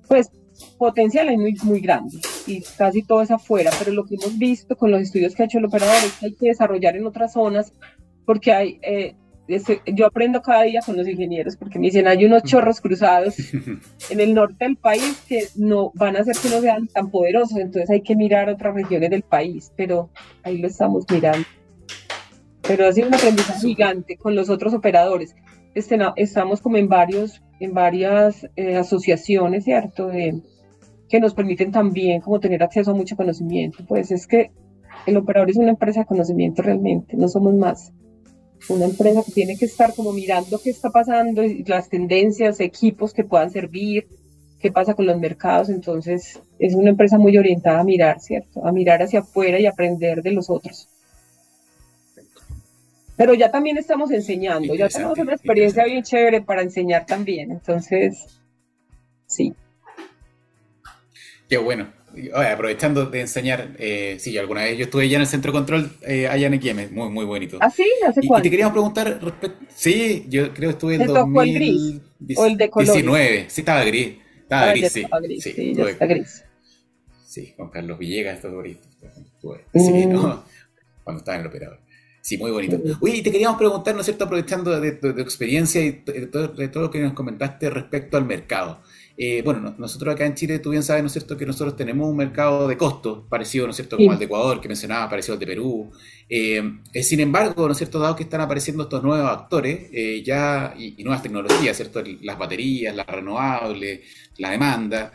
Pues 0.07 0.31
potencial 0.79 1.29
hay 1.29 1.37
muy, 1.37 1.55
muy 1.63 1.81
grande 1.81 2.19
y 2.47 2.63
casi 2.77 3.03
todo 3.03 3.23
es 3.23 3.31
afuera, 3.31 3.71
pero 3.79 3.93
lo 3.93 4.05
que 4.05 4.15
hemos 4.15 4.39
visto 4.39 4.77
con 4.77 4.91
los 4.91 5.01
estudios 5.01 5.35
que 5.35 5.43
ha 5.43 5.47
hecho 5.47 5.59
el 5.59 5.65
operador 5.65 5.97
es 5.97 6.13
que 6.13 6.27
hay 6.27 6.35
que 6.35 6.49
desarrollar 6.49 6.97
en 6.97 7.07
otras 7.07 7.33
zonas 7.33 7.73
porque 8.25 8.53
hay, 8.53 8.79
eh, 8.83 9.15
yo 9.93 10.07
aprendo 10.07 10.41
cada 10.41 10.63
día 10.63 10.81
con 10.85 10.97
los 10.97 11.07
ingenieros 11.07 11.57
porque 11.57 11.79
me 11.79 11.87
dicen 11.87 12.09
hay 12.09 12.25
unos 12.25 12.45
chorros 12.45 12.81
cruzados 12.81 13.37
en 14.11 14.21
el 14.21 14.35
norte 14.35 14.65
del 14.65 14.77
país 14.77 15.23
que 15.29 15.49
no 15.57 15.93
van 15.95 16.17
a 16.17 16.21
hacer 16.21 16.37
que 16.41 16.49
no 16.49 16.61
sean 16.61 16.89
tan 16.89 17.11
poderosos, 17.11 17.59
entonces 17.59 17.91
hay 17.91 18.01
que 18.01 18.17
mirar 18.17 18.49
otras 18.49 18.75
regiones 18.75 19.11
del 19.11 19.23
país, 19.23 19.73
pero 19.77 20.11
ahí 20.43 20.59
lo 20.59 20.69
estamos 20.69 21.05
mirando. 21.11 21.47
Pero 22.67 22.87
ha 22.87 22.93
sido 22.93 23.09
un 23.09 23.15
aprendizaje 23.15 23.61
gigante 23.61 24.17
con 24.17 24.35
los 24.35 24.49
otros 24.49 24.73
operadores. 24.73 25.35
Este, 25.75 25.99
estamos 26.17 26.63
como 26.63 26.79
en 26.79 26.89
varios, 26.89 27.43
en 27.61 27.73
varias 27.75 28.47
eh, 28.57 28.77
asociaciones, 28.77 29.65
¿cierto? 29.65 30.11
que 31.09 31.21
nos 31.21 31.35
permiten 31.35 31.71
también 31.71 32.21
como 32.21 32.41
tener 32.41 32.63
acceso 32.63 32.91
a 32.91 32.95
mucho 32.95 33.17
conocimiento. 33.17 33.85
Pues 33.87 34.11
es 34.11 34.27
que 34.27 34.51
el 35.07 35.17
operador 35.17 35.51
es 35.51 35.57
una 35.57 35.71
empresa 35.71 36.01
de 36.01 36.07
conocimiento 36.07 36.63
realmente, 36.63 37.17
no 37.17 37.29
somos 37.29 37.55
más 37.55 37.93
una 38.69 38.87
empresa 38.87 39.23
que 39.25 39.33
tiene 39.33 39.57
que 39.57 39.67
estar 39.67 39.95
como 39.95 40.13
mirando 40.13 40.61
qué 40.63 40.71
está 40.71 40.91
pasando, 40.91 41.43
las 41.67 41.89
tendencias, 41.89 42.61
equipos 42.61 43.13
que 43.13 43.25
puedan 43.25 43.51
servir, 43.51 44.07
qué 44.59 44.73
pasa 44.73 44.95
con 44.95 45.07
los 45.07 45.19
mercados. 45.19 45.69
Entonces, 45.69 46.41
es 46.59 46.75
una 46.75 46.91
empresa 46.91 47.19
muy 47.19 47.37
orientada 47.37 47.81
a 47.81 47.85
mirar, 47.85 48.21
¿cierto? 48.21 48.65
A 48.65 48.73
mirar 48.73 49.03
hacia 49.03 49.21
afuera 49.21 49.59
y 49.61 49.67
aprender 49.67 50.23
de 50.23 50.33
los 50.33 50.49
otros. 50.51 50.89
Pero 53.17 53.35
ya 53.35 53.51
también 53.51 53.79
estamos 53.79 54.11
enseñando, 54.11 54.75
ya 54.75 54.89
tenemos 54.89 55.19
una 55.19 55.35
experiencia 55.35 55.85
bien 55.85 56.03
chévere 56.03 56.43
para 56.43 56.63
enseñar 56.63 57.07
también. 57.07 57.53
Entonces, 57.53 58.41
sí. 59.27 59.55
Qué 61.49 61.59
bueno 61.59 61.87
aprovechando 62.35 63.07
de 63.07 63.23
enseñar, 63.23 63.71
eh, 63.79 64.17
sí, 64.19 64.37
alguna 64.39 64.63
vez 64.63 64.79
yo 64.79 64.85
estuve 64.85 65.09
ya 65.09 65.17
en 65.17 65.23
el 65.23 65.27
centro 65.27 65.51
de 65.53 65.59
control 65.59 65.91
eh, 66.03 66.29
allá 66.29 66.47
en 66.47 66.55
Equiemes, 66.55 66.93
muy, 66.93 67.11
muy 67.11 67.25
bonito. 67.25 67.59
¿Ah, 67.61 67.71
sí? 67.71 67.85
¿Hace 68.07 68.21
y, 68.23 68.29
te 68.43 68.51
queríamos 68.51 68.73
preguntar, 68.73 69.19
sí, 69.75 70.25
yo 70.29 70.55
creo 70.55 70.71
que 70.71 70.75
estuve 70.75 70.95
en 70.97 71.07
2019, 71.07 73.47
sí, 73.49 73.61
estaba 73.61 73.85
gris, 73.85 74.17
estaba 74.43 74.71
ah, 74.71 74.73
gris, 74.73 74.93
sí, 74.93 75.07
sí, 75.41 75.75
está 75.77 76.07
gris. 76.07 76.45
Sí, 77.27 77.55
con 77.57 77.71
Carlos 77.71 77.99
Villegas, 77.99 78.41
todo 78.41 78.55
bonito. 78.57 78.89
Sí, 79.73 80.07
¿no? 80.07 80.23
Mm. 80.23 80.43
Cuando 81.03 81.19
estaba 81.19 81.37
en 81.37 81.43
el 81.43 81.49
operador. 81.49 81.81
Sí, 82.25 82.39
muy 82.39 82.51
bonito. 82.51 82.81
Uy, 83.01 83.21
te 83.21 83.31
queríamos 83.31 83.59
preguntar, 83.59 83.95
¿no 83.95 84.01
es 84.01 84.07
cierto?, 84.07 84.25
aprovechando 84.25 84.81
de 84.81 84.93
tu 84.93 85.09
experiencia 85.09 85.83
y 85.85 85.91
de 85.91 86.27
todo, 86.27 86.49
de 86.49 86.69
todo, 86.69 86.85
lo 86.85 86.91
que 86.91 86.99
nos 86.99 87.13
comentaste 87.13 87.69
respecto 87.69 88.17
al 88.17 88.25
mercado. 88.25 88.81
Eh, 89.19 89.43
bueno, 89.45 89.75
nosotros 89.77 90.15
acá 90.15 90.25
en 90.25 90.35
Chile, 90.35 90.59
tú 90.59 90.71
bien 90.71 90.83
sabes, 90.83 91.03
¿no 91.03 91.09
es 91.09 91.13
cierto?, 91.13 91.37
que 91.37 91.45
nosotros 91.45 91.77
tenemos 91.77 92.09
un 92.09 92.17
mercado 92.17 92.67
de 92.67 92.79
costos 92.79 93.25
parecido, 93.29 93.67
¿no 93.67 93.73
es 93.73 93.77
cierto?, 93.77 93.99
como 93.99 94.11
el 94.11 94.19
de 94.19 94.25
Ecuador, 94.25 94.59
que 94.63 94.69
mencionaba, 94.69 95.07
parecido 95.11 95.35
al 95.35 95.41
de 95.41 95.47
Perú. 95.47 95.93
Eh, 96.29 96.63
eh, 96.93 97.03
sin 97.03 97.21
embargo, 97.21 97.67
¿no 97.67 97.73
es 97.73 97.79
cierto?, 97.79 97.99
dado 97.99 98.17
que 98.17 98.23
están 98.23 98.41
apareciendo 98.41 98.85
estos 98.85 99.03
nuevos 99.03 99.31
actores 99.31 99.91
ya 100.25 100.75
y, 100.77 101.03
nuevas 101.05 101.23
tecnologías, 101.23 101.77
¿cierto?, 101.77 102.03
las 102.23 102.39
baterías, 102.39 102.95
las 102.95 103.07
renovables, 103.07 104.01
la 104.39 104.51
demanda, 104.51 105.13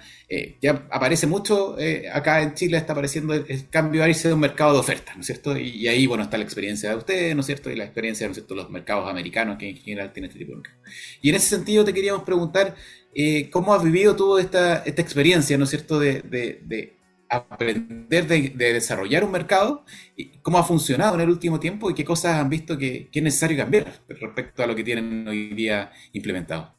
ya 0.61 0.87
aparece 0.91 1.27
mucho, 1.27 1.75
acá 2.13 2.41
en 2.41 2.53
Chile 2.53 2.77
está 2.77 2.93
apareciendo 2.93 3.33
el, 3.33 3.69
cambio 3.69 4.03
a 4.03 4.07
de 4.07 4.33
un 4.33 4.39
mercado 4.39 4.73
de 4.73 4.79
ofertas, 4.79 5.15
¿no 5.15 5.21
es 5.21 5.27
cierto?, 5.27 5.57
y, 5.57 5.87
ahí, 5.87 6.05
bueno, 6.05 6.23
está 6.23 6.37
la 6.37 6.43
experiencia 6.43 6.91
de 6.91 6.95
ustedes, 6.95 7.35
¿no 7.35 7.41
es 7.41 7.47
cierto?, 7.47 7.69
y 7.71 7.75
la 7.75 7.85
experiencia, 7.85 8.27
¿no 8.27 8.33
de 8.33 8.55
los 8.55 8.69
mercados 8.69 9.09
americanos 9.09 9.57
que 9.57 9.69
en 9.69 9.77
general 9.77 10.13
tienen 10.13 10.29
este 10.29 10.39
tipo 10.39 10.51
de 10.51 10.57
mercados. 10.57 10.81
Y 11.21 11.29
en 11.29 11.35
ese 11.35 11.49
sentido 11.49 11.83
te 11.83 11.93
queríamos 11.93 12.23
preguntar, 12.23 12.75
eh, 13.13 13.49
¿cómo 13.49 13.73
has 13.73 13.83
vivido 13.83 14.15
tú 14.15 14.37
esta, 14.37 14.83
esta 14.83 15.01
experiencia, 15.01 15.57
¿no 15.57 15.63
es 15.63 15.71
cierto?, 15.71 15.99
de, 15.99 16.98
aprender 17.29 18.27
de, 18.27 18.73
desarrollar 18.73 19.23
un 19.23 19.31
mercado, 19.31 19.83
y 20.15 20.39
cómo 20.41 20.57
ha 20.57 20.63
funcionado 20.63 21.15
en 21.15 21.21
el 21.21 21.29
último 21.29 21.59
tiempo 21.59 21.89
y 21.89 21.93
qué 21.93 22.03
cosas 22.03 22.35
han 22.35 22.49
visto 22.49 22.77
que, 22.77 23.09
es 23.11 23.23
necesario 23.23 23.57
cambiar 23.57 23.85
respecto 24.07 24.63
a 24.63 24.67
lo 24.67 24.75
que 24.75 24.83
tienen 24.83 25.27
hoy 25.27 25.53
día 25.53 25.91
implementado. 26.13 26.73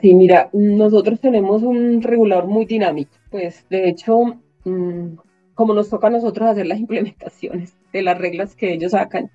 Sí, 0.00 0.14
mira, 0.14 0.48
nosotros 0.52 1.20
tenemos 1.20 1.62
un 1.62 2.02
regulador 2.02 2.46
muy 2.46 2.66
dinámico, 2.66 3.12
pues 3.30 3.66
de 3.68 3.88
hecho, 3.88 4.40
mm, 4.64 5.16
como 5.54 5.74
nos 5.74 5.90
toca 5.90 6.06
a 6.08 6.10
nosotros 6.10 6.48
hacer 6.48 6.66
las 6.66 6.78
implementaciones 6.80 7.76
de 7.92 8.02
las 8.02 8.18
reglas 8.18 8.54
que 8.54 8.72
ellos 8.72 8.92
sacan, 8.92 9.30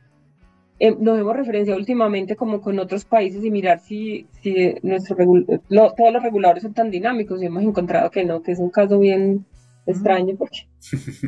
eh, 0.80 0.96
nos 1.00 1.20
hemos 1.20 1.36
referenciado 1.36 1.80
últimamente 1.80 2.36
como 2.36 2.62
con 2.62 2.78
otros 2.78 3.04
países 3.04 3.44
y 3.44 3.50
mirar 3.50 3.80
si, 3.80 4.28
si 4.42 4.76
nuestro 4.84 5.16
todos 5.18 6.14
los 6.14 6.22
reguladores 6.22 6.62
son 6.62 6.74
tan 6.76 6.92
dinámicos 6.92 7.42
y 7.42 7.48
hemos 7.48 7.64
encontrado 7.64 8.12
que 8.12 8.24
no, 8.24 8.44
que 8.44 8.52
es 8.52 8.60
un 8.60 8.70
caso 8.70 9.00
bien 9.00 9.46
extraño 9.88 10.36
porque 10.38 10.68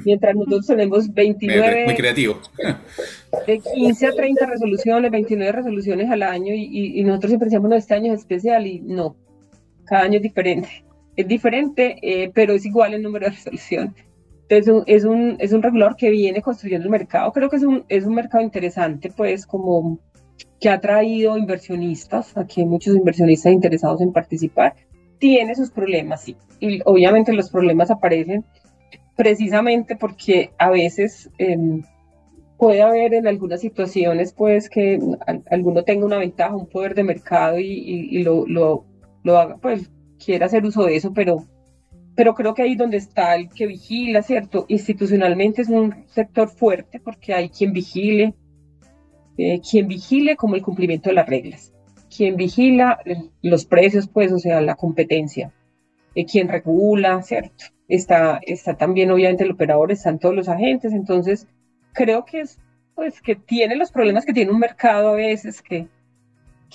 mientras 0.05 0.35
nosotros 0.35 0.67
tenemos 0.67 1.13
29... 1.13 1.85
Muy 1.85 1.95
creativo. 1.95 2.39
De 3.47 3.59
15 3.59 4.07
a 4.07 4.11
30 4.11 4.45
resoluciones, 4.45 5.11
29 5.11 5.51
resoluciones 5.51 6.09
al 6.09 6.23
año 6.23 6.53
y, 6.55 7.03
nosotros 7.03 7.31
siempre 7.31 7.45
decíamos, 7.45 7.69
no, 7.69 7.75
este 7.75 7.93
año 7.93 8.13
es 8.13 8.19
especial 8.19 8.67
y 8.67 8.81
no, 8.81 9.15
cada 9.85 10.03
año 10.03 10.17
es 10.17 10.23
diferente. 10.23 10.69
Es 11.15 11.27
diferente, 11.27 11.97
eh, 12.01 12.31
pero 12.33 12.53
es 12.53 12.65
igual 12.65 12.93
el 12.93 13.01
número 13.01 13.25
de 13.25 13.31
resoluciones. 13.31 13.93
Entonces 14.47 14.83
es 14.87 15.05
un, 15.05 15.35
es 15.39 15.53
un 15.53 15.61
regulador 15.61 15.95
que 15.95 16.09
viene 16.09 16.41
construyendo 16.41 16.85
el 16.85 16.91
mercado. 16.91 17.31
Creo 17.31 17.49
que 17.49 17.57
es 17.57 17.63
un, 17.63 17.85
es 17.87 18.05
un 18.05 18.15
mercado 18.15 18.43
interesante, 18.43 19.11
pues 19.15 19.45
como 19.45 19.99
que 20.59 20.69
ha 20.69 20.79
traído 20.79 21.37
inversionistas, 21.37 22.35
aquí 22.35 22.61
hay 22.61 22.67
muchos 22.67 22.95
inversionistas 22.95 23.53
interesados 23.53 24.01
en 24.01 24.11
participar. 24.11 24.75
Tiene 25.19 25.55
sus 25.55 25.71
problemas, 25.71 26.23
sí. 26.23 26.35
Y 26.59 26.81
obviamente 26.85 27.33
los 27.33 27.49
problemas 27.49 27.91
aparecen 27.91 28.45
precisamente 29.15 29.95
porque 29.95 30.51
a 30.57 30.69
veces 30.69 31.29
em, 31.37 31.83
puede 32.57 32.81
haber 32.81 33.13
en 33.13 33.27
algunas 33.27 33.61
situaciones 33.61 34.33
pues 34.33 34.69
que 34.69 34.99
alguno 35.49 35.83
tenga 35.83 36.05
una 36.05 36.17
ventaja, 36.17 36.55
un 36.55 36.67
poder 36.67 36.95
de 36.95 37.03
mercado 37.03 37.59
y, 37.59 38.23
lo, 38.23 38.47
lo, 38.47 38.85
lo 39.23 39.37
haga, 39.37 39.57
pues 39.57 39.91
quiera 40.23 40.45
hacer 40.45 40.65
uso 40.65 40.83
de 40.85 40.95
eso, 40.95 41.13
pero 41.13 41.45
pero 42.19 42.35
creo 42.35 42.53
que 42.53 42.63
ahí 42.63 42.75
donde 42.75 42.97
está 42.97 43.33
el 43.35 43.47
que 43.47 43.65
vigila, 43.65 44.21
¿cierto? 44.21 44.65
Institucionalmente 44.67 45.61
es 45.61 45.69
un 45.69 46.03
sector 46.07 46.49
fuerte 46.49 46.99
porque 46.99 47.33
hay 47.33 47.47
quien 47.47 47.71
vigile, 47.71 48.33
eh, 49.37 49.61
quien 49.61 49.87
vigile 49.87 50.35
como 50.35 50.55
el 50.55 50.61
cumplimiento 50.61 51.07
de 51.07 51.15
las 51.15 51.29
reglas, 51.29 51.73
quien 52.15 52.35
vigila 52.35 52.99
los 53.41 53.65
precios, 53.65 54.07
pues, 54.07 54.31
o 54.31 54.39
sea, 54.39 54.61
la 54.61 54.75
competencia, 54.75 55.51
eh, 56.15 56.25
quien 56.25 56.47
regula, 56.47 57.21
¿cierto? 57.21 57.65
Está, 57.87 58.39
está 58.43 58.75
también 58.75 59.11
obviamente 59.11 59.43
el 59.43 59.51
operador, 59.51 59.91
están 59.91 60.19
todos 60.19 60.35
los 60.35 60.49
agentes, 60.49 60.93
entonces 60.93 61.47
creo 61.93 62.25
que 62.25 62.41
es, 62.41 62.59
pues, 62.95 63.21
que 63.21 63.35
tiene 63.35 63.75
los 63.75 63.91
problemas 63.91 64.25
que 64.25 64.33
tiene 64.33 64.51
un 64.51 64.59
mercado 64.59 65.09
a 65.09 65.15
veces, 65.15 65.61
que, 65.61 65.87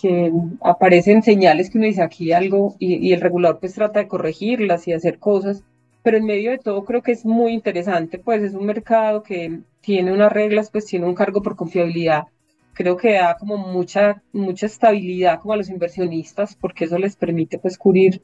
que 0.01 0.33
aparecen 0.61 1.23
señales 1.23 1.71
que 1.71 1.79
uno 1.79 1.87
dice 1.87 2.03
aquí 2.03 2.33
algo 2.33 2.75
y, 2.79 3.13
el 3.13 3.21
regulador 3.21 3.61
pues 3.61 3.75
trata 3.75 4.01
de 4.01 4.09
corregirlas 4.09 4.89
y 4.89 4.93
hacer 4.93 5.19
cosas, 5.19 5.63
pero 6.03 6.17
en 6.17 6.25
medio 6.25 6.51
de 6.51 6.59
todo 6.59 6.85
creo 6.85 7.03
que 7.03 7.13
es 7.13 7.25
muy 7.25 7.53
interesante, 7.53 8.19
pues 8.19 8.43
es 8.43 8.55
un 8.55 8.67
mercado 8.67 9.23
que 9.23 9.61
tiene 9.81 10.13
unas 10.13 10.33
reglas, 10.33 10.71
pues 10.71 10.87
tiene 10.87 11.07
un 11.07 11.15
cargo 11.15 11.43
por 11.43 11.57
confiabilidad, 11.57 12.25
creo 12.75 12.97
que 12.97 13.15
da 13.15 13.37
como 13.37 13.57
mucha, 13.57 14.23
mucha 14.33 14.67
estabilidad 14.67 15.41
como 15.41 15.55
a 15.55 15.57
los 15.57 15.71
inversionistas 15.71 16.57
porque 16.57 16.85
eso 16.85 16.99
les 16.99 17.17
permite 17.17 17.59
pues 17.59 17.79
cubrir 17.79 18.23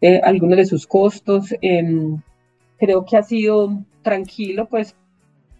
eh, 0.00 0.20
algunos 0.22 0.56
de 0.56 0.66
sus 0.66 0.86
costos. 0.86 1.54
Em, 1.60 2.20
creo 2.78 3.04
que 3.04 3.16
ha 3.16 3.22
sido 3.22 3.82
tranquilo, 4.02 4.68
pues 4.68 4.94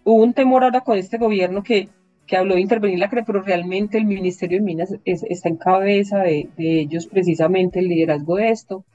hubo 0.03 0.23
un 0.23 0.33
temor 0.33 0.63
ahora 0.63 0.81
con 0.81 0.97
este 0.97 1.17
gobierno 1.17 1.63
que 1.63 1.89
que 2.29 2.37
habló 2.37 2.55
de 2.55 2.61
intervenir 2.61 2.99
la 2.99 3.09
CRE, 3.09 3.23
pero 3.23 3.41
realmente 3.41 3.97
el 3.97 4.05
Ministerio 4.05 4.59
de 4.59 4.63
Minas 4.63 4.95
está 5.03 5.49
en 5.49 5.57
cabeza 5.57 6.19
de, 6.19 6.47
ellos 6.57 7.07
precisamente 7.07 7.79
el 7.79 7.87
liderazgo 7.87 8.35
de 8.35 8.49
esto, 8.49 8.85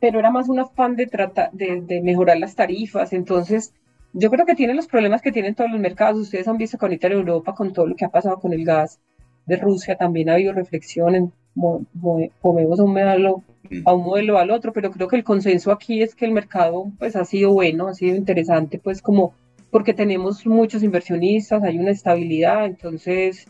pero 0.00 0.18
era 0.18 0.32
más 0.32 0.48
un 0.48 0.58
afán 0.58 0.96
de, 0.96 1.06
trata, 1.06 1.50
de, 1.52 2.00
mejorar 2.02 2.38
las 2.38 2.56
tarifas, 2.56 3.12
entonces 3.12 3.72
yo 4.14 4.30
creo 4.30 4.46
que 4.46 4.54
tienen 4.54 4.76
los 4.76 4.86
problemas 4.86 5.20
que 5.20 5.32
tienen 5.32 5.56
todos 5.56 5.70
los 5.70 5.80
mercados, 5.80 6.20
ustedes 6.20 6.46
han 6.46 6.56
visto 6.56 6.78
con 6.78 6.92
en 6.92 7.12
Europa, 7.12 7.54
con 7.54 7.72
todo 7.72 7.86
lo 7.86 7.96
que 7.96 8.04
ha 8.04 8.10
pasado 8.10 8.38
con 8.38 8.52
el 8.52 8.64
gas 8.64 9.00
de 9.44 9.56
Rusia, 9.56 9.96
también 9.96 10.30
ha 10.30 10.34
habido 10.34 10.52
reflexiones, 10.52 11.24
movemos 11.54 12.78
un 12.80 12.92
modelo 12.92 13.42
a 13.84 13.92
un 13.92 14.04
modelo 14.04 14.38
al 14.38 14.52
otro, 14.52 14.72
pero 14.72 14.92
creo 14.92 15.08
que 15.08 15.16
el 15.16 15.24
consenso 15.24 15.72
aquí 15.72 16.00
es 16.00 16.14
que 16.14 16.26
el 16.26 16.30
mercado 16.30 16.92
pues 16.98 17.16
ha 17.16 17.24
sido 17.24 17.52
bueno, 17.52 17.88
ha 17.88 17.94
sido 17.94 18.14
interesante, 18.14 18.78
pues 18.78 19.02
como 19.02 19.34
porque 19.70 19.92
tenemos 19.92 20.46
muchos 20.46 20.84
inversionistas, 20.84 21.64
hay 21.64 21.78
una 21.78 21.90
estabilidad, 21.90 22.66
entonces 22.66 23.48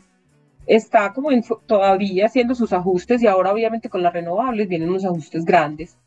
está 0.67 1.13
como 1.13 1.29
todavía 1.67 2.25
haciendo 2.25 2.55
sus 2.55 2.73
ajustes 2.73 3.23
y 3.23 3.27
ahora 3.27 3.53
obviamente 3.53 3.91
con 3.91 4.03
las 4.03 4.15
renovables 4.15 4.67
vienen 4.67 4.89
unos 4.89 5.05
ajustes 5.05 5.45
grandes, 5.45 5.99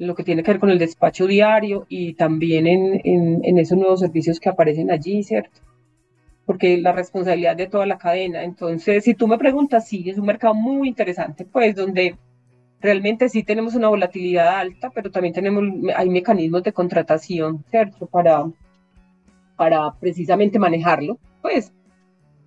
lo 0.00 0.14
que 0.14 0.24
tiene 0.24 0.42
que 0.42 0.52
ver 0.52 0.60
con 0.60 0.70
el 0.70 0.78
despacho 0.78 1.26
diario 1.26 1.84
y 1.90 2.14
también 2.14 2.66
en, 2.66 3.00
en, 3.44 3.58
esos 3.58 3.76
nuevos 3.76 4.00
servicios 4.00 4.40
que 4.40 4.48
aparecen 4.48 4.90
allí, 4.90 5.22
¿cierto? 5.22 5.60
Porque 6.46 6.78
la 6.78 6.92
responsabilidad 6.92 7.54
de 7.54 7.66
toda 7.66 7.84
la 7.84 7.98
cadena. 7.98 8.42
Entonces, 8.42 9.04
si 9.04 9.14
tú 9.14 9.28
me 9.28 9.36
preguntas, 9.36 9.86
sí, 9.86 10.08
es 10.08 10.16
un 10.16 10.24
mercado 10.24 10.54
muy 10.54 10.88
interesante, 10.88 11.44
pues 11.44 11.76
donde 11.76 12.16
realmente 12.80 13.28
sí 13.28 13.42
tenemos 13.42 13.74
una 13.74 13.88
volatilidad 13.88 14.58
alta, 14.58 14.88
pero 14.88 15.10
también 15.10 15.34
tenemos, 15.34 15.64
hay 15.94 16.08
mecanismos 16.08 16.62
de 16.62 16.72
contratación, 16.72 17.62
¿cierto? 17.70 18.06
Para, 18.06 18.50
para 19.56 19.92
precisamente 20.00 20.58
manejarlo, 20.58 21.18
pues 21.42 21.74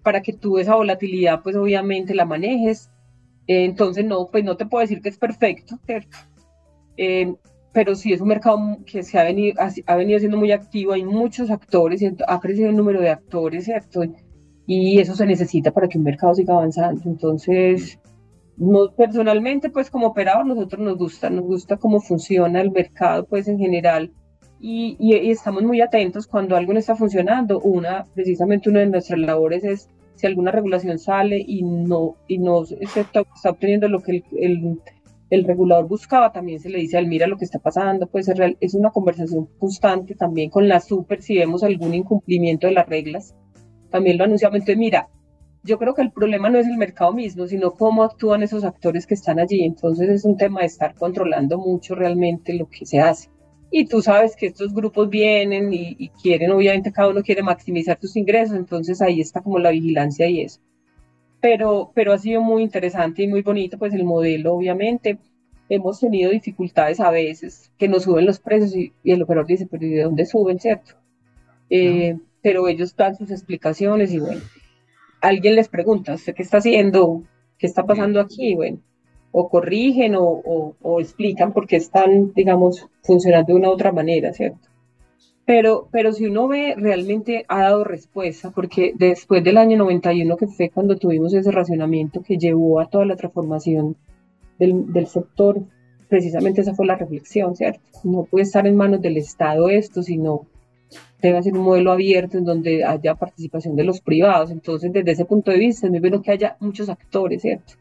para 0.01 0.23
que 0.23 0.33
tú 0.33 0.57
esa 0.57 0.73
volatilidad 0.75 1.43
pues 1.43 1.55
obviamente 1.55 2.15
la 2.15 2.25
manejes. 2.25 2.89
Entonces 3.45 4.05
no, 4.05 4.27
pues 4.31 4.43
no 4.43 4.57
te 4.57 4.65
puedo 4.65 4.81
decir 4.81 5.03
que 5.03 5.09
es 5.09 5.19
perfecto, 5.19 5.77
¿cierto? 5.85 6.17
Eh, 6.97 7.33
pero 7.73 7.95
sí 7.95 8.13
es 8.13 8.21
un 8.21 8.27
mercado 8.27 8.59
que 8.85 9.01
se 9.01 9.17
ha 9.17 9.23
venido, 9.23 9.59
ha, 9.87 9.95
venido 9.95 10.19
siendo 10.19 10.37
muy 10.37 10.51
activo, 10.51 10.93
hay 10.93 11.03
muchos 11.03 11.49
actores, 11.49 12.03
ha 12.27 12.39
crecido 12.39 12.69
el 12.69 12.75
número 12.75 13.01
de 13.01 13.09
actores, 13.09 13.65
¿cierto? 13.65 14.03
Y 14.67 14.99
eso 14.99 15.15
se 15.15 15.25
necesita 15.25 15.71
para 15.71 15.87
que 15.87 15.97
un 15.97 16.03
mercado 16.03 16.35
siga 16.35 16.53
avanzando. 16.53 17.01
Entonces, 17.05 17.99
no, 18.57 18.91
personalmente, 18.95 19.71
pues 19.71 19.89
como 19.89 20.07
operador, 20.07 20.45
nosotros 20.45 20.81
nos 20.81 20.97
gusta, 20.97 21.29
nos 21.31 21.45
gusta 21.45 21.77
cómo 21.77 21.99
funciona 21.99 22.61
el 22.61 22.71
mercado, 22.71 23.25
pues 23.25 23.47
en 23.47 23.57
general, 23.57 24.11
y, 24.65 24.95
estamos 25.29 25.63
muy 25.63 25.81
atentos 25.81 26.25
cuando 26.25 26.55
algo 26.55 26.71
no 26.71 26.79
está 26.79 26.95
funcionando. 26.95 27.59
Una, 27.59 28.05
precisamente 28.13 28.69
una 28.69 28.79
de 28.79 28.87
nuestras 28.87 29.19
labores 29.19 29.63
es 29.65 29.89
si 30.15 30.25
alguna 30.25 30.51
regulación 30.51 30.99
sale 30.99 31.43
y 31.45 31.63
no, 31.63 32.15
y 32.29 32.37
no 32.37 32.63
se 32.63 32.77
está, 32.81 33.23
obteniendo 33.43 33.89
lo 33.89 33.99
que 33.99 34.11
el, 34.11 34.23
el, 34.39 34.79
regulador 35.41 35.87
buscaba, 35.87 36.31
también 36.31 36.59
se 36.59 36.69
le 36.69 36.79
dice 36.79 36.97
al 36.97 37.07
mira 37.07 37.27
lo 37.27 37.37
que 37.37 37.45
está 37.45 37.59
pasando, 37.59 38.07
pues 38.07 38.27
es, 38.27 38.39
es 38.59 38.73
una 38.73 38.91
conversación 38.91 39.49
constante 39.57 40.15
también 40.15 40.49
con 40.49 40.67
la 40.67 40.79
super 40.79 41.21
si 41.21 41.37
vemos 41.37 41.63
algún 41.63 41.93
incumplimiento 41.93 42.67
de 42.67 42.73
las 42.73 42.87
reglas, 42.87 43.35
también 43.89 44.17
lo 44.17 44.25
anunciamos. 44.25 44.55
Entonces, 44.55 44.77
mira, 44.77 45.09
yo 45.63 45.79
creo 45.79 45.93
que 45.95 46.01
el 46.03 46.11
problema 46.11 46.49
no 46.49 46.59
es 46.59 46.67
el 46.67 46.77
mercado 46.77 47.13
mismo, 47.13 47.47
sino 47.47 47.71
cómo 47.71 48.03
actúan 48.03 48.43
esos 48.43 48.63
actores 48.63 49.07
que 49.07 49.13
están 49.13 49.39
allí. 49.39 49.63
Entonces 49.63 50.09
es 50.09 50.25
un 50.25 50.37
tema 50.37 50.59
de 50.61 50.67
estar 50.67 50.93
controlando 50.95 51.57
mucho 51.57 51.95
realmente 51.95 52.53
lo 52.53 52.67
que 52.69 52.85
se 52.85 52.99
hace 52.99 53.29
y 53.75 53.85
tú 53.85 54.03
sabes 54.03 54.35
que 54.35 54.45
estos 54.45 54.71
grupos 54.71 55.09
vienen 55.09 55.73
y, 55.73 56.09
quieren, 56.21 56.51
obviamente 56.51 56.91
cada 56.91 57.09
uno 57.09 57.23
quiere 57.23 57.41
maximizar 57.41 57.97
sus 57.99 58.15
ingresos, 58.15 58.55
entonces 58.55 59.01
ahí 59.01 59.19
está 59.19 59.41
como 59.41 59.57
la 59.57 59.71
vigilancia 59.71 60.29
y 60.29 60.41
eso. 60.41 60.61
Pero, 61.43 61.91
pero 61.93 62.13
ha 62.13 62.17
sido 62.17 62.41
muy 62.41 62.63
interesante 62.63 63.21
y 63.21 63.27
muy 63.27 63.41
bonito, 63.41 63.77
pues 63.77 63.93
el 63.93 64.05
modelo, 64.05 64.53
obviamente. 64.53 65.17
Hemos 65.67 65.99
tenido 65.99 66.31
dificultades 66.31 67.01
a 67.01 67.11
veces 67.11 67.69
que 67.77 67.89
nos 67.89 68.03
suben 68.03 68.25
los 68.25 68.39
precios 68.39 68.73
y, 68.73 68.93
el 69.03 69.23
operador 69.23 69.47
dice, 69.47 69.67
pero 69.69 69.85
¿y 69.85 69.89
de 69.89 70.03
dónde 70.03 70.25
suben, 70.25 70.57
cierto? 70.57 70.93
Eh, 71.69 72.17
pero 72.41 72.69
ellos 72.69 72.95
dan 72.95 73.17
sus 73.17 73.29
explicaciones 73.29 74.13
y 74.13 74.19
bueno, 74.19 74.39
alguien 75.19 75.55
les 75.55 75.67
pregunta, 75.67 76.13
¿usted 76.13 76.33
qué 76.33 76.43
está 76.43 76.59
haciendo? 76.59 77.23
¿Qué 77.57 77.67
está 77.67 77.85
pasando 77.85 78.21
aquí? 78.21 78.55
Bueno, 78.55 78.79
o 79.33 79.49
corrigen 79.49 80.15
o, 80.15 80.75
o, 80.81 80.99
explican 81.01 81.51
por 81.51 81.67
qué 81.67 81.75
están, 81.75 82.31
digamos, 82.33 82.87
funcionando 83.01 83.51
de 83.51 83.59
una 83.59 83.67
u 83.67 83.73
otra 83.73 83.91
manera, 83.91 84.31
¿cierto? 84.31 84.69
Pero, 85.45 85.89
pero 85.91 86.13
si 86.13 86.25
uno 86.25 86.47
ve, 86.47 86.73
realmente 86.77 87.45
ha 87.49 87.63
dado 87.63 87.83
respuesta, 87.83 88.51
porque 88.51 88.93
después 88.95 89.43
del 89.43 89.57
año 89.57 89.77
91, 89.77 90.37
que 90.37 90.47
fue 90.47 90.69
cuando 90.69 90.95
tuvimos 90.95 91.33
ese 91.33 91.51
racionamiento 91.51 92.23
que 92.23 92.37
llevó 92.37 92.79
a 92.79 92.87
toda 92.87 93.05
la 93.05 93.17
transformación 93.17 93.97
del, 94.57 94.93
del 94.93 95.07
sector, 95.07 95.61
precisamente 96.07 96.61
esa 96.61 96.73
fue 96.73 96.85
la 96.85 96.95
reflexión, 96.95 97.55
¿cierto? 97.55 97.81
No 98.03 98.23
puede 98.23 98.43
estar 98.43 98.65
en 98.65 98.77
manos 98.77 99.01
del 99.01 99.17
Estado 99.17 99.67
esto, 99.67 100.01
sino 100.01 100.45
debe 101.21 101.43
ser 101.43 101.53
un 101.53 101.63
modelo 101.63 101.91
abierto 101.91 102.37
en 102.37 102.45
donde 102.45 102.83
haya 102.83 103.15
participación 103.15 103.75
de 103.75 103.83
los 103.83 103.99
privados. 103.99 104.51
Entonces, 104.51 104.93
desde 104.93 105.11
ese 105.11 105.25
punto 105.25 105.51
de 105.51 105.57
vista, 105.57 105.87
es 105.87 105.91
muy 105.91 105.99
bueno 105.99 106.21
que 106.21 106.31
haya 106.31 106.55
muchos 106.59 106.87
actores, 106.87 107.41
¿cierto? 107.41 107.73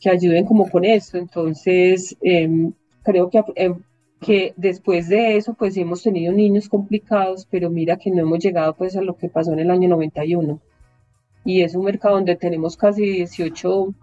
que 0.00 0.10
ayuden 0.10 0.44
como 0.44 0.68
con 0.70 0.84
esto. 0.84 1.18
Entonces, 1.18 2.16
em, 2.22 2.72
creo 3.02 3.30
que, 3.30 3.42
em, 3.56 3.82
que 4.20 4.52
después 4.56 5.08
de 5.08 5.36
eso, 5.36 5.54
pues 5.54 5.76
hemos 5.76 6.02
tenido 6.02 6.32
niños 6.32 6.68
complicados, 6.68 7.46
pero 7.50 7.70
mira 7.70 7.96
que 7.96 8.10
no 8.10 8.22
hemos 8.22 8.40
llegado 8.40 8.74
pues 8.74 8.96
a 8.96 9.02
lo 9.02 9.16
que 9.16 9.28
pasó 9.28 9.52
en 9.52 9.60
el 9.60 9.70
año 9.70 9.88
91. 9.88 10.60
Y 11.44 11.62
es 11.62 11.74
un 11.74 11.84
mercado 11.84 12.16
donde 12.16 12.36
tenemos 12.36 12.76
casi 12.76 13.02
18, 13.02 13.94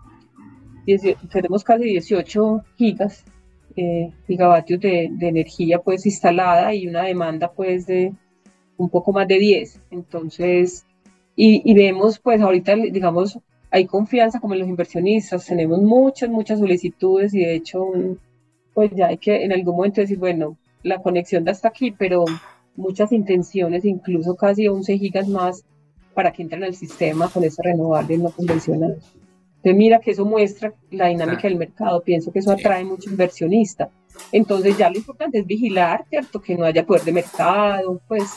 tenemos 1.32 1.64
casi 1.64 1.84
18 1.84 2.64
gigas, 2.78 3.26
eh, 3.76 4.12
gigavatios 4.26 4.80
de, 4.80 5.10
de, 5.12 5.28
energía 5.28 5.80
pues 5.80 6.06
instalada 6.06 6.74
y 6.74 6.88
una 6.88 7.04
demanda 7.04 7.52
pues 7.52 7.86
de, 7.86 8.14
un 8.78 8.90
poco 8.90 9.12
más 9.12 9.28
de 9.28 9.38
10. 9.38 9.82
Entonces, 9.92 10.86
y, 11.36 11.62
y 11.70 11.74
vemos 11.74 12.20
pues 12.20 12.42
ahorita, 12.42 12.76
digamos, 12.76 13.38
hay 13.70 13.86
confianza 13.86 14.40
como 14.40 14.54
en 14.54 14.62
los 14.62 14.70
inversionistas, 14.70 15.46
tenemos 15.46 15.82
muchas, 15.82 16.30
muchas 16.30 16.60
solicitudes 16.60 17.34
y 17.34 17.40
de 17.40 17.56
hecho, 17.56 17.86
pues 18.76 18.92
ya 18.94 19.08
hay 19.08 19.18
que 19.18 19.44
en 19.44 19.54
algún 19.54 19.78
momento 19.78 20.02
decir, 20.02 20.20
bueno, 20.20 20.58
la 20.84 21.02
conexión 21.02 21.44
da 21.46 21.54
hasta 21.54 21.70
aquí, 21.70 21.92
pero 21.92 22.26
muchas 22.76 23.12
intenciones, 23.12 23.86
incluso 23.86 24.36
casi 24.36 24.68
11 24.68 24.98
gigas 25.00 25.28
más 25.28 25.64
para 26.14 26.32
que 26.32 26.44
entren 26.44 26.64
al 26.64 26.76
sistema 26.76 27.30
con 27.30 27.44
ese 27.44 27.64
renovable 27.64 28.18
no 28.18 28.30
convencional. 28.30 29.00
Entonces 29.56 29.76
mira 29.78 30.00
que 30.00 30.12
eso 30.12 30.26
muestra 30.26 30.74
la 30.92 31.08
dinámica 31.08 31.48
del 31.48 31.58
mercado, 31.58 32.04
pienso 32.04 32.32
que 32.32 32.40
eso 32.40 32.52
atrae 32.52 32.84
mucho 32.84 33.10
inversionista. 33.10 33.90
Entonces 34.32 34.78
ya 34.78 34.90
lo 34.90 34.98
importante 34.98 35.40
es 35.40 35.48
vigilar, 35.48 36.06
¿cierto? 36.10 36.42
Que 36.42 36.56
no 36.56 36.66
haya 36.66 36.86
poder 36.86 37.04
de 37.04 37.14
mercado, 37.14 38.00
pues 38.08 38.30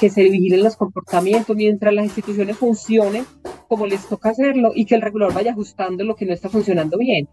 que 0.00 0.10
se 0.10 0.24
vigilen 0.24 0.64
los 0.64 0.76
comportamientos 0.76 1.54
mientras 1.54 1.94
las 1.94 2.06
instituciones 2.06 2.56
funcionen 2.56 3.24
como 3.68 3.86
les 3.86 4.08
toca 4.08 4.30
hacerlo 4.30 4.72
y 4.74 4.86
que 4.86 4.94
el 4.94 5.02
regulador 5.02 5.34
vaya 5.34 5.52
ajustando 5.52 6.02
lo 6.04 6.16
que 6.16 6.26
no 6.26 6.32
está 6.32 6.48
funcionando 6.48 6.98
bien. 6.98 7.28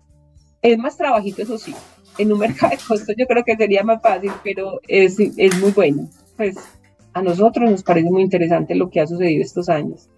Es 0.62 0.78
más 0.78 0.96
trabajito, 0.96 1.42
eso 1.42 1.58
sí. 1.58 1.74
En 2.18 2.32
un 2.32 2.40
mercado 2.40 2.72
de 2.72 2.78
costos 2.78 3.16
yo 3.18 3.26
creo 3.26 3.44
que 3.44 3.56
sería 3.56 3.84
más 3.84 4.02
fácil, 4.02 4.32
pero 4.44 4.80
es, 4.88 5.18
es 5.20 5.60
muy 5.60 5.72
bueno. 5.72 6.10
Pues 6.38 6.56
a 7.14 7.22
nosotros 7.22 7.70
nos 7.70 7.84
parece 7.84 8.10
muy 8.10 8.22
interesante 8.22 8.76
lo 8.76 8.90
que 8.90 9.02
ha 9.02 9.08
sucedido 9.08 9.42
estos 9.42 9.70
años. 9.70 10.10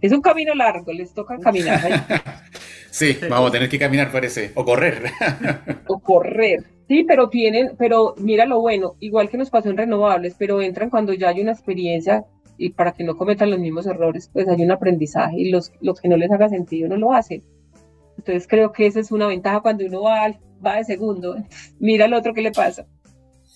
Es 0.00 0.12
un 0.12 0.20
camino 0.20 0.54
largo, 0.54 0.92
les 0.92 1.14
toca 1.14 1.38
caminar. 1.38 1.80
sí, 2.90 3.16
vamos 3.28 3.48
a 3.48 3.52
tener 3.52 3.68
que 3.68 3.78
caminar, 3.78 4.12
parece, 4.12 4.52
o 4.54 4.64
correr. 4.64 5.04
o 5.86 5.98
correr. 5.98 6.64
Sí, 6.88 7.04
pero 7.04 7.28
tienen, 7.28 7.72
pero 7.78 8.14
mira 8.18 8.46
lo 8.46 8.60
bueno, 8.60 8.94
igual 9.00 9.28
que 9.28 9.38
nos 9.38 9.50
pasó 9.50 9.70
en 9.70 9.76
renovables, 9.76 10.36
pero 10.38 10.62
entran 10.62 10.90
cuando 10.90 11.12
ya 11.14 11.30
hay 11.30 11.40
una 11.40 11.52
experiencia 11.52 12.24
y 12.58 12.70
para 12.70 12.92
que 12.92 13.04
no 13.04 13.16
cometan 13.16 13.50
los 13.50 13.58
mismos 13.58 13.86
errores, 13.86 14.30
pues 14.32 14.48
hay 14.48 14.62
un 14.62 14.70
aprendizaje 14.70 15.36
y 15.38 15.50
los, 15.50 15.72
los 15.80 16.00
que 16.00 16.08
no 16.08 16.16
les 16.16 16.30
haga 16.30 16.48
sentido 16.48 16.88
no 16.88 16.96
lo 16.96 17.12
hacen. 17.12 17.42
Entonces 18.18 18.46
creo 18.46 18.72
que 18.72 18.86
esa 18.86 19.00
es 19.00 19.10
una 19.10 19.26
ventaja 19.26 19.60
cuando 19.60 19.84
uno 19.84 20.02
va, 20.02 20.32
va 20.64 20.76
de 20.76 20.84
segundo. 20.84 21.36
Mira 21.78 22.06
al 22.06 22.14
otro 22.14 22.34
que 22.34 22.42
le 22.42 22.52
pasa. 22.52 22.86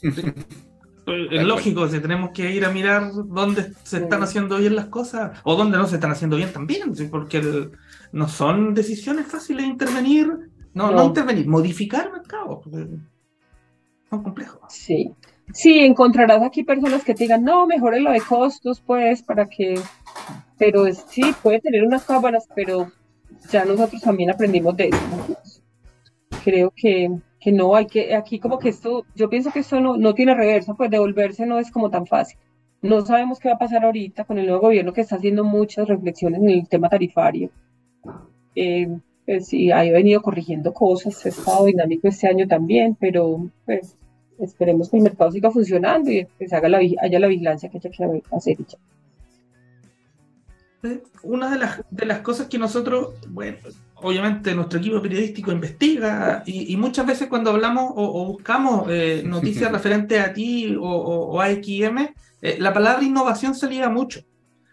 Es 0.03 1.45
lógico, 1.45 1.89
si 1.89 2.01
tenemos 2.01 2.31
que 2.31 2.53
ir 2.53 2.65
a 2.65 2.71
mirar 2.71 3.11
dónde 3.13 3.73
se 3.83 3.99
están 3.99 4.23
haciendo 4.23 4.59
bien 4.59 4.77
las 4.77 4.87
cosas 4.87 5.41
o 5.45 5.57
dónde 5.57 5.77
no 5.77 5.87
se 5.87 5.97
están 5.97 6.13
haciendo 6.13 6.37
bien 6.37 6.53
también, 6.53 6.93
porque 7.11 7.71
no 8.13 8.29
son 8.29 8.75
decisiones 8.75 9.27
fáciles 9.27 9.65
de 9.65 9.71
intervenir, 9.71 10.29
no, 10.73 10.91
no, 10.93 11.07
intervenir, 11.07 11.49
modificar 11.49 12.13
mercado. 12.13 12.63
Son 14.09 14.23
complejos. 14.23 14.61
Sí. 14.69 15.13
Sí, 15.53 15.81
encontrarás 15.81 16.43
aquí 16.43 16.63
personas 16.63 17.03
que 17.03 17.15
te 17.15 17.25
digan, 17.25 17.43
no, 17.43 17.67
mejore 17.67 18.01
lo 18.01 18.13
de 18.13 18.21
costos, 18.21 18.81
pues, 18.81 19.23
para 19.23 19.49
que. 19.49 19.81
Pero 20.59 20.85
sí, 20.93 21.35
puede 21.43 21.61
tener 21.61 21.83
unas 21.83 22.05
cámaras, 22.05 22.47
pero 22.55 22.93
ya 23.51 23.65
nosotros 23.65 24.01
también 24.01 24.31
aprendimos 24.31 24.77
de 24.77 24.89
eso. 24.89 25.37
Creo 26.45 26.73
que 26.75 27.11
que 27.41 27.53
no 27.53 27.75
hay 27.75 27.87
que, 27.87 28.15
aquí 28.15 28.39
como 28.39 28.59
que 28.59 28.69
esto, 28.69 29.07
yo 29.15 29.31
pienso 29.31 29.51
que 29.51 29.61
esto 29.61 29.81
no, 29.81 29.97
no 29.97 30.15
tiene 30.15 30.35
reversa, 30.35 30.75
pues 30.75 30.91
devolverse 30.91 31.47
no 31.47 31.59
es 31.59 31.71
como 31.71 31.91
tan 31.91 32.07
fácil. 32.07 32.39
No 32.83 33.05
sabemos 33.05 33.41
qué 33.41 33.49
va 33.49 33.55
a 33.55 33.59
pasar 33.59 33.85
ahorita 33.85 34.25
con 34.25 34.39
el 34.39 34.47
nuevo 34.47 34.61
gobierno 34.61 34.93
que 34.93 35.01
está 35.01 35.17
haciendo 35.17 35.43
muchas 35.43 35.89
reflexiones 35.89 36.41
en 36.41 36.51
el 36.51 36.69
tema 36.69 36.91
tarifario. 36.91 37.51
Eh, 38.55 38.89
pues 39.25 39.49
sí, 39.49 39.71
ha 39.71 39.83
venido 39.83 40.21
corrigiendo 40.23 40.73
cosas, 40.75 41.25
ha 41.25 41.31
estado 41.31 41.65
dinámico 41.67 42.09
este 42.09 42.29
año 42.29 42.47
también, 42.47 42.97
pero 42.99 43.49
pues 43.65 43.97
esperemos 44.39 44.91
que 44.91 44.99
el 44.99 45.03
mercado 45.03 45.31
siga 45.31 45.51
funcionando 45.51 46.11
y 46.11 46.27
que 46.39 46.49
se 46.49 46.57
haga 46.57 46.69
la, 46.69 46.79
haya 46.79 47.19
la 47.19 47.27
vigilancia 47.27 47.71
que 47.71 47.79
haya 47.79 47.91
que 47.91 48.23
hacer. 48.33 48.59
Una 51.23 51.51
de 51.51 51.59
las, 51.59 51.83
de 51.91 52.07
las 52.07 52.21
cosas 52.21 52.49
que 52.49 52.59
nosotros, 52.59 53.15
bueno, 53.29 53.59
obviamente 54.03 54.55
nuestro 54.55 54.79
equipo 54.79 55.01
periodístico 55.01 55.53
investiga 55.53 56.43
y, 56.47 56.77
muchas 56.77 57.07
veces 57.07 57.29
cuando 57.29 57.51
hablamos 57.51 57.93
o, 57.95 58.27
buscamos 58.27 58.87
eh, 58.89 59.23
noticias 59.27 59.71
referentes 59.71 60.21
a 60.21 60.33
ti 60.33 60.77
o, 60.79 61.41
a 61.41 61.49
XM, 61.49 62.15
eh, 62.43 62.57
la 62.59 62.73
palabra 62.73 63.05
innovación 63.05 63.55
se 63.55 63.69
liga 63.69 63.89
mucho. 63.89 64.21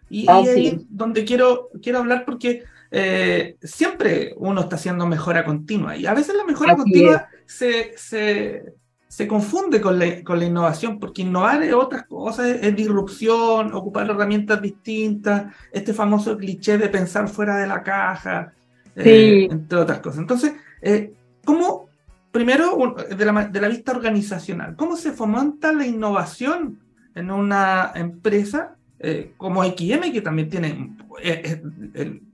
Y, 0.10 0.26
ah, 0.30 0.38
ahí 0.38 0.68
es 0.68 0.76
donde 0.90 1.26
quiero, 1.26 1.70
quiero 1.82 2.00
hablar 2.00 2.24
porque 2.26 2.64
eh, 2.92 3.58
siempre 3.62 4.34
uno 4.38 4.62
está 4.62 4.78
haciendo 4.78 5.06
mejora 5.06 5.44
continua 5.44 5.98
y 5.98 6.06
a 6.06 6.14
veces 6.14 6.36
la 6.36 6.46
mejora 6.46 6.78
continua 6.78 7.28
se, 7.46 7.92
se, 7.98 8.64
se, 9.10 9.28
confunde 9.28 9.82
con 9.82 10.00
la, 10.00 10.24
con 10.24 10.40
la, 10.40 10.46
innovación 10.46 10.98
porque 10.98 11.24
innovar 11.24 11.62
es 11.64 11.74
otras 11.74 12.06
cosas, 12.06 12.48
es, 12.48 12.64
es 12.64 12.76
disrupción, 12.78 13.74
ocupar 13.74 14.10
herramientas 14.10 14.62
distintas, 14.62 15.54
este 15.74 15.94
famoso 15.94 16.38
cliché 16.38 16.78
de 16.78 16.88
pensar 16.88 17.28
fuera 17.28 17.58
de 17.58 17.68
la 17.68 17.84
caja. 17.84 18.54
Eh, 18.98 19.48
entre 19.50 19.78
otras 19.78 20.00
cosas. 20.00 20.20
Entonces, 20.20 20.54
eh, 20.82 21.14
¿cómo, 21.46 21.88
primero, 22.32 22.96
de 23.16 23.26
la, 23.26 23.46
de 23.46 23.62
la, 23.62 23.68
vista 23.68 23.92
organizacional, 23.92 24.76
cómo 24.76 24.96
se 24.96 25.12
fomenta 25.12 25.72
la 25.72 25.86
innovación 25.86 26.80
en 27.14 27.32
una 27.32 27.92
empresa 27.94 28.76
eh, 29.00 29.34
como 29.38 29.64
XM, 29.64 30.12
que 30.12 30.22
también 30.22 30.50
tiene 30.50 30.96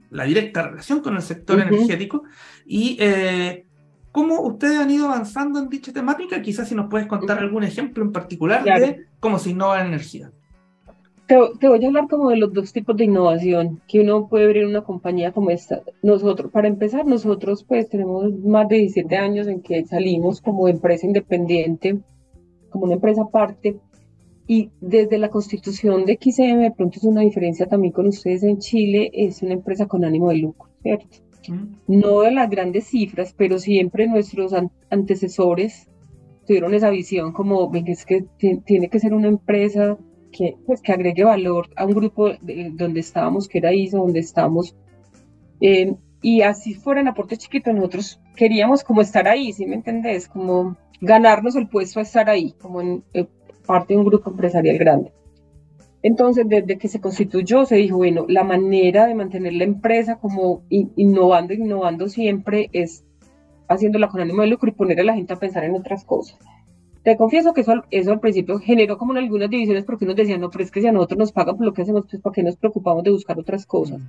la 0.10 0.24
directa 0.24 0.70
relación 0.70 1.02
con 1.02 1.16
el 1.16 1.22
sector 1.22 1.60
energético, 1.60 2.24
y 2.66 2.98
cómo 4.12 4.42
ustedes 4.42 4.80
han 4.80 4.92
ido 4.92 5.08
avanzando 5.08 5.60
en 5.60 5.70
dicha 5.70 5.92
temática? 5.92 6.42
Quizás 6.42 6.70
si 6.70 6.76
nos 6.76 6.90
puedes 6.90 7.08
contar 7.08 7.40
algún 7.40 7.64
ejemplo 7.64 8.04
en 8.04 8.14
particular 8.14 8.64
de 8.64 9.08
cómo 9.20 9.38
se 9.38 9.50
innova 9.50 9.82
en 9.82 9.88
energía. 9.88 10.32
Te, 11.60 11.68
voy 11.68 11.84
a 11.84 11.88
hablar 11.88 12.08
como 12.08 12.30
de 12.30 12.38
los 12.38 12.54
dos 12.54 12.72
tipos 12.72 12.96
de 12.96 13.06
innovación 13.06 13.82
que 13.88 14.02
uno 14.02 14.28
puede 14.28 14.46
ver 14.46 14.58
en 14.58 14.68
una 14.68 14.84
compañía 14.84 15.32
como 15.32 15.50
esta. 15.50 15.82
Nosotros, 16.04 16.52
para 16.52 16.68
empezar, 16.68 17.08
nosotros 17.08 17.64
pues 17.64 17.90
tenemos 17.90 18.32
más 18.40 18.68
de 18.70 18.76
17 18.76 19.18
años 19.18 19.48
en 19.48 19.62
que 19.62 19.84
salimos 19.84 20.42
como 20.42 20.68
empresa 20.68 21.08
independiente, 21.08 21.98
como 22.70 22.86
una 22.86 22.96
empresa 22.96 23.24
aparte, 23.24 23.80
y 24.46 24.70
desde 24.80 25.18
la 25.18 25.30
constitución 25.30 26.06
de 26.06 26.20
XM, 26.22 26.62
de 26.62 26.72
pronto 26.72 27.00
es 27.00 27.04
una 27.04 27.22
diferencia 27.22 27.66
también 27.66 27.94
con 27.94 28.06
ustedes 28.06 28.44
en 28.44 28.60
Chile, 28.60 29.10
es 29.12 29.42
una 29.42 29.54
empresa 29.54 29.88
con 29.88 30.06
ánimo 30.06 30.30
de 30.30 30.38
lucro, 30.38 30.70
¿cierto? 30.84 31.18
No 31.88 32.22
de 32.22 32.32
las 32.32 32.48
grandes 32.48 32.86
cifras, 32.86 33.34
pero 33.36 33.58
siempre 33.58 34.08
nuestros 34.08 34.54
antecesores 34.92 35.90
tuvieron 36.46 36.76
esa 36.76 36.92
visión 36.92 37.34
como, 37.34 37.72
ven, 37.72 37.88
es 37.88 38.06
que 38.06 38.24
tiene 38.38 38.90
que 38.90 39.00
ser 39.00 39.16
una 39.16 39.30
empresa 39.30 39.98
que, 40.34 40.58
pues, 40.66 40.82
que 40.82 40.92
agregue 40.92 41.24
valor 41.24 41.70
a 41.78 41.86
un 41.86 41.94
grupo 41.94 42.32
donde 42.74 43.00
estábamos, 43.00 43.48
que 43.48 43.60
era 43.60 43.74
ISO, 43.74 44.00
donde 44.00 44.20
estamos. 44.20 44.76
Eh, 45.62 45.96
y 46.22 46.42
así 46.42 46.74
fuera 46.74 47.02
en 47.02 47.08
aporte 47.08 47.38
chiquito, 47.38 47.72
nosotros 47.72 48.20
queríamos 48.36 48.84
como 48.84 49.02
estar 49.02 49.28
ahí, 49.28 49.54
¿sí 49.54 49.66
me 49.66 49.76
entendés? 49.76 50.28
Como 50.28 50.76
ganarnos 51.00 51.56
el 51.56 51.68
puesto 51.68 52.00
a 52.00 52.04
estar 52.04 52.30
ahí, 52.30 52.54
como 52.60 52.82
eh, 53.14 53.28
parte 53.66 53.94
de 53.94 54.00
un 54.00 54.06
grupo 54.06 54.30
empresarial 54.30 54.78
grande. 54.78 55.12
Entonces, 56.02 56.46
desde 56.48 56.78
que 56.78 56.90
se 56.90 57.00
constituyó, 57.00 57.66
se 57.66 57.76
dijo, 57.76 57.98
bueno, 57.98 58.26
la 58.28 58.44
manera 58.44 59.06
de 59.06 59.16
mantener 59.16 59.54
la 59.54 59.64
empresa 59.64 60.18
como 60.18 60.64
innovando, 60.70 61.54
innovando 61.54 62.10
siempre 62.10 62.70
es 62.74 63.06
haciéndola 63.70 64.10
con 64.10 64.20
ánimo 64.20 64.42
de 64.42 64.50
lucro 64.50 64.70
y 64.70 64.74
poner 64.74 65.00
a 65.00 65.04
la 65.04 65.14
gente 65.14 65.34
a 65.34 65.40
pensar 65.40 65.64
en 65.64 65.76
otras 65.76 66.04
cosas. 66.04 66.38
Te 67.04 67.18
confieso 67.18 67.54
que 67.54 67.62
eso, 67.62 67.84
eso 67.92 68.12
al 68.14 68.20
principio 68.22 68.60
generó 68.60 68.98
como 68.98 69.14
algunas 69.14 69.50
divisiones 69.50 69.84
porque 69.84 70.06
nos 70.06 70.16
decían, 70.16 70.40
no, 70.40 70.50
pero 70.50 70.64
es 70.64 70.72
que 70.72 70.80
si 70.80 70.88
a 70.88 70.92
nosotros 70.94 71.20
nos 71.20 71.32
pagan 71.34 71.58
por 71.58 71.66
lo 71.66 71.74
que 71.74 71.82
hacemos, 71.82 72.06
pues 72.10 72.22
¿para 72.22 72.34
qué 72.34 72.44
nos 72.44 72.56
preocupamos 72.56 73.04
de 73.04 73.12
buscar 73.12 73.38
otras 73.38 73.66
cosas? 73.66 74.02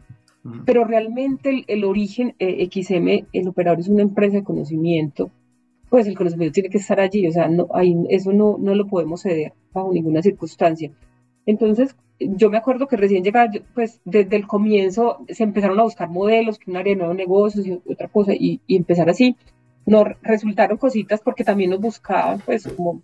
Pero 0.65 0.85
realmente 0.85 1.65
el, 1.67 1.85
origen 1.85 2.37
eh, 2.39 2.69
XM, 2.71 3.27
el 3.33 3.49
operador 3.49 3.81
es 3.81 3.89
una 3.89 4.03
empresa 4.03 4.37
de 4.37 4.45
conocimiento, 4.45 5.31
pues 5.89 6.07
el 6.07 6.17
conocimiento 6.17 6.53
tiene 6.53 6.69
que 6.69 6.79
estar 6.79 7.01
allí, 7.01 7.27
o 7.27 7.33
sea, 7.33 7.49
no, 7.49 7.67
hay, 7.73 7.97
eso 8.11 8.33
no, 8.33 8.59
no 8.61 8.75
lo 8.75 8.87
podemos 8.87 9.23
ceder 9.23 9.55
bajo 9.73 9.93
ninguna 9.93 10.23
circunstancia. 10.23 10.93
Entonces, 11.47 11.97
yo 12.21 12.49
me 12.49 12.59
acuerdo 12.59 12.87
que 12.87 12.97
recién 12.97 13.25
llegaba, 13.25 13.51
pues 13.75 14.01
desde 14.05 14.37
el 14.37 14.47
comienzo 14.47 15.25
se 15.29 15.43
empezaron 15.43 15.81
a 15.81 15.85
buscar 15.85 16.11
modelos, 16.11 16.59
que 16.59 16.71
un 16.71 16.77
área 16.77 16.93
de 16.93 16.99
nuevos 16.99 17.17
negocios 17.17 17.67
y 17.67 17.81
otra 17.91 18.07
cosa, 18.09 18.35
y, 18.35 18.61
y 18.67 18.77
empezar 18.77 19.11
así 19.11 19.37
nos 19.87 20.07
resultaron 20.23 20.79
cositas 20.79 21.21
porque 21.21 21.45
también 21.45 21.71
nos 21.71 21.81
buscaban, 21.81 22.41
pues, 22.45 22.67
como, 22.69 23.03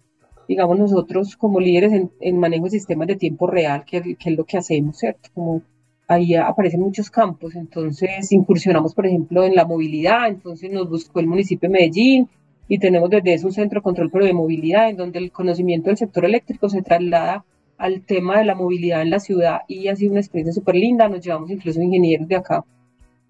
digamos, 0.49 0.78
nosotros 0.78 1.37
como 1.37 1.61
líderes 1.61 1.93
en, 2.20 2.39
manejo 2.39 2.64
de 2.64 2.70
sistemas 2.70 3.09
de 3.09 3.16
tiempo 3.16 3.47
real, 3.47 3.85
que, 3.85 4.16
es 4.18 4.37
lo 4.37 4.45
que 4.45 4.59
hacemos, 4.59 4.99
¿cierto? 4.99 5.28
Como 5.35 5.62
ahí 6.09 6.35
aparecen 6.35 6.81
muchos 6.81 7.11
campos, 7.11 7.55
entonces 7.55 8.33
incursionamos, 8.33 8.95
por 8.95 9.07
ejemplo, 9.07 9.45
en 9.45 9.55
la 9.55 9.64
movilidad, 9.64 10.28
entonces 10.28 10.70
nos 10.70 10.89
buscó 10.89 11.20
el 11.20 11.28
municipio 11.28 11.68
de 11.68 11.72
Medellín 11.72 12.28
y 12.66 12.78
tenemos 12.78 13.11
desde 13.11 13.35
eso 13.35 13.47
un 13.47 13.53
centro 13.53 13.81
de 13.81 13.85
control 13.85 14.11
pero 14.11 14.24
de 14.24 14.33
movilidad, 14.33 14.89
en 14.89 14.97
donde 14.97 15.18
el 15.18 15.31
conocimiento 15.31 15.91
del 15.91 15.99
sector 15.99 16.24
eléctrico 16.24 16.68
se 16.68 16.83
traslada 16.83 17.45
al 17.78 18.03
tema 18.03 18.39
de 18.39 18.45
la 18.45 18.55
movilidad 18.55 19.03
en 19.03 19.11
la 19.11 19.20
ciudad 19.20 19.61
y 19.68 19.89
ha 19.89 19.97
sido 19.97 20.12
una 20.12 20.20
experiencia 20.20 20.53
súper 20.53 20.74
linda, 20.74 21.09
nos 21.09 21.24
llevamos 21.24 21.51
incluso 21.51 21.81
ingenieros 21.81 22.28
de 22.28 22.37
acá 22.37 22.64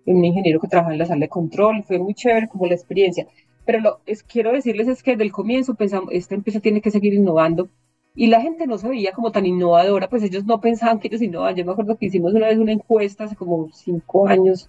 un 0.06 0.24
ingeniero 0.24 0.60
que 0.60 0.68
trabaja 0.68 0.92
en 0.92 0.98
la 0.98 1.06
sala 1.06 1.20
de 1.20 1.28
control, 1.28 1.84
fue 1.84 1.98
muy 1.98 2.14
chévere 2.14 2.48
como 2.48 2.66
la 2.66 2.74
experiencia. 2.74 3.26
Pero 3.64 3.80
lo 3.80 4.00
es, 4.06 4.22
quiero 4.22 4.52
decirles 4.52 4.88
es 4.88 5.02
que 5.02 5.12
desde 5.12 5.24
el 5.24 5.32
comienzo 5.32 5.74
pensamos, 5.74 6.10
esta 6.12 6.34
empresa 6.34 6.60
tiene 6.60 6.80
que 6.80 6.90
seguir 6.90 7.14
innovando 7.14 7.68
y 8.14 8.26
la 8.26 8.40
gente 8.40 8.66
no 8.66 8.78
se 8.78 8.88
veía 8.88 9.12
como 9.12 9.30
tan 9.30 9.46
innovadora, 9.46 10.08
pues 10.08 10.22
ellos 10.22 10.44
no 10.44 10.60
pensaban 10.60 10.98
que 10.98 11.08
ellos 11.08 11.22
innovaban. 11.22 11.54
Yo 11.56 11.64
me 11.64 11.72
acuerdo 11.72 11.96
que 11.96 12.06
hicimos 12.06 12.34
una 12.34 12.48
vez 12.48 12.58
una 12.58 12.72
encuesta 12.72 13.24
hace 13.24 13.36
como 13.36 13.70
cinco 13.72 14.26
años 14.26 14.68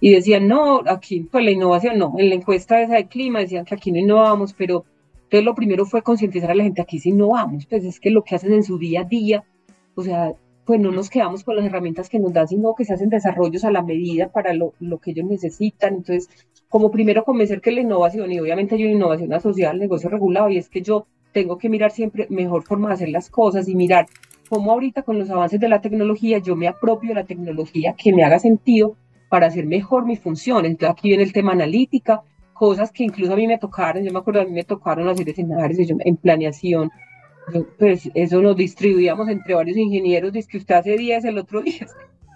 y 0.00 0.12
decían, 0.12 0.46
no, 0.46 0.82
aquí 0.86 1.20
pues 1.20 1.44
la 1.44 1.50
innovación 1.50 1.98
no, 1.98 2.14
en 2.18 2.28
la 2.28 2.36
encuesta 2.36 2.80
esa 2.80 2.94
de 2.94 3.08
clima 3.08 3.40
decían 3.40 3.64
que 3.64 3.74
aquí 3.74 3.90
no 3.90 3.98
innovamos, 3.98 4.52
pero 4.52 4.84
entonces 5.14 5.44
lo 5.44 5.54
primero 5.54 5.84
fue 5.84 6.02
concientizar 6.02 6.50
a 6.50 6.54
la 6.54 6.64
gente, 6.64 6.80
aquí 6.80 6.98
sí 6.98 7.10
innovamos, 7.10 7.66
pues 7.66 7.84
es 7.84 7.98
que 7.98 8.10
lo 8.10 8.22
que 8.22 8.36
hacen 8.36 8.52
en 8.52 8.62
su 8.62 8.78
día 8.78 9.00
a 9.00 9.04
día, 9.04 9.44
o 9.94 10.02
sea, 10.02 10.32
pues 10.68 10.78
no 10.80 10.90
nos 10.90 11.08
quedamos 11.08 11.44
con 11.44 11.56
las 11.56 11.64
herramientas 11.64 12.10
que 12.10 12.18
nos 12.18 12.34
dan, 12.34 12.46
sino 12.46 12.74
que 12.74 12.84
se 12.84 12.92
hacen 12.92 13.08
desarrollos 13.08 13.64
a 13.64 13.70
la 13.70 13.80
medida 13.80 14.28
para 14.28 14.52
lo, 14.52 14.74
lo 14.80 14.98
que 14.98 15.12
ellos 15.12 15.24
necesitan. 15.24 15.94
Entonces, 15.94 16.28
como 16.68 16.90
primero 16.90 17.24
convencer 17.24 17.62
que 17.62 17.72
la 17.72 17.80
innovación, 17.80 18.30
y 18.30 18.38
obviamente 18.38 18.74
hay 18.74 18.84
una 18.84 18.92
innovación 18.92 19.32
asociada 19.32 19.72
al 19.72 19.78
negocio 19.78 20.10
regulado, 20.10 20.50
y 20.50 20.58
es 20.58 20.68
que 20.68 20.82
yo 20.82 21.06
tengo 21.32 21.56
que 21.56 21.70
mirar 21.70 21.90
siempre 21.90 22.26
mejor 22.28 22.64
forma 22.64 22.88
de 22.88 22.94
hacer 22.96 23.08
las 23.08 23.30
cosas 23.30 23.66
y 23.66 23.74
mirar 23.74 24.08
cómo 24.50 24.72
ahorita 24.72 25.04
con 25.04 25.18
los 25.18 25.30
avances 25.30 25.58
de 25.58 25.70
la 25.70 25.80
tecnología 25.80 26.36
yo 26.36 26.54
me 26.54 26.68
apropio 26.68 27.08
de 27.08 27.14
la 27.14 27.24
tecnología 27.24 27.94
que 27.96 28.12
me 28.12 28.22
haga 28.22 28.38
sentido 28.38 28.94
para 29.30 29.46
hacer 29.46 29.64
mejor 29.64 30.04
mi 30.04 30.16
función. 30.16 30.66
Entonces 30.66 30.90
aquí 30.90 31.08
viene 31.08 31.22
el 31.22 31.32
tema 31.32 31.52
analítica, 31.52 32.20
cosas 32.52 32.92
que 32.92 33.04
incluso 33.04 33.32
a 33.32 33.36
mí 33.36 33.46
me 33.46 33.56
tocaron, 33.56 34.04
yo 34.04 34.12
me 34.12 34.18
acuerdo 34.18 34.42
a 34.42 34.44
mí 34.44 34.50
me 34.50 34.64
tocaron 34.64 35.08
hacer 35.08 35.30
escenarios 35.30 35.88
en 35.98 36.16
planeación, 36.18 36.90
pues 37.78 38.10
eso 38.14 38.42
nos 38.42 38.56
distribuíamos 38.56 39.28
entre 39.28 39.54
varios 39.54 39.76
ingenieros, 39.76 40.32
dice 40.32 40.48
que 40.50 40.58
usted 40.58 40.74
hace 40.74 40.96
10, 40.96 41.24
el 41.24 41.38
otro 41.38 41.60
10, 41.62 41.86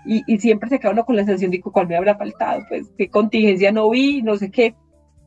y, 0.04 0.22
y, 0.26 0.38
siempre 0.38 0.68
se 0.68 0.78
queda 0.78 0.92
uno 0.92 1.04
con 1.04 1.16
la 1.16 1.24
sensación 1.24 1.50
de 1.50 1.60
cuál 1.60 1.86
me 1.86 1.96
habrá 1.96 2.16
faltado, 2.16 2.62
pues 2.68 2.90
qué 2.98 3.08
contingencia 3.08 3.70
no 3.70 3.88
vi, 3.90 4.22
no 4.22 4.36
sé 4.36 4.50
qué. 4.50 4.74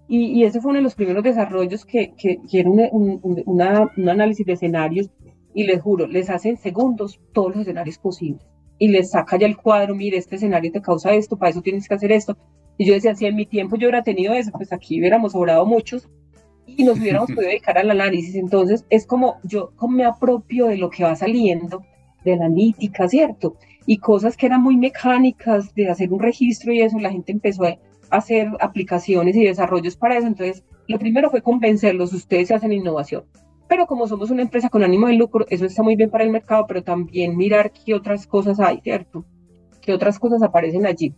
Y, 0.08 0.40
y 0.40 0.44
ese 0.44 0.60
fue 0.62 0.72
uno 0.72 0.80
de 0.80 0.84
los 0.84 0.96
primeros 0.96 1.24
desarrollos 1.24 1.86
que, 1.86 2.14
que, 2.16 2.40
que 2.50 2.62
un, 2.62 3.20
una, 3.46 3.90
un 3.96 4.10
análisis 4.10 4.46
de 4.46 4.54
escenarios, 4.54 5.10
y 5.56 5.64
les 5.64 5.82
juro, 5.82 6.06
les 6.06 6.30
hacen 6.30 6.58
segundos 6.58 7.20
todos 7.34 7.52
los 7.52 7.62
escenarios 7.62 7.98
posibles. 7.98 8.46
Y 8.78 8.90
les 8.90 9.12
saca 9.12 9.38
ya 9.38 9.48
el 9.48 9.56
cuadro, 9.56 9.96
mire, 9.96 10.18
este 10.18 10.36
escenario 10.36 10.72
te 10.72 10.82
causa 10.82 11.14
esto, 11.14 11.38
para 11.38 11.52
eso 11.52 11.62
tienes 11.62 11.88
que 11.88 11.96
hacer 11.96 12.12
esto. 12.12 12.38
Y 12.78 12.86
yo 12.86 12.94
decía, 12.94 13.16
si 13.16 13.26
en 13.26 13.38
mi 13.38 13.46
tiempo 13.46 13.78
yo 13.78 13.88
hubiera 13.88 14.04
tenido 14.04 14.34
eso, 14.34 14.52
pues 14.52 14.74
aquí 14.74 15.00
hubiéramos 15.00 15.32
sobrado 15.32 15.66
muchos, 15.66 16.10
y 16.68 16.84
nos 16.84 17.00
hubiéramos 17.00 17.32
podido 17.32 17.44
dedicar 17.50 17.78
al 17.78 17.92
análisis. 17.92 18.36
Entonces, 18.36 18.86
es 18.90 19.06
como 19.06 19.38
yo 19.44 19.72
como 19.76 19.98
me 19.98 20.06
apropio 20.06 20.68
de 20.68 20.78
lo 20.78 20.90
que 20.90 21.04
va 21.04 21.16
saliendo 21.16 21.84
de 22.24 22.36
la 22.36 22.46
analítica, 22.46 23.08
¿cierto? 23.08 23.56
Y 23.86 23.98
cosas 23.98 24.36
que 24.36 24.48
eran 24.48 24.62
muy 24.62 24.78
mecánicas 24.78 25.74
de 25.76 25.90
hacer 25.90 26.12
un 26.12 26.20
registro 26.20 26.74
y 26.74 26.82
eso, 26.82 26.98
la 27.00 27.12
gente 27.12 27.32
empezó 27.32 27.66
a 27.66 27.78
hacer 28.10 28.50
aplicaciones 28.60 29.36
y 29.36 29.44
desarrollos 29.44 29.96
para 29.96 30.18
eso. 30.18 30.28
Entonces, 30.28 30.64
lo 30.88 30.98
primero 30.98 31.30
fue 31.30 31.42
convencerlos, 31.42 32.14
ustedes 32.14 32.52
hacen 32.52 32.74
innovación. 32.74 33.26
Pero 33.68 33.88
como 33.88 34.08
somos 34.08 34.30
una 34.30 34.44
empresa 34.44 34.70
con 34.70 34.84
ánimo 34.84 35.08
de 35.08 35.14
lucro, 35.14 35.46
eso 35.50 35.66
está 35.66 35.82
muy 35.82 35.96
bien 35.96 36.10
para 36.10 36.24
el 36.24 36.30
mercado, 36.30 36.66
pero 36.68 36.84
también 36.84 37.36
mirar 37.36 37.72
qué 37.72 37.94
otras 37.94 38.28
cosas 38.28 38.60
hay, 38.60 38.80
¿cierto? 38.82 39.26
¿Qué 39.82 39.94
otras 39.94 40.20
cosas 40.20 40.44
aparecen 40.44 40.86
allí? 40.86 41.16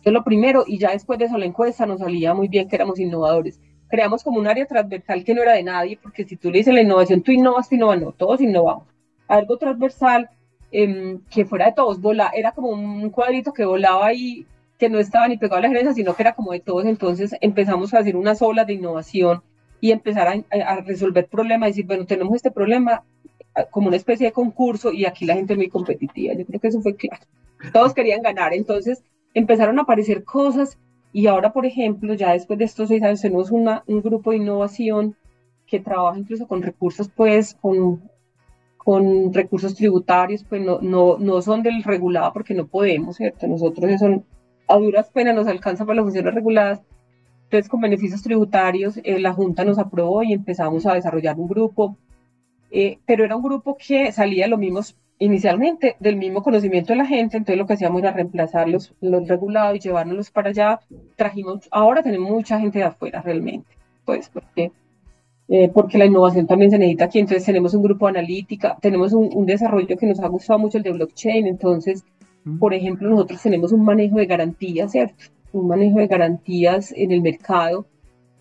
Eso 0.00 0.10
es 0.10 0.12
lo 0.12 0.24
primero, 0.24 0.64
y 0.66 0.78
ya 0.78 0.92
después 0.92 1.18
de 1.18 1.26
eso 1.26 1.36
la 1.36 1.46
encuesta 1.46 1.84
nos 1.84 1.98
salía 1.98 2.32
muy 2.32 2.48
bien 2.48 2.68
que 2.68 2.76
éramos 2.76 2.98
innovadores 2.98 3.60
creamos 3.88 4.22
como 4.22 4.38
un 4.38 4.46
área 4.46 4.66
transversal 4.66 5.24
que 5.24 5.34
no 5.34 5.42
era 5.42 5.52
de 5.52 5.62
nadie, 5.62 5.98
porque 6.00 6.24
si 6.24 6.36
tú 6.36 6.50
le 6.50 6.58
dices 6.58 6.74
la 6.74 6.82
innovación, 6.82 7.22
tú 7.22 7.32
innovas, 7.32 7.68
tú 7.68 7.76
innovas, 7.76 8.00
no, 8.00 8.12
todos 8.12 8.40
innovamos. 8.40 8.86
Algo 9.28 9.56
transversal 9.58 10.30
em, 10.72 11.20
que 11.30 11.44
fuera 11.44 11.66
de 11.66 11.72
todos, 11.72 12.00
vola, 12.00 12.30
era 12.34 12.52
como 12.52 12.68
un 12.70 13.10
cuadrito 13.10 13.52
que 13.52 13.64
volaba 13.64 14.06
ahí, 14.06 14.46
que 14.78 14.88
no 14.88 14.98
estaba 14.98 15.28
ni 15.28 15.38
pegado 15.38 15.58
a 15.58 15.62
la 15.62 15.68
gerencia, 15.68 15.94
sino 15.94 16.14
que 16.14 16.22
era 16.22 16.34
como 16.34 16.52
de 16.52 16.60
todos. 16.60 16.84
Entonces 16.84 17.34
empezamos 17.40 17.94
a 17.94 17.98
hacer 17.98 18.16
unas 18.16 18.42
olas 18.42 18.66
de 18.66 18.74
innovación 18.74 19.42
y 19.80 19.90
empezar 19.92 20.28
a, 20.50 20.76
resolver 20.80 21.28
problemas, 21.28 21.70
decir, 21.70 21.86
bueno, 21.86 22.06
tenemos 22.06 22.34
este 22.34 22.50
problema 22.50 23.04
como 23.70 23.88
una 23.88 23.96
especie 23.96 24.26
de 24.26 24.32
concurso 24.32 24.92
y 24.92 25.06
aquí 25.06 25.24
la 25.24 25.34
gente 25.34 25.54
es 25.54 25.58
muy 25.58 25.68
competitiva. 25.68 26.34
Yo 26.34 26.44
creo 26.44 26.60
que 26.60 26.68
eso 26.68 26.80
fue 26.80 26.94
claro. 26.96 27.22
Todos 27.72 27.94
querían 27.94 28.22
ganar. 28.22 28.52
Entonces 28.52 29.02
empezaron 29.34 29.78
a 29.78 29.82
aparecer 29.82 30.24
cosas 30.24 30.78
y 31.16 31.28
ahora, 31.28 31.50
por 31.50 31.64
ejemplo, 31.64 32.12
ya 32.12 32.32
después 32.34 32.58
de 32.58 32.66
estos 32.66 32.88
seis 32.88 33.02
años, 33.02 33.22
tenemos 33.22 33.50
una, 33.50 33.82
un 33.86 34.02
grupo 34.02 34.32
de 34.32 34.36
innovación 34.36 35.16
que 35.66 35.80
trabaja 35.80 36.18
incluso 36.18 36.46
con 36.46 36.60
recursos, 36.60 37.08
pues, 37.08 37.54
con, 37.54 38.02
con 38.76 39.32
recursos 39.32 39.74
tributarios, 39.74 40.44
pues 40.44 40.60
no, 40.60 40.78
no, 40.82 41.16
no 41.16 41.40
son 41.40 41.62
del 41.62 41.82
regulado 41.84 42.34
porque 42.34 42.52
no 42.52 42.66
podemos, 42.66 43.16
¿cierto? 43.16 43.46
Nosotros 43.48 43.90
eso 43.90 44.24
a 44.68 44.76
duras 44.76 45.08
penas 45.08 45.34
nos 45.34 45.46
alcanza 45.46 45.86
para 45.86 45.96
las 45.96 46.04
funciones 46.04 46.34
reguladas. 46.34 46.82
Entonces, 47.44 47.70
con 47.70 47.80
beneficios 47.80 48.22
tributarios, 48.22 49.00
eh, 49.02 49.18
la 49.18 49.32
Junta 49.32 49.64
nos 49.64 49.78
aprobó 49.78 50.22
y 50.22 50.34
empezamos 50.34 50.84
a 50.84 50.92
desarrollar 50.92 51.38
un 51.38 51.48
grupo, 51.48 51.96
eh, 52.70 52.98
pero 53.06 53.24
era 53.24 53.36
un 53.36 53.42
grupo 53.42 53.78
que 53.78 54.12
salía 54.12 54.44
de 54.44 54.50
los 54.50 54.58
mismos 54.58 54.94
inicialmente 55.18 55.96
del 56.00 56.16
mismo 56.16 56.42
conocimiento 56.42 56.92
de 56.92 56.98
la 56.98 57.06
gente, 57.06 57.36
entonces 57.36 57.58
lo 57.58 57.66
que 57.66 57.74
hacíamos 57.74 58.02
era 58.02 58.12
reemplazar 58.12 58.68
los, 58.68 58.94
regulados 59.00 59.76
y 59.76 59.80
llevárnoslos 59.80 60.30
para 60.30 60.50
allá. 60.50 60.80
Trajimos, 61.16 61.68
ahora 61.70 62.02
tenemos 62.02 62.30
mucha 62.30 62.58
gente 62.60 62.78
de 62.78 62.84
afuera 62.84 63.22
realmente, 63.22 63.68
pues 64.04 64.28
porque, 64.28 64.72
eh, 65.48 65.70
porque 65.72 65.98
la 65.98 66.04
innovación 66.04 66.46
también 66.46 66.70
se 66.70 66.78
necesita 66.78 67.06
aquí, 67.06 67.18
entonces 67.18 67.44
tenemos 67.44 67.74
un 67.74 67.82
grupo 67.82 68.06
de 68.06 68.18
analítica, 68.18 68.76
tenemos 68.80 69.12
un, 69.12 69.46
desarrollo 69.46 69.96
que 69.96 70.06
nos 70.06 70.20
ha 70.20 70.28
gustado 70.28 70.58
mucho, 70.58 70.78
el 70.78 70.84
de 70.84 70.92
blockchain, 70.92 71.46
entonces, 71.46 72.04
por 72.58 72.74
ejemplo, 72.74 73.08
nosotros 73.08 73.42
tenemos 73.42 73.72
un 73.72 73.84
manejo 73.84 74.16
de 74.16 74.26
garantías, 74.26 74.92
¿cierto? 74.92 75.24
Un 75.52 75.68
manejo 75.68 75.98
de 75.98 76.06
garantías 76.06 76.92
en 76.92 77.12
el 77.12 77.22
mercado 77.22 77.86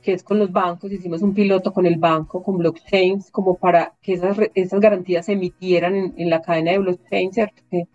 que 0.05 0.13
es 0.13 0.23
con 0.23 0.37
los 0.37 0.51
bancos, 0.51 0.91
hicimos 0.91 1.23
un 1.23 1.33
piloto 1.33 1.73
con 1.73 1.87
el 1.87 1.97
banco, 1.97 2.43
con 2.43 2.59
blockchains, 2.59 3.31
como 3.31 3.57
para 3.57 3.93
que 4.03 4.13
esas, 4.13 4.37
esas 4.53 4.79
garantías 4.79 5.25
se 5.25 5.33
emitieran 5.33 6.13
en, 6.15 6.29
la 6.29 6.43
cadena 6.43 6.73
de 6.73 6.77
blockchain, 6.77 7.33
¿cierto? 7.33 7.63
Que, 7.71 7.87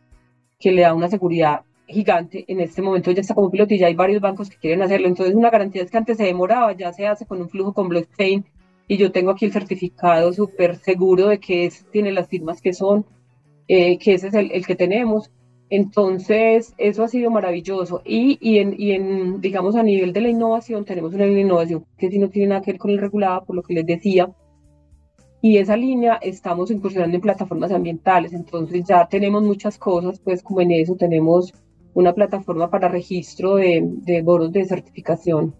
que, 0.59 0.73
le 0.73 0.83
da 0.83 0.93
una 0.93 1.09
seguridad 1.09 1.63
gigante. 1.87 2.45
En 2.49 2.59
este 2.59 2.83
momento 2.83 3.13
ya 3.13 3.21
está 3.21 3.35
como 3.35 3.49
piloto 3.49 3.75
y 3.75 3.79
ya 3.79 3.87
hay 3.87 3.95
varios 3.95 4.21
bancos 4.21 4.51
que 4.51 4.57
quieren 4.57 4.83
hacerlo. 4.83 5.07
Entonces, 5.07 5.37
una 5.37 5.51
garantía 5.51 5.83
es 5.85 5.91
que 5.93 5.99
antes 5.99 6.17
se 6.17 6.25
demoraba, 6.25 6.73
ya 6.73 6.93
se 6.93 7.07
hace 7.07 7.27
con 7.27 7.41
un 7.41 7.49
flujo 7.49 7.73
con 7.73 7.89
blockchain 7.89 8.45
y 8.89 8.97
yo 8.97 9.13
tengo 9.13 9.31
aquí 9.31 9.45
el 9.45 9.53
certificado 9.53 10.33
súper 10.33 10.77
seguro 10.79 11.29
de 11.29 11.39
que 11.39 11.73
tiene 11.93 12.11
las 12.11 12.27
firmas 12.27 12.61
que 12.61 12.73
son, 12.73 13.07
eh, 13.69 13.99
que 13.99 14.15
ese 14.15 14.29
es 14.29 14.35
el, 14.35 14.51
el 14.51 14.67
que 14.67 14.75
tenemos. 14.75 15.31
Entonces, 15.71 16.75
eso 16.79 17.05
ha 17.05 17.09
sido 17.09 17.31
maravilloso. 17.31 18.03
Y, 18.05 18.39
y, 18.41 18.59
en, 18.59 18.75
y, 18.77 18.91
en, 18.91 19.41
digamos, 19.41 19.77
a 19.77 19.85
nivel 19.85 20.13
de 20.13 20.21
la 20.21 20.29
innovación, 20.29 20.85
tenemos 20.85 21.15
una 21.15 21.27
innovación 21.27 21.87
que 21.97 22.11
sí 22.11 22.19
no 22.19 22.29
tiene 22.29 22.49
nada 22.49 22.61
que 22.61 22.73
ver 22.73 22.81
con 22.81 22.91
el 22.91 22.99
regulado, 22.99 23.45
por 23.45 23.55
lo 23.55 23.63
que 23.63 23.75
les 23.75 23.87
decía. 23.87 24.29
Y 25.41 25.59
esa 25.59 25.77
línea 25.77 26.17
estamos 26.21 26.71
incursionando 26.73 27.15
en 27.15 27.23
plataformas 27.23 27.71
ambientales. 27.71 28.33
Entonces, 28.33 28.85
ya 28.85 29.07
tenemos 29.07 29.45
muchas 29.45 29.79
cosas, 29.79 30.21
pues, 30.21 30.43
como 30.43 30.61
en 30.61 30.73
eso, 30.73 30.97
tenemos 30.97 31.55
una 31.95 32.13
plataforma 32.15 32.69
para 32.69 32.89
registro 32.89 33.55
de, 33.55 33.81
de 33.85 34.23
bonos 34.23 34.53
de 34.53 34.65
certificación. 34.65 35.55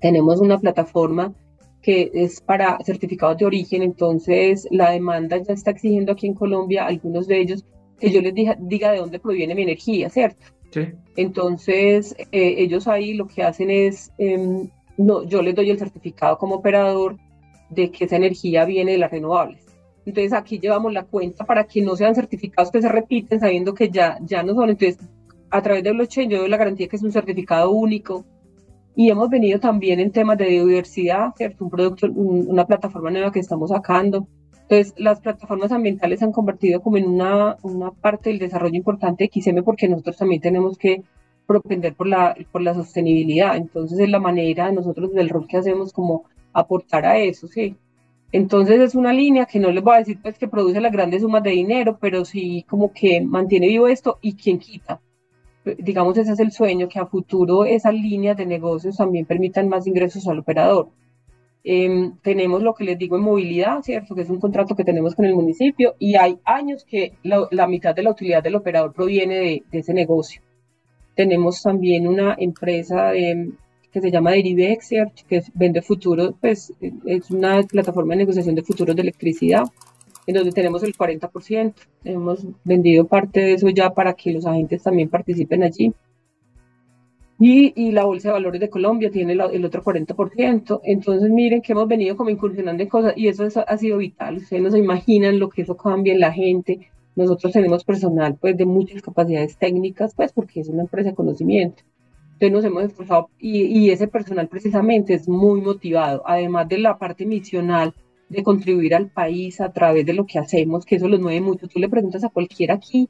Tenemos 0.00 0.40
una 0.40 0.58
plataforma 0.58 1.34
que 1.80 2.10
es 2.12 2.42
para 2.42 2.78
certificados 2.84 3.38
de 3.38 3.46
origen. 3.46 3.82
Entonces, 3.82 4.68
la 4.70 4.90
demanda 4.90 5.38
ya 5.38 5.54
está 5.54 5.70
exigiendo 5.70 6.12
aquí 6.12 6.26
en 6.26 6.34
Colombia, 6.34 6.84
algunos 6.84 7.26
de 7.26 7.40
ellos, 7.40 7.64
que 8.00 8.10
yo 8.10 8.20
les 8.20 8.34
diga, 8.34 8.56
diga 8.58 8.90
de 8.90 8.98
dónde 8.98 9.18
proviene 9.20 9.54
mi 9.54 9.62
energía, 9.62 10.10
¿cierto? 10.10 10.46
Sí. 10.70 10.88
Entonces, 11.16 12.16
eh, 12.32 12.54
ellos 12.58 12.88
ahí 12.88 13.14
lo 13.14 13.26
que 13.26 13.42
hacen 13.42 13.70
es, 13.70 14.12
em, 14.18 14.68
no, 14.96 15.24
yo 15.24 15.42
les 15.42 15.54
doy 15.54 15.70
el 15.70 15.78
certificado 15.78 16.38
como 16.38 16.56
operador 16.56 17.16
de 17.68 17.90
que 17.90 18.04
esa 18.04 18.16
energía 18.16 18.64
viene 18.64 18.92
de 18.92 18.98
las 18.98 19.10
renovables. 19.10 19.64
Entonces, 20.06 20.32
aquí 20.32 20.58
llevamos 20.58 20.92
la 20.92 21.04
cuenta 21.04 21.44
para 21.44 21.64
que 21.64 21.82
no 21.82 21.94
sean 21.94 22.14
certificados 22.14 22.70
que 22.70 22.82
se 22.82 22.88
repiten 22.88 23.38
sabiendo 23.38 23.74
que 23.74 23.90
ya, 23.90 24.18
ya 24.22 24.42
no 24.42 24.54
son. 24.54 24.70
Entonces, 24.70 24.98
a 25.50 25.62
través 25.62 25.84
de 25.84 25.92
blockchain 25.92 26.30
yo 26.30 26.38
doy 26.38 26.48
la 26.48 26.56
garantía 26.56 26.88
que 26.88 26.96
es 26.96 27.02
un 27.02 27.12
certificado 27.12 27.70
único. 27.70 28.24
Y 28.96 29.10
hemos 29.10 29.30
venido 29.30 29.60
también 29.60 30.00
en 30.00 30.10
temas 30.10 30.36
de 30.38 30.48
biodiversidad, 30.48 31.32
¿cierto? 31.36 31.64
Un 31.64 31.70
producto, 31.70 32.06
una 32.10 32.66
plataforma 32.66 33.10
nueva 33.10 33.30
que 33.30 33.40
estamos 33.40 33.70
sacando 33.70 34.26
entonces, 34.70 34.94
las 34.98 35.20
plataformas 35.20 35.72
ambientales 35.72 36.20
se 36.20 36.24
han 36.24 36.30
convertido 36.30 36.80
como 36.80 36.96
en 36.96 37.08
una, 37.08 37.56
una 37.62 37.90
parte 37.90 38.30
del 38.30 38.38
desarrollo 38.38 38.76
importante 38.76 39.24
de 39.24 39.40
XM 39.42 39.64
porque 39.64 39.88
nosotros 39.88 40.16
también 40.16 40.40
tenemos 40.40 40.78
que 40.78 41.02
propender 41.44 41.96
por 41.96 42.06
la, 42.06 42.36
por 42.52 42.62
la 42.62 42.74
sostenibilidad. 42.74 43.56
Entonces, 43.56 43.98
es 43.98 44.08
la 44.08 44.20
manera 44.20 44.70
nosotros 44.70 45.12
del 45.12 45.28
rol 45.28 45.48
que 45.48 45.56
hacemos 45.56 45.92
como 45.92 46.22
aportar 46.52 47.04
a 47.04 47.18
eso, 47.18 47.48
¿sí? 47.48 47.74
Entonces, 48.30 48.78
es 48.80 48.94
una 48.94 49.12
línea 49.12 49.46
que 49.46 49.58
no 49.58 49.72
les 49.72 49.82
voy 49.82 49.96
a 49.96 49.98
decir 49.98 50.20
pues 50.22 50.38
que 50.38 50.46
produce 50.46 50.80
las 50.80 50.92
grandes 50.92 51.22
sumas 51.22 51.42
de 51.42 51.50
dinero, 51.50 51.98
pero 52.00 52.24
sí 52.24 52.64
como 52.68 52.92
que 52.92 53.20
mantiene 53.22 53.66
vivo 53.66 53.88
esto 53.88 54.18
y 54.22 54.34
quien 54.34 54.60
quita. 54.60 55.00
Digamos, 55.78 56.16
ese 56.16 56.32
es 56.32 56.38
el 56.38 56.52
sueño, 56.52 56.88
que 56.88 57.00
a 57.00 57.06
futuro 57.06 57.64
esas 57.64 57.94
líneas 57.94 58.36
de 58.36 58.46
negocios 58.46 58.98
también 58.98 59.26
permitan 59.26 59.68
más 59.68 59.88
ingresos 59.88 60.28
al 60.28 60.38
operador. 60.38 60.90
Em, 61.62 62.16
tenemos 62.22 62.62
lo 62.62 62.74
que 62.74 62.84
les 62.84 62.98
digo 62.98 63.16
en 63.16 63.22
movilidad, 63.22 63.82
¿cierto? 63.82 64.14
Que 64.14 64.22
es 64.22 64.30
un 64.30 64.40
contrato 64.40 64.74
que 64.74 64.84
tenemos 64.84 65.14
con 65.14 65.26
el 65.26 65.34
municipio 65.34 65.94
y 65.98 66.14
hay 66.16 66.38
años 66.44 66.84
que 66.84 67.12
la, 67.22 67.66
mitad 67.66 67.94
de 67.94 68.02
la 68.02 68.10
utilidad 68.10 68.42
del 68.42 68.54
operador 68.54 68.92
proviene 68.94 69.34
de, 69.34 69.62
ese 69.72 69.92
negocio. 69.92 70.40
Tenemos 71.14 71.62
también 71.62 72.06
una 72.06 72.34
empresa 72.38 73.12
que 73.12 74.00
se 74.00 74.10
llama 74.10 74.32
Derivex, 74.32 74.86
¿cierto? 74.88 75.22
Que 75.28 75.42
vende 75.54 75.82
futuros, 75.82 76.34
pues 76.40 76.72
es 77.04 77.30
una 77.30 77.62
plataforma 77.62 78.14
de 78.14 78.18
negociación 78.18 78.54
de 78.54 78.62
futuros 78.62 78.96
de 78.96 79.02
electricidad. 79.02 79.64
en 80.26 80.34
donde 80.34 80.52
tenemos 80.52 80.82
el 80.82 80.94
40%. 80.94 81.74
Hemos 82.04 82.46
vendido 82.64 83.06
parte 83.06 83.40
de 83.40 83.54
eso 83.54 83.68
ya 83.70 83.90
para 83.90 84.14
que 84.14 84.30
los 84.32 84.46
agentes 84.46 84.82
también 84.82 85.08
participen 85.08 85.62
allí. 85.64 85.92
Y, 87.42 87.72
y 87.74 87.90
la 87.92 88.04
Bolsa 88.04 88.28
de 88.28 88.32
Valores 88.34 88.60
de 88.60 88.68
Colombia 88.68 89.10
tiene 89.10 89.32
el 89.32 89.64
otro 89.64 89.82
40%. 89.82 90.80
Entonces, 90.84 91.30
miren 91.30 91.62
que 91.62 91.72
hemos 91.72 91.88
venido 91.88 92.14
como 92.14 92.28
incursionando 92.28 92.82
en 92.82 92.88
cosas 92.88 93.14
y 93.16 93.28
eso, 93.28 93.48
ha 93.66 93.76
sido 93.78 93.96
vital. 93.96 94.36
Ustedes 94.36 94.62
no 94.62 94.70
se 94.70 94.78
imaginan 94.78 95.38
lo 95.38 95.48
que 95.48 95.62
eso 95.62 95.74
cambia 95.74 96.12
en 96.12 96.20
la 96.20 96.32
gente. 96.32 96.90
Nosotros 97.16 97.52
tenemos 97.52 97.82
personal 97.82 98.36
pues 98.38 98.58
de 98.58 98.66
muchas 98.66 99.00
capacidades 99.00 99.56
técnicas, 99.56 100.14
pues 100.14 100.32
porque 100.32 100.60
es 100.60 100.68
una 100.68 100.82
empresa 100.82 101.10
de 101.10 101.14
conocimiento. 101.16 101.82
Entonces 102.34 102.52
nos 102.52 102.64
hemos 102.64 102.84
esforzado 102.84 103.30
y, 103.38 103.62
y 103.64 103.90
ese 103.90 104.06
personal 104.06 104.46
precisamente 104.48 105.14
es 105.14 105.26
muy 105.28 105.62
motivado, 105.62 106.22
además 106.26 106.68
de 106.68 106.78
la 106.78 106.98
parte 106.98 107.24
misional 107.24 107.94
de 108.28 108.42
contribuir 108.42 108.94
al 108.94 109.08
país 109.08 109.60
a 109.60 109.72
través 109.72 110.06
de 110.06 110.14
lo 110.14 110.24
que 110.24 110.38
hacemos, 110.38 110.84
que 110.84 110.96
eso 110.96 111.08
los 111.08 111.20
mueve 111.20 111.40
mucho. 111.40 111.68
Tú 111.68 111.78
le 111.78 111.88
preguntas 111.88 112.22
a 112.22 112.28
cualquiera 112.28 112.74
aquí 112.74 113.08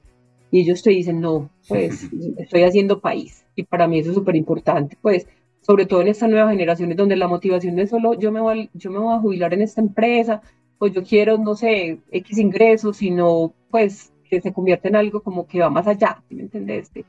y 0.51 0.61
ellos 0.61 0.83
te 0.83 0.91
dicen, 0.91 1.21
no, 1.21 1.51
pues 1.69 2.09
estoy 2.39 2.63
haciendo 2.63 3.01
país. 3.01 3.45
Y 3.61 3.65
para 3.65 3.87
mí 3.87 3.99
eso 3.99 4.11
es 4.11 4.17
súper 4.17 4.37
importante, 4.37 4.97
pues 5.01 5.27
sobre 5.61 5.87
todo 5.87 6.01
en 6.01 6.09
estas 6.09 6.31
nuevas 6.31 6.51
generaciones 6.51 6.97
donde 6.97 7.17
la 7.17 7.29
motivación 7.29 7.77
no 7.77 7.83
es 7.83 7.91
solo 7.91 8.15
yo 8.15 8.33
me, 8.33 8.41
voy, 8.41 8.71
yo 8.73 8.91
me 8.91 8.99
voy 8.99 9.15
a 9.15 9.21
jubilar 9.21 9.53
en 9.53 9.63
esta 9.63 9.81
empresa, 9.81 10.41
pues 10.79 10.93
yo 10.93 11.03
quiero, 11.05 11.37
no 11.37 11.55
sé, 11.55 11.99
X 12.11 12.39
ingresos, 12.39 12.97
sino 12.97 13.53
pues 13.71 14.13
que 14.29 14.41
se 14.41 14.53
convierta 14.53 14.89
en 14.89 14.97
algo 14.97 15.21
como 15.21 15.47
que 15.47 15.61
va 15.61 15.69
más 15.69 15.87
allá, 15.87 16.23
¿me 16.31 16.43
entendiste? 16.43 17.05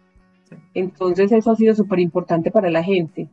Entonces 0.73 1.31
eso 1.31 1.51
ha 1.51 1.55
sido 1.55 1.73
súper 1.75 1.99
importante 1.99 2.51
para 2.51 2.69
la 2.69 2.83
gente, 2.83 3.29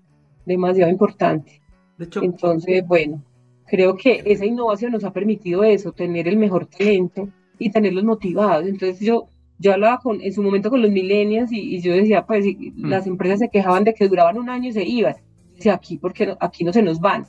demasiado 0.46 0.90
importante. 0.90 1.60
De 1.96 2.04
hecho, 2.04 2.22
Entonces, 2.22 2.86
bueno, 2.86 3.20
creo 3.66 3.96
que 3.96 4.22
esa 4.24 4.46
innovación 4.46 4.92
nos 4.92 5.04
ha 5.04 5.12
permitido 5.12 5.64
eso, 5.64 5.92
tener 5.92 6.28
el 6.28 6.36
mejor 6.36 6.66
talento 6.66 7.28
y 7.58 7.70
tenerlos 7.70 8.04
motivados. 8.04 8.66
Entonces 8.66 9.00
yo, 9.00 9.26
yo 9.58 9.72
hablaba 9.72 9.98
con, 9.98 10.20
en 10.20 10.32
su 10.32 10.42
momento 10.42 10.70
con 10.70 10.82
los 10.82 10.90
millennials 10.90 11.50
y, 11.52 11.80
yo 11.80 11.92
decía, 11.92 12.24
pues 12.24 12.46
mm. 12.46 12.88
las 12.88 13.06
empresas 13.06 13.40
se 13.40 13.48
quejaban 13.48 13.84
de 13.84 13.94
que 13.94 14.08
duraban 14.08 14.38
un 14.38 14.48
año 14.48 14.68
y 14.68 14.72
se 14.72 14.84
iban. 14.84 15.16
Decía, 15.54 15.74
aquí, 15.74 15.98
porque 15.98 16.36
aquí 16.40 16.64
no 16.64 16.72
se 16.72 16.82
nos 16.82 17.00
van. 17.00 17.26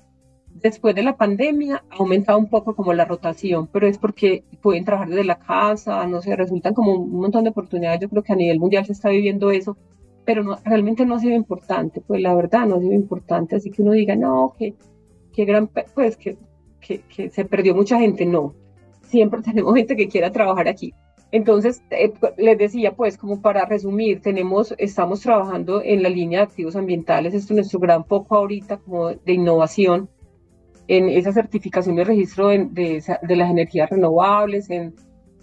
Después 0.48 0.94
de 0.94 1.04
la 1.04 1.16
pandemia 1.18 1.84
ha 1.90 1.96
aumentado 1.96 2.38
un 2.38 2.50
poco 2.50 2.76
como 2.76 2.94
la 2.94 3.06
rotación, 3.06 3.68
pero 3.68 3.88
es 3.88 3.98
porque 3.98 4.44
pueden 4.62 4.86
trabajar 4.86 5.10
desde 5.10 5.24
la 5.24 5.40
casa, 5.40 6.06
no 6.06 6.22
sé, 6.22 6.36
resultan 6.36 6.74
como 6.74 6.94
un 6.94 7.22
montón 7.22 7.44
de 7.44 7.52
oportunidades. 7.52 8.02
Yo 8.02 8.10
creo 8.10 8.24
que 8.24 8.34
a 8.34 8.36
nivel 8.36 8.60
mundial 8.60 8.86
se 8.86 8.94
está 8.94 9.10
viviendo 9.10 9.52
eso, 9.52 9.78
pero 10.26 10.44
no, 10.44 10.58
realmente 10.64 11.06
no 11.06 11.16
ha 11.16 11.20
sido 11.20 11.36
importante, 11.36 12.02
pues 12.02 12.22
la 12.22 12.36
verdad 12.36 12.68
no 12.68 12.76
ha 12.76 12.80
sido 12.80 12.94
importante. 12.94 13.56
Así 13.56 13.72
que 13.72 13.82
uno 13.82 13.94
diga, 13.94 14.16
no, 14.16 14.54
que 14.58 14.76
qué 15.34 15.46
gran, 15.46 15.68
pues 15.68 16.18
que, 16.18 16.38
que, 16.82 17.02
que, 17.02 17.30
se 17.30 17.46
perdió 17.46 17.74
mucha 17.74 17.98
gente, 17.98 18.26
no. 18.26 18.54
Siempre 19.04 19.42
tenemos 19.44 19.74
gente 19.74 19.96
que 19.96 20.08
quiera 20.08 20.32
trabajar 20.32 20.68
aquí. 20.68 20.94
Entonces, 21.32 21.84
eh, 21.92 22.12
les 22.38 22.58
decía, 22.58 22.96
pues, 22.96 23.18
como 23.18 23.42
para 23.42 23.66
resumir, 23.66 24.22
tenemos, 24.22 24.74
estamos 24.78 25.22
trabajando 25.22 25.82
en 25.84 26.02
la 26.02 26.10
línea 26.10 26.40
de 26.40 26.46
activos 26.46 26.76
ambientales, 26.76 27.34
esto 27.34 27.54
es 27.54 27.58
nuestro 27.58 27.80
gran 27.80 28.06
foco 28.06 28.36
ahorita 28.36 28.78
como 28.78 29.10
de 29.10 29.34
innovación, 29.34 30.10
en 30.88 31.08
esa 31.08 31.32
certificación 31.32 31.96
de 31.96 32.04
registro 32.04 32.48
de, 32.48 32.66
de, 32.72 33.04
de 33.22 33.36
las 33.36 33.52
energías 33.52 33.92
renovables, 33.92 34.72
en, 34.72 34.96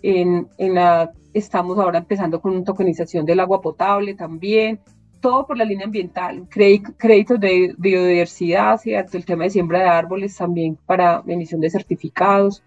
en, 0.02 0.48
en 0.58 0.74
la, 0.74 1.12
estamos 1.32 1.78
ahora 1.78 1.98
empezando 1.98 2.40
con 2.40 2.52
una 2.52 2.64
tokenización 2.64 3.24
del 3.24 3.38
agua 3.38 3.60
potable 3.60 4.14
también, 4.14 4.80
todo 5.20 5.46
por 5.46 5.56
la 5.56 5.64
línea 5.64 5.86
ambiental, 5.86 6.48
créditos 6.48 7.40
de 7.40 7.74
biodiversidad, 7.78 8.78
¿cierto? 8.78 9.16
el 9.16 9.24
tema 9.24 9.44
de 9.44 9.50
siembra 9.50 9.80
de 9.80 9.88
árboles 9.88 10.36
también 10.36 10.78
para 10.86 11.22
emisión 11.26 11.60
de 11.60 11.70
certificados. 11.70 12.62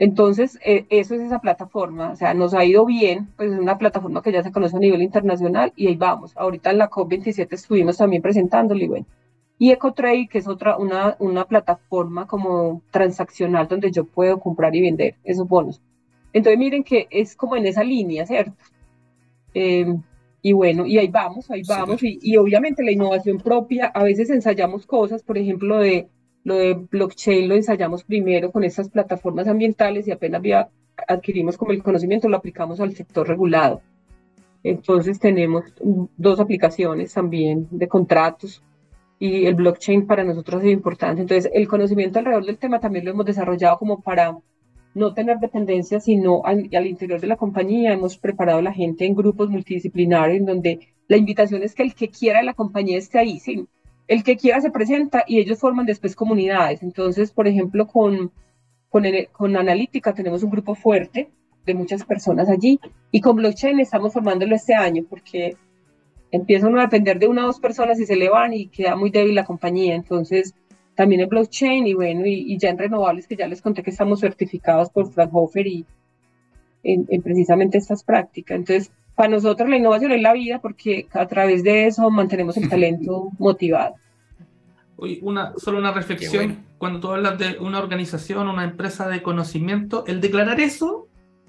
Entonces, 0.00 0.58
eh, 0.64 0.86
eso 0.88 1.14
es 1.14 1.20
esa 1.20 1.40
plataforma, 1.40 2.12
o 2.12 2.16
sea, 2.16 2.32
nos 2.32 2.54
ha 2.54 2.64
ido 2.64 2.86
bien, 2.86 3.28
pues 3.36 3.52
es 3.52 3.58
una 3.58 3.76
plataforma 3.76 4.22
que 4.22 4.32
ya 4.32 4.42
se 4.42 4.50
conoce 4.50 4.74
a 4.74 4.80
nivel 4.80 5.02
internacional 5.02 5.74
y 5.76 5.88
ahí 5.88 5.96
vamos. 5.96 6.34
Ahorita 6.38 6.70
en 6.70 6.78
la 6.78 6.88
COP27 6.88 7.48
estuvimos 7.50 7.98
también 7.98 8.22
presentándolo 8.22 8.82
y 8.82 8.88
bueno. 8.88 9.06
Y 9.58 9.72
EcoTrade, 9.72 10.26
que 10.28 10.38
es 10.38 10.48
otra, 10.48 10.78
una, 10.78 11.16
una 11.18 11.44
plataforma 11.44 12.26
como 12.26 12.80
transaccional 12.90 13.68
donde 13.68 13.92
yo 13.92 14.04
puedo 14.06 14.40
comprar 14.40 14.74
y 14.74 14.80
vender 14.80 15.16
esos 15.22 15.46
bonos. 15.46 15.82
Entonces, 16.32 16.58
miren 16.58 16.82
que 16.82 17.06
es 17.10 17.36
como 17.36 17.56
en 17.56 17.66
esa 17.66 17.84
línea, 17.84 18.24
¿cierto? 18.24 18.54
Eh, 19.52 19.94
y 20.40 20.52
bueno, 20.54 20.86
y 20.86 20.96
ahí 20.96 21.08
vamos, 21.08 21.50
ahí 21.50 21.60
vamos, 21.68 22.02
y, 22.02 22.18
y, 22.22 22.38
obviamente 22.38 22.82
la 22.82 22.92
innovación 22.92 23.36
propia, 23.36 23.88
a 23.88 24.02
veces 24.02 24.30
ensayamos 24.30 24.86
cosas, 24.86 25.22
por 25.22 25.36
ejemplo, 25.36 25.76
de, 25.76 26.08
lo 26.44 26.56
de 26.56 26.74
blockchain 26.74 27.48
lo 27.48 27.54
ensayamos 27.54 28.04
primero 28.04 28.50
con 28.50 28.64
estas 28.64 28.88
plataformas 28.88 29.46
ambientales 29.48 30.08
y 30.08 30.12
apenas 30.12 30.42
adquirimos 31.08 31.56
como 31.56 31.72
el 31.72 31.82
conocimiento, 31.82 32.28
lo 32.28 32.36
aplicamos 32.36 32.80
al 32.80 32.94
sector 32.94 33.26
regulado. 33.26 33.82
Entonces 34.62 35.18
tenemos 35.18 35.64
dos 36.16 36.40
aplicaciones 36.40 37.14
también 37.14 37.66
de 37.70 37.88
contratos 37.88 38.62
y 39.18 39.46
el 39.46 39.54
blockchain 39.54 40.06
para 40.06 40.24
nosotros 40.24 40.62
es 40.62 40.72
importante. 40.72 41.22
Entonces 41.22 41.50
el 41.54 41.68
conocimiento 41.68 42.18
alrededor 42.18 42.44
del 42.44 42.58
tema 42.58 42.80
también 42.80 43.04
lo 43.04 43.12
hemos 43.12 43.26
desarrollado 43.26 43.78
como 43.78 44.00
para 44.00 44.36
no 44.94 45.14
tener 45.14 45.38
dependencia, 45.38 46.00
sino 46.00 46.42
al, 46.44 46.86
interior 46.86 47.20
de 47.20 47.26
la 47.26 47.36
compañía 47.36 47.92
hemos 47.92 48.18
preparado 48.18 48.58
a 48.58 48.62
la 48.62 48.72
gente 48.72 49.06
en 49.06 49.14
grupos 49.14 49.48
multidisciplinarios 49.48 50.38
en 50.38 50.46
donde 50.46 50.88
la 51.06 51.16
invitación 51.16 51.62
es 51.62 51.74
que 51.74 51.82
el 51.82 51.94
que 51.94 52.08
quiera 52.08 52.40
de 52.40 52.46
la 52.46 52.54
compañía 52.54 52.98
esté 52.98 53.18
ahí, 53.18 53.38
¿sí? 53.38 53.66
El 54.10 54.24
que 54.24 54.36
quiera 54.36 54.60
se 54.60 54.72
presenta 54.72 55.22
y 55.24 55.38
ellos 55.38 55.60
forman 55.60 55.86
después 55.86 56.16
comunidades. 56.16 56.82
Entonces, 56.82 57.30
por 57.30 57.46
ejemplo, 57.46 57.86
con, 57.86 58.32
con, 58.88 59.56
analítica 59.56 60.12
tenemos 60.12 60.42
un 60.42 60.50
grupo 60.50 60.74
fuerte 60.74 61.30
de 61.64 61.74
muchas 61.74 62.04
personas 62.04 62.48
allí 62.48 62.80
y 63.12 63.20
con 63.20 63.36
blockchain 63.36 63.78
estamos 63.78 64.12
formándolo 64.12 64.56
este 64.56 64.74
año 64.74 65.04
porque 65.08 65.56
empiezan 66.32 66.76
a 66.76 66.82
depender 66.82 67.20
de 67.20 67.28
una 67.28 67.44
o 67.44 67.46
dos 67.46 67.60
personas 67.60 68.00
y 68.00 68.04
se 68.04 68.16
le 68.16 68.28
van 68.28 68.52
y 68.52 68.66
queda 68.66 68.96
muy 68.96 69.10
débil 69.10 69.36
la 69.36 69.44
compañía. 69.44 69.94
Entonces, 69.94 70.56
también 70.96 71.20
en 71.20 71.28
blockchain 71.28 71.86
y 71.86 71.94
bueno, 71.94 72.26
y, 72.26 72.58
ya 72.58 72.70
en 72.70 72.78
renovables, 72.78 73.28
que 73.28 73.36
ya 73.36 73.46
les 73.46 73.62
conté 73.62 73.84
que 73.84 73.90
estamos 73.90 74.18
certificados 74.18 74.90
por 74.90 75.12
Fraunhofer 75.12 75.68
y 75.68 75.86
en, 76.82 77.06
precisamente 77.22 77.78
estas 77.78 78.02
prácticas. 78.02 78.56
Entonces, 78.56 78.90
para 79.20 79.32
nosotros 79.32 79.68
la 79.68 79.76
innovación 79.76 80.12
es 80.12 80.22
la 80.22 80.32
vida 80.32 80.60
porque 80.62 81.06
a 81.12 81.26
través 81.26 81.62
de 81.62 81.86
eso 81.86 82.10
mantenemos 82.10 82.56
el 82.56 82.70
talento 82.70 83.28
motivado. 83.38 83.96
una, 84.96 85.52
solo 85.58 85.76
una 85.76 85.92
reflexión, 85.92 86.64
cuando 86.78 87.00
tú 87.00 87.08
hablas 87.10 87.38
de 87.38 87.58
una 87.58 87.80
organización, 87.80 88.48
una 88.48 88.64
empresa 88.64 89.08
de 89.08 89.22
conocimiento, 89.22 90.04
el 90.06 90.22
declarar 90.22 90.58
eso 90.58 91.08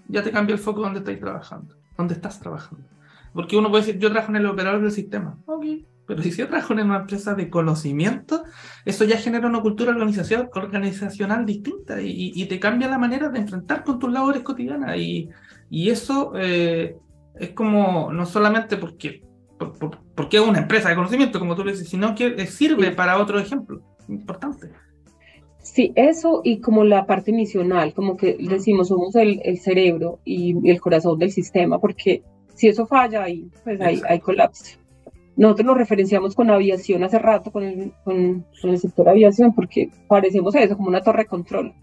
ya 0.10 0.22
te 0.22 0.32
cambia 0.32 0.54
el 0.54 0.60
foco 0.60 0.82
donde 0.82 1.00
estás 1.00 1.18
trabajando, 1.18 1.76
donde 1.98 2.14
estás 2.14 2.42
trabajando. 2.42 2.84
Porque 3.32 3.56
uno 3.56 3.70
puede 3.70 3.86
decir, 3.86 4.02
yo 4.02 4.12
trabajo 4.12 4.34
en 4.34 4.36
el 4.42 4.48
operador 4.48 4.82
del 4.82 4.92
sistema. 4.92 5.38
Ok, 5.46 5.66
pero 6.06 6.22
si 6.24 6.34
se 6.34 6.46
trabaja 6.48 6.74
en 6.74 6.82
una 6.82 6.98
empresa 6.98 7.36
de 7.36 7.50
conocimiento, 7.50 8.44
eso 8.84 9.06
ya 9.06 9.16
genera 9.16 9.48
una 9.48 9.62
cultura 9.62 9.92
organización, 9.92 10.50
organizacional 10.54 11.46
distinta 11.46 12.02
y, 12.02 12.46
te 12.48 12.60
cambia 12.60 12.90
la 12.90 12.98
manera 12.98 13.30
de 13.30 13.40
enfrentar 13.40 13.86
con 13.86 13.98
tus 13.98 14.12
labores 14.12 14.44
cotidianas. 14.44 14.98
Y, 14.98 15.30
y 15.70 15.90
eso 15.90 16.34
eh, 16.36 16.98
es 17.40 17.50
como, 17.50 18.12
no 18.12 18.26
solamente 18.26 18.78
porque, 18.78 19.22
porque 20.16 20.38
es 20.38 20.44
una 20.44 20.60
empresa 20.60 20.90
de 20.90 20.96
conocimiento, 20.96 21.40
como 21.40 21.56
tú 21.56 21.64
le 21.64 21.72
dices, 21.72 21.90
sino 21.90 22.16
que 22.16 22.46
sirve 22.48 22.92
para 22.92 23.20
otro 23.20 23.40
ejemplo 23.40 23.82
importante. 24.08 24.70
Sí, 25.60 25.94
eso 25.96 26.42
y 26.44 26.60
como 26.60 26.84
la 26.84 27.06
parte 27.06 27.32
misional, 27.32 27.94
como 27.94 28.18
que 28.18 28.36
decimos, 28.40 28.88
somos 28.88 29.16
el, 29.16 29.42
el 29.44 29.60
cerebro 29.60 30.20
y, 30.26 30.70
el 30.70 30.82
corazón 30.82 31.20
del 31.20 31.32
sistema, 31.32 31.80
porque 31.80 32.24
si 32.56 32.68
eso 32.68 32.86
falla, 32.86 33.24
ahí, 33.24 33.50
pues 33.64 33.80
hay, 33.80 34.02
hay 34.08 34.20
colapso. 34.20 34.78
Nosotros 35.38 35.68
nos 35.68 35.78
referenciamos 35.78 36.36
con 36.36 36.50
aviación 36.50 37.04
hace 37.04 37.20
rato, 37.20 37.52
con 37.52 37.64
el, 37.64 37.94
con, 38.04 38.46
el 38.64 38.78
sector 38.78 39.08
aviación, 39.08 39.54
porque 39.54 39.90
parecemos 40.08 40.56
eso, 40.56 40.76
como 40.76 40.90
una 40.90 41.02
torre 41.02 41.24
de 41.24 41.30
control. 41.30 41.74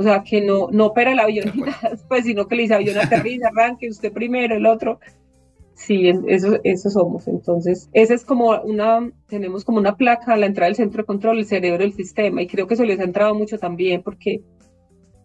O 0.00 0.02
sea, 0.02 0.22
que 0.22 0.40
no, 0.40 0.68
no 0.72 0.86
opera 0.86 1.12
el 1.12 1.18
avión 1.18 1.52
pues, 2.08 2.24
sino 2.24 2.48
que 2.48 2.56
le 2.56 2.62
dice 2.62 2.72
avión 2.72 2.96
aterriza, 2.96 3.48
arranque, 3.48 3.86
usted 3.86 4.10
primero, 4.10 4.56
el 4.56 4.64
otro. 4.64 4.98
Sí, 5.74 6.10
eso, 6.26 6.58
eso 6.64 6.88
somos. 6.88 7.28
Entonces, 7.28 7.90
esa 7.92 8.14
es 8.14 8.24
como 8.24 8.58
una, 8.62 9.12
tenemos 9.26 9.62
como 9.62 9.76
una 9.76 9.98
placa 9.98 10.32
a 10.32 10.38
la 10.38 10.46
entrada 10.46 10.68
del 10.68 10.76
centro 10.76 11.02
de 11.02 11.06
control, 11.06 11.36
el 11.40 11.44
cerebro 11.44 11.82
del 11.82 11.92
sistema, 11.92 12.40
y 12.40 12.46
creo 12.46 12.66
que 12.66 12.72
eso 12.72 12.84
les 12.86 12.98
ha 12.98 13.04
entrado 13.04 13.34
mucho 13.34 13.58
también, 13.58 14.02
porque, 14.02 14.40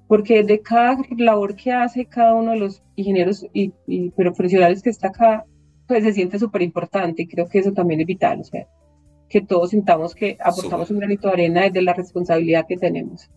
porque 0.10 0.44
de 0.44 0.60
cada 0.60 0.98
labor 1.18 1.56
que 1.56 1.72
hace 1.72 2.06
cada 2.06 2.34
uno 2.34 2.52
de 2.52 2.58
los 2.58 2.84
ingenieros 2.98 3.48
y, 3.54 3.72
y 3.88 4.10
profesionales 4.10 4.84
que 4.84 4.90
está 4.90 5.08
acá, 5.08 5.46
pues 5.88 6.04
se 6.04 6.12
siente 6.12 6.38
súper 6.38 6.64
importante 6.64 7.22
y 7.22 7.28
creo 7.28 7.48
que 7.48 7.60
eso 7.60 7.72
también 7.72 8.02
es 8.02 8.08
vital, 8.08 8.42
o 8.42 8.44
sea, 8.44 8.68
que 9.30 9.40
todos 9.40 9.70
sintamos 9.70 10.14
que 10.14 10.38
aportamos 10.44 10.92
un 10.92 11.00
granito 11.00 11.30
de 11.30 11.34
arena 11.34 11.62
desde 11.62 11.82
la 11.82 11.94
responsabilidad 11.94 12.66
que 12.68 12.76
tenemos. 12.76 13.30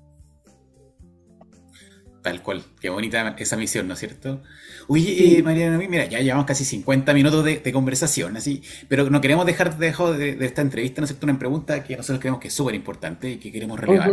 Tal 2.22 2.42
cual, 2.42 2.64
qué 2.80 2.90
bonita 2.90 3.36
esa 3.38 3.56
misión, 3.56 3.86
¿no 3.86 3.94
es 3.94 4.00
cierto? 4.00 4.42
Oye, 4.88 5.38
eh, 5.38 5.42
Mariana, 5.42 5.78
mira, 5.78 6.06
ya 6.06 6.20
llevamos 6.20 6.46
casi 6.46 6.64
50 6.64 7.14
minutos 7.14 7.44
de, 7.44 7.72
conversación, 7.72 8.36
así, 8.36 8.62
pero 8.88 9.08
no 9.08 9.20
queremos 9.20 9.46
dejar 9.46 9.78
de, 9.78 10.36
de, 10.36 10.46
esta 10.46 10.62
entrevista, 10.62 11.00
¿no 11.00 11.04
es 11.04 11.10
cierto? 11.10 11.26
Una 11.26 11.38
pregunta 11.38 11.84
que 11.84 11.96
nosotros 11.96 12.18
creemos 12.18 12.40
que 12.40 12.48
es 12.48 12.54
súper 12.54 12.74
importante 12.74 13.30
y 13.30 13.36
que 13.36 13.52
queremos 13.52 13.78
relevar. 13.78 14.10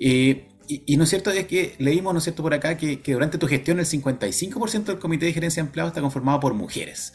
Eh, 0.00 0.48
y, 0.68 0.96
no 0.96 1.04
es 1.04 1.10
cierto, 1.10 1.30
es 1.30 1.46
que 1.46 1.74
leímos, 1.78 2.12
¿no 2.12 2.18
es 2.18 2.24
cierto?, 2.24 2.42
por 2.42 2.52
acá 2.52 2.76
que, 2.76 3.00
durante 3.06 3.38
tu 3.38 3.46
gestión 3.46 3.78
el 3.78 3.86
55% 3.86 4.84
del 4.84 4.98
comité 4.98 5.26
de 5.26 5.32
gerencia 5.32 5.62
de 5.62 5.68
empleados 5.68 5.92
está 5.92 6.00
conformado 6.00 6.40
por 6.40 6.54
mujeres 6.54 7.12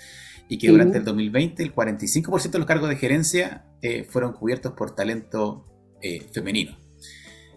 y 0.48 0.58
que 0.58 0.70
durante 0.70 0.98
el 0.98 1.04
2020 1.04 1.64
el 1.64 1.74
45% 1.74 2.52
de 2.52 2.60
los 2.60 2.68
cargos 2.68 2.90
de 2.90 2.96
gerencia 2.96 3.66
eh, 3.82 4.06
fueron 4.10 4.34
cubiertos 4.34 4.74
por 4.74 4.96
talento 4.96 5.66
eh, 6.02 6.26
femenino. 6.34 6.78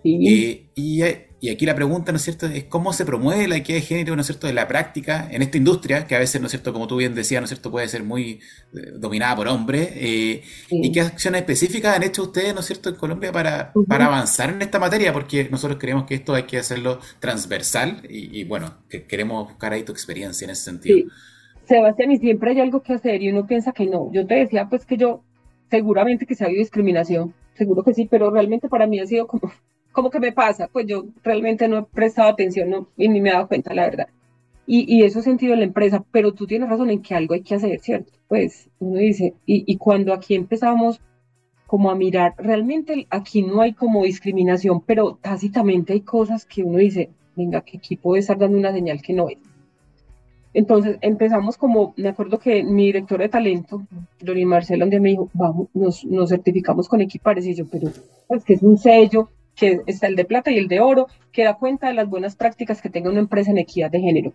Eh, 0.05 0.71
y, 0.75 1.03
aquí 1.51 1.67
la 1.67 1.75
pregunta, 1.75 2.13
¿no 2.13 2.17
es 2.17 2.23
cierto?, 2.23 2.47
es 2.47 2.65
cómo 2.65 2.93
se 2.93 3.05
promueve 3.05 3.49
la 3.49 3.57
equidad 3.57 3.79
de 3.79 3.85
género, 3.85 4.15
¿no 4.15 4.21
es 4.21 4.27
cierto?, 4.27 4.47
de 4.47 4.53
la 4.53 4.69
práctica 4.69 5.29
en 5.31 5.43
esta 5.43 5.57
industria, 5.57 6.07
que 6.07 6.15
a 6.15 6.19
veces, 6.19 6.41
¿no 6.41 6.47
es 6.47 6.53
cierto?, 6.53 6.73
como 6.73 6.87
tú 6.87 6.97
bien 6.97 7.15
decías, 7.15 7.41
¿no 7.41 7.45
es 7.45 7.51
cierto?, 7.51 7.71
puede 7.71 7.89
ser 7.89 8.03
muy 8.03 8.41
dominada 8.99 9.37
por 9.37 9.49
hombres. 9.49 9.91
¿Y 10.71 10.93
qué 10.93 11.01
acciones 11.01 11.41
específicas 11.41 11.97
han 11.97 12.03
hecho 12.03 12.23
ustedes, 12.23 12.55
¿no 12.55 12.61
es 12.61 12.67
cierto?, 12.67 12.91
en 12.91 12.97
Colombia 12.97 13.33
para, 13.33 13.73
para 13.89 14.07
avanzar 14.07 14.51
en 14.51 14.63
esta 14.63 14.79
materia? 14.79 15.13
Porque 15.13 15.49
nosotros 15.51 15.79
creemos 15.81 16.05
que 16.05 16.15
esto 16.15 16.35
hay 16.35 16.45
que 16.45 16.59
hacerlo 16.59 17.01
transversal 17.21 18.03
y, 18.09 18.45
bueno, 18.45 18.79
que 18.89 19.05
queremos 19.05 19.49
buscar 19.49 19.73
ahí 19.73 19.83
tu 19.83 19.93
experiencia 19.93 20.45
en 20.45 20.51
ese 20.51 20.63
sentido. 20.63 21.09
Sebastián, 21.67 22.13
y 22.13 22.19
siempre 22.19 22.51
hay 22.51 22.61
algo 22.61 22.83
que 22.83 22.93
hacer 22.93 23.23
y 23.23 23.31
uno 23.31 23.47
piensa 23.47 23.73
que 23.73 23.87
no. 23.87 24.11
Yo 24.13 24.27
te 24.27 24.35
decía 24.35 24.69
pues 24.69 24.85
que 24.85 24.99
yo, 24.99 25.23
seguramente 25.71 26.27
que 26.27 26.35
se 26.35 26.45
ha 26.45 26.47
habido 26.47 26.61
discriminación, 26.61 27.33
seguro 27.55 27.83
que 27.83 27.95
sí, 27.95 28.07
pero 28.11 28.31
realmente 28.31 28.69
para 28.69 28.87
mí 28.87 29.01
ha 29.01 29.07
sido 29.07 29.27
como, 29.27 29.51
como 29.95 30.11
que 30.11 30.21
me 30.21 30.33
pasa, 30.33 30.69
pues 30.71 30.87
yo 30.87 31.05
realmente 31.23 31.69
no 31.69 31.79
he 31.79 31.83
prestado 31.85 32.29
atención 32.29 32.69
no, 32.69 32.89
y 32.97 33.09
ni 33.09 33.21
me 33.21 33.31
he 33.31 33.33
dado 33.33 33.49
cuenta, 33.49 33.73
la 33.73 33.85
verdad. 33.85 34.09
Y, 34.67 34.93
y 34.93 35.05
eso 35.05 35.23
sentido 35.23 35.53
en 35.55 35.61
la 35.61 35.67
empresa, 35.67 36.05
pero 36.11 36.33
tú 36.33 36.47
tienes 36.47 36.69
razón 36.69 36.91
en 36.91 37.01
que 37.01 37.15
algo 37.15 37.35
hay 37.35 37.43
que 37.43 37.55
hacer, 37.55 37.79
¿cierto? 37.81 38.13
Pues 38.29 38.69
uno 38.81 38.99
dice, 38.99 39.35
y, 39.47 39.65
y 39.73 39.77
cuando 39.77 40.13
aquí 40.13 40.35
empezamos 40.35 41.01
como 41.67 41.91
a 41.91 41.95
mirar, 41.95 42.35
realmente 42.39 43.07
aquí 43.09 43.43
no 43.43 43.61
hay 43.61 43.73
como 43.73 44.03
discriminación, 44.03 44.81
pero 44.81 45.19
tácitamente 45.23 45.93
hay 45.93 46.01
cosas 46.01 46.45
que 46.45 46.65
uno 46.65 46.79
dice, 46.79 47.11
venga, 47.37 47.61
que 47.61 47.79
aquí 47.79 47.97
puede 47.97 48.21
estar 48.21 48.37
dando 48.37 48.59
una 48.59 48.73
señal 48.73 49.01
que 49.01 49.13
no 49.13 49.29
es. 49.29 49.39
Entonces 50.55 50.99
empezamos 51.03 51.57
como, 51.57 51.95
me 51.97 52.09
acuerdo 52.09 52.39
que 52.39 52.65
mi 52.65 52.87
director 52.87 53.21
de 53.21 53.29
talento, 53.29 53.83
Dorin 54.21 54.49
Marcelo, 54.49 54.85
donde 54.85 54.99
me 54.99 55.11
dijo, 55.11 55.31
vamos, 55.35 55.69
nos, 55.73 56.05
nos 56.05 56.31
certificamos 56.31 56.89
con 56.89 57.01
equipares, 57.01 57.47
y 57.47 57.55
yo, 57.55 57.67
pero 57.67 57.91
pues 58.27 58.45
que 58.45 58.55
es 58.55 58.63
un 58.63 58.79
sello, 58.79 59.29
que 59.55 59.81
está 59.87 60.07
el 60.07 60.17
de 60.17 60.25
plata 60.25 60.51
y 60.51 60.59
el 60.59 60.69
de 60.69 60.81
oro, 60.81 61.07
que 61.33 61.45
da 61.45 61.55
cuenta 61.55 61.89
de 61.89 61.95
las 61.95 62.09
buenas 62.09 62.37
prácticas 62.37 62.83
que 62.83 62.91
tenga 62.91 63.11
una 63.11 63.21
empresa 63.21 63.51
en 63.51 63.59
equidad 63.59 63.91
de 63.91 64.01
género. 64.01 64.33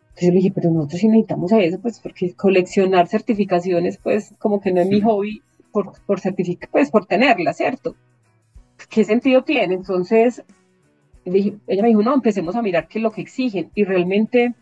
Entonces 0.00 0.28
yo 0.28 0.30
le 0.30 0.36
dije, 0.36 0.52
pero 0.54 0.70
nosotros 0.70 1.00
sí 1.00 1.08
necesitamos 1.08 1.52
eso, 1.52 1.80
pues 1.80 2.00
porque 2.00 2.34
coleccionar 2.34 3.08
certificaciones, 3.08 3.98
pues 3.98 4.34
como 4.38 4.60
que 4.60 4.72
no 4.72 4.80
es 4.80 4.88
mi 4.88 5.00
hobby 5.00 5.42
por, 5.72 5.92
por 6.06 6.20
certificar, 6.20 6.68
pues 6.70 6.90
por 6.90 7.06
tenerla, 7.06 7.52
¿cierto? 7.52 7.96
¿Qué 8.88 9.04
sentido 9.04 9.42
tiene? 9.42 9.74
Entonces, 9.74 10.44
ella 11.24 11.82
me 11.82 11.88
dijo, 11.88 12.02
no, 12.02 12.14
empecemos 12.14 12.54
a 12.56 12.62
mirar 12.62 12.88
qué 12.88 12.98
es 12.98 13.02
lo 13.02 13.10
que 13.10 13.22
exigen. 13.22 13.70
Y 13.74 13.84
realmente 13.84 14.54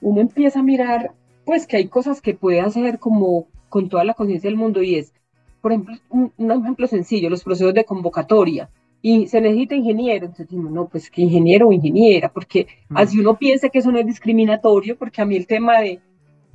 uno 0.00 0.20
empieza 0.20 0.60
a 0.60 0.62
mirar, 0.62 1.12
pues 1.44 1.66
que 1.66 1.76
hay 1.76 1.88
cosas 1.88 2.20
que 2.20 2.34
puede 2.34 2.60
hacer 2.60 2.98
como 2.98 3.46
con 3.68 3.88
toda 3.88 4.04
la 4.04 4.14
conciencia 4.14 4.50
del 4.50 4.58
mundo 4.58 4.82
y 4.82 4.96
es, 4.96 5.12
por 5.60 5.72
ejemplo, 5.72 5.96
un, 6.10 6.32
ejemplo 6.38 6.86
sencillo, 6.86 7.30
los 7.30 7.44
procesos 7.44 7.74
de 7.74 7.84
convocatoria. 7.84 8.68
Y 9.08 9.28
se 9.28 9.40
necesita 9.40 9.76
ingeniero, 9.76 10.26
entonces 10.26 10.48
decimos, 10.48 10.72
no, 10.72 10.88
pues 10.88 11.10
que 11.10 11.22
ingeniero 11.22 11.68
o 11.68 11.72
ingeniera, 11.72 12.28
porque 12.28 12.66
mm. 12.88 12.96
así 12.96 13.20
uno 13.20 13.38
piensa 13.38 13.68
que 13.68 13.78
eso 13.78 13.92
no 13.92 14.00
es 14.00 14.06
discriminatorio, 14.06 14.98
porque 14.98 15.22
a 15.22 15.24
mí 15.24 15.36
el 15.36 15.46
tema 15.46 15.78
de, 15.78 16.00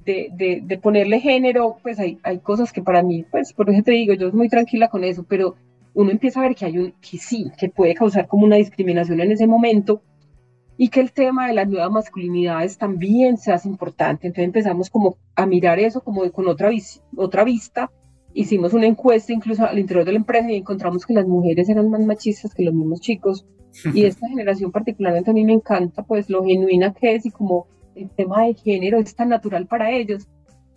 de, 0.04 0.60
de, 0.62 0.78
ponerle 0.78 1.22
género, 1.22 1.78
pues 1.82 1.98
hay, 1.98 2.20
hay 2.24 2.40
cosas 2.40 2.74
que 2.74 2.82
para 2.82 3.04
mí, 3.04 3.24
pues 3.32 3.54
por 3.54 3.70
eso 3.70 3.82
te 3.84 3.94
digo, 3.94 4.16
yo 4.16 4.30
soy 4.30 4.38
muy 4.38 4.50
tranquila 4.50 4.90
con 4.90 5.06
eso, 5.06 5.24
pero 5.24 5.56
uno 5.94 6.12
empieza 6.12 6.42
a 6.42 6.44
ver 6.44 6.54
que 6.54 6.66
hay 6.66 6.78
un, 6.78 6.94
que 7.00 7.18
sí, 7.18 7.50
que 7.58 7.70
puede 7.70 7.94
causar 7.94 8.28
como 8.28 8.44
una 8.44 8.58
discriminación 8.58 9.22
en 9.22 9.32
ese 9.32 9.48
momento, 9.48 10.02
y 10.76 10.90
que 10.90 11.00
el 11.00 11.14
tema 11.14 11.48
de 11.48 11.54
las 11.54 11.70
nuevas 11.70 11.92
masculinidades 11.92 12.78
también 12.78 13.38
se 13.38 13.54
hace 13.54 13.70
importante. 13.70 14.28
Entonces 14.28 14.48
empezamos 14.48 14.90
como 14.90 15.16
a 15.36 15.46
mirar 15.46 15.80
eso 15.80 16.02
como 16.02 16.30
con 16.34 16.50
otra, 16.50 16.70
otra 17.16 17.46
vista. 17.46 17.90
Hicimos 18.34 18.74
una 18.74 18.88
encuesta 18.88 19.34
incluso 19.34 19.66
al 19.66 19.80
interior 19.80 20.06
de 20.06 20.14
la 20.14 20.20
empresa 20.20 20.52
y 20.52 20.56
encontramos 20.56 21.06
que 21.06 21.14
las 21.14 21.28
mujeres 21.28 21.70
eran 21.70 21.90
más 21.90 22.02
machistas 22.02 22.54
que 22.54 22.64
los 22.64 22.74
mismos 22.74 23.02
chicos. 23.02 23.46
Y 23.96 24.04
esta 24.04 24.28
generación 24.28 24.70
particularmente 24.70 25.32
a 25.32 25.34
mí 25.34 25.46
me 25.46 25.54
encanta 25.54 26.04
pues 26.04 26.30
lo 26.30 26.44
genuina 26.44 26.94
que 26.94 27.16
es 27.16 27.26
y 27.26 27.32
como 27.32 27.68
el 27.96 28.10
tema 28.10 28.44
de 28.44 28.54
género 28.54 29.00
es 29.00 29.16
tan 29.16 29.30
natural 29.30 29.66
para 29.66 29.92
ellos. 29.92 30.28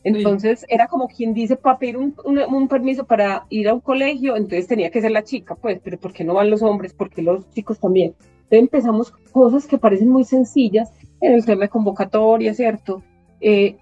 Entonces 0.04 0.66
era 0.68 0.86
como 0.86 1.08
quien 1.08 1.32
dice, 1.32 1.56
para 1.56 1.78
pedir 1.78 1.96
un, 1.96 2.14
un, 2.24 2.68
permiso 2.68 3.06
para 3.06 3.46
ir 3.48 3.68
a 3.68 3.74
un 3.74 3.80
colegio, 3.80 4.36
entonces 4.36 4.66
tenía 4.66 4.90
que 4.90 5.00
ser 5.00 5.10
la 5.10 5.24
chica, 5.24 5.54
pues, 5.54 5.80
pero 5.82 5.98
¿por 5.98 6.12
qué 6.12 6.24
no 6.24 6.34
van 6.34 6.50
los 6.50 6.62
hombres? 6.62 6.92
¿Por 6.92 7.08
qué 7.08 7.22
los 7.22 7.48
chicos 7.50 7.80
también? 7.80 8.14
empezamos 8.50 9.10
cosas 9.32 9.66
que 9.66 9.78
parecen 9.78 10.10
muy 10.10 10.24
sencillas 10.24 10.92
en 11.20 11.32
el 11.32 11.44
tema 11.44 11.62
de 11.62 11.68
convocatoria, 11.68 12.54
¿cierto? 12.54 13.02
Eh, 13.40 13.76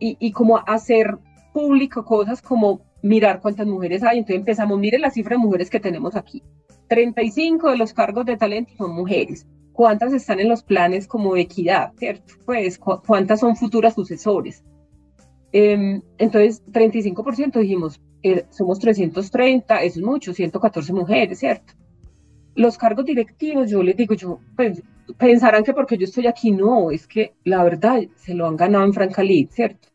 y, 0.00 0.16
y, 0.18 0.32
como 0.32 0.58
hacer 0.66 1.18
público 1.52 2.04
cosas 2.04 2.42
como 2.42 2.80
mirar 3.02 3.40
cuántas 3.40 3.66
mujeres 3.66 4.02
hay. 4.02 4.18
Entonces 4.18 4.40
empezamos, 4.40 4.78
mire 4.78 4.98
la 4.98 5.10
cifra 5.10 5.36
de 5.36 5.42
mujeres 5.42 5.70
que 5.70 5.80
tenemos 5.80 6.16
aquí. 6.16 6.42
35 6.88 7.70
de 7.70 7.76
los 7.76 7.92
cargos 7.92 8.26
de 8.26 8.36
talento 8.36 8.72
son 8.76 8.94
mujeres. 8.94 9.46
¿Cuántas 9.72 10.12
están 10.12 10.40
en 10.40 10.48
los 10.48 10.62
planes 10.62 11.06
como 11.06 11.36
equidad, 11.36 11.92
cierto? 11.98 12.34
Pues, 12.46 12.78
¿cuántas 12.78 13.40
son 13.40 13.56
futuras 13.56 13.94
sucesores? 13.94 14.64
Eh, 15.52 16.00
entonces, 16.18 16.64
35% 16.72 17.60
dijimos, 17.60 18.00
eh, 18.22 18.46
somos 18.50 18.78
330, 18.78 19.82
eso 19.82 20.00
es 20.00 20.04
mucho, 20.04 20.32
114 20.32 20.92
mujeres, 20.92 21.38
¿cierto? 21.38 21.74
los 22.56 22.78
cargos 22.78 23.04
directivos, 23.04 23.70
yo 23.70 23.82
les 23.82 23.96
digo, 23.96 24.14
yo, 24.14 24.40
pues, 24.56 24.82
pensarán 25.18 25.62
que 25.62 25.74
porque 25.74 25.96
yo 25.96 26.04
estoy 26.04 26.26
aquí, 26.26 26.50
no, 26.50 26.90
es 26.90 27.06
que 27.06 27.34
la 27.44 27.62
verdad 27.62 28.00
se 28.16 28.34
lo 28.34 28.46
han 28.46 28.56
ganado 28.56 28.84
en 28.84 28.94
Francalit, 28.94 29.50
¿cierto? 29.50 29.88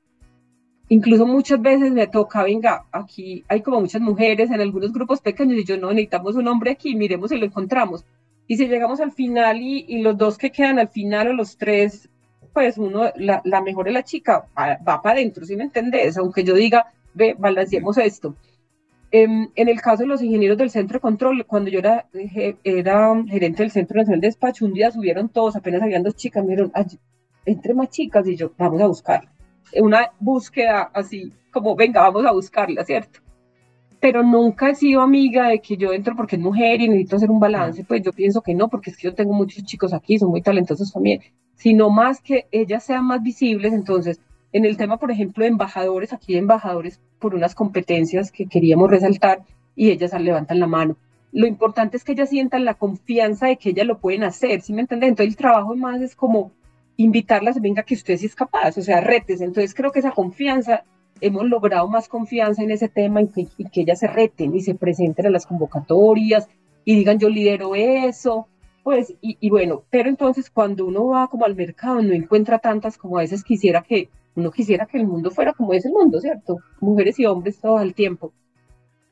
Incluso 0.92 1.26
muchas 1.26 1.62
veces 1.62 1.89
me 1.94 2.06
toca, 2.06 2.44
venga, 2.44 2.84
aquí 2.92 3.46
hay 3.48 3.62
como 3.62 3.80
muchas 3.80 4.02
mujeres 4.02 4.52
en 4.52 4.60
algunos 4.60 4.92
grupos 4.92 5.22
pequeños 5.22 5.58
y 5.58 5.64
yo 5.64 5.78
no 5.78 5.88
necesitamos 5.88 6.36
un 6.36 6.50
hombre 6.50 6.72
aquí, 6.72 6.96
miremos 6.96 7.30
si 7.30 7.38
lo 7.38 7.46
encontramos. 7.46 8.04
Y 8.46 8.58
si 8.58 8.68
llegamos 8.68 9.00
al 9.00 9.14
final 9.14 9.62
y, 9.62 9.86
y 9.88 10.02
los 10.02 10.18
dos 10.18 10.38
que 10.38 10.52
quedan 10.52 10.80
al 10.80 10.89
final 10.89 11.30
o 11.30 11.34
los 11.34 11.58
tres, 11.58 12.10
pues 12.52 12.78
uno, 12.78 13.10
la, 13.16 13.42
la 13.46 13.62
mejor 13.62 13.88
es 13.88 13.94
la 13.94 14.04
chica, 14.04 14.50
va, 14.58 14.80
va 14.86 15.02
para 15.02 15.14
adentro, 15.16 15.46
¿sí 15.46 15.56
me 15.56 15.64
entendés? 15.64 16.18
Aunque 16.18 16.44
yo 16.44 16.54
diga, 16.56 16.92
ve, 17.14 17.38
balanceemos 17.39 17.98
esto. 17.98 18.36
En, 19.12 19.50
el 19.56 19.80
caso 19.80 20.04
de 20.04 20.08
los 20.08 20.22
ingenieros 20.22 20.58
del 20.58 20.72
centro 20.72 20.96
de 20.96 21.02
control, 21.02 21.46
cuando 21.46 21.70
yo 21.70 21.80
era, 21.80 22.10
era 22.66 23.24
gerente 23.30 23.64
del 23.64 23.72
Centro 23.72 23.96
Nacional 23.96 24.20
de 24.20 24.28
Despacho, 24.28 24.66
un 24.66 24.74
día 24.74 24.92
subieron 24.92 25.30
todos, 25.30 25.56
apenas 25.56 25.84
habían 25.84 26.04
dos 26.04 26.18
chicas, 26.18 26.44
me 26.44 26.50
dijeron, 26.50 26.74
entre 27.46 27.74
más 27.76 27.89
chicas, 27.92 28.28
y 28.28 28.36
yo, 28.36 28.52
vamos 28.58 28.82
a 28.82 28.88
buscar. 28.88 29.30
Una 29.80 30.11
búsqueda 30.19 30.91
así, 30.93 31.32
como, 31.51 31.76
venga, 31.76 32.01
vamos 32.01 32.26
a 32.26 32.32
buscarla, 32.32 32.84
¿cierto? 32.84 33.19
Pero 33.99 34.24
nunca 34.24 34.69
he 34.69 34.76
sido 34.76 35.01
amiga 35.01 35.49
de 35.49 35.59
que 35.59 35.78
yo 35.78 35.93
entro 35.93 36.15
porque 36.15 36.36
es 36.36 36.41
mujer 36.41 36.82
y 36.82 36.89
necesito 36.89 37.17
hacer 37.17 37.32
un 37.32 37.39
balance, 37.39 37.84
pues 37.84 38.01
yo 38.01 38.11
pienso 38.11 38.41
que 38.41 38.55
no, 38.55 38.67
porque 38.67 38.89
es 38.89 38.97
que 38.97 39.07
yo 39.07 39.13
tengo 39.13 39.34
muchos 39.34 39.63
chicos 39.63 39.93
aquí, 39.93 40.17
son 40.17 40.30
muy 40.30 40.41
talentosos 40.41 40.91
también, 40.91 41.22
sino 41.55 41.89
más 41.89 42.22
que 42.22 42.47
ellas 42.51 42.84
sean 42.84 43.05
más 43.05 43.22
visibles, 43.22 43.74
entonces 43.74 44.19
en 44.53 44.65
el 44.65 44.76
tema, 44.76 44.97
por 44.97 45.11
ejemplo, 45.11 45.43
de 45.43 45.49
embajadores, 45.49 46.11
aquí 46.11 46.34
hay 46.34 46.39
embajadores 46.39 46.99
por 47.19 47.36
unas 47.36 47.55
competencias 47.55 48.32
que 48.32 48.47
queríamos 48.47 48.89
resaltar 48.89 49.43
y 49.76 49.91
ellas 49.91 50.13
levantan 50.19 50.59
la 50.59 50.67
mano. 50.67 50.97
Lo 51.32 51.47
importante 51.47 51.95
es 51.95 52.03
que 52.03 52.11
ellas 52.11 52.30
sientan 52.30 52.65
la 52.65 52.74
confianza 52.74 53.47
de 53.47 53.57
que 53.57 53.69
ellas 53.69 53.86
lo 53.88 53.99
pueden 53.99 54.24
hacer, 54.24 54.61
¿sí 54.61 54.74
me 54.74 54.82
entienden? 54.82 55.09
Entonces 55.09 55.34
el 55.34 55.38
trabajo 55.38 55.76
más 55.76 56.01
es 56.01 56.15
como 56.15 56.51
invitarlas, 56.98 57.62
venga 57.62 57.84
que 57.84 57.96
usted 57.96 58.18
sí 58.18 58.26
es 58.28 58.36
capaz, 58.36 58.78
o 58.78 58.82
sea, 58.82 59.02
retes. 59.02 59.42
Entonces 59.42 59.74
creo 59.74 59.92
que 59.92 60.00
esa 60.00 60.12
confianza, 60.12 60.84
hemos 61.20 61.46
logrado 61.46 61.88
más 61.88 62.08
confianza 62.08 62.64
en 62.64 62.72
ese 62.72 62.89
tema 62.89 63.22
y 63.22 63.28
que, 63.28 63.48
que 63.72 63.82
ellas 63.82 64.00
se 64.00 64.08
reten 64.08 64.56
y 64.56 64.62
se 64.62 64.76
presenten 64.76 65.28
a 65.28 65.30
las 65.30 65.46
convocatorias 65.46 66.50
y 66.84 66.96
digan 66.96 67.20
yo 67.20 67.30
lidero 67.30 67.76
eso, 67.76 68.48
pues, 68.84 69.14
y, 69.22 69.38
y, 69.39 69.50
bueno, 69.50 69.84
pero 69.92 70.10
entonces 70.10 70.50
cuando 70.50 70.88
uno 70.88 71.08
va 71.08 71.28
como 71.28 71.46
al 71.46 71.56
mercado 71.56 72.02
no 72.02 72.14
encuentra 72.14 72.58
tantas 72.58 72.98
como 72.98 73.18
a 73.18 73.22
veces 73.22 73.44
quisiera 73.44 73.84
que, 73.84 74.10
uno 74.36 74.52
quisiera 74.52 74.86
que 74.86 74.98
el 74.98 75.08
mundo 75.08 75.30
fuera 75.30 75.54
como 75.54 75.74
es 75.74 75.86
el 75.86 75.92
mundo, 75.92 76.20
¿cierto? 76.20 76.58
Mujeres 76.80 77.20
y 77.20 77.26
hombres 77.26 77.60
todo 77.60 77.80
el 77.82 77.94
tiempo. 77.94 78.34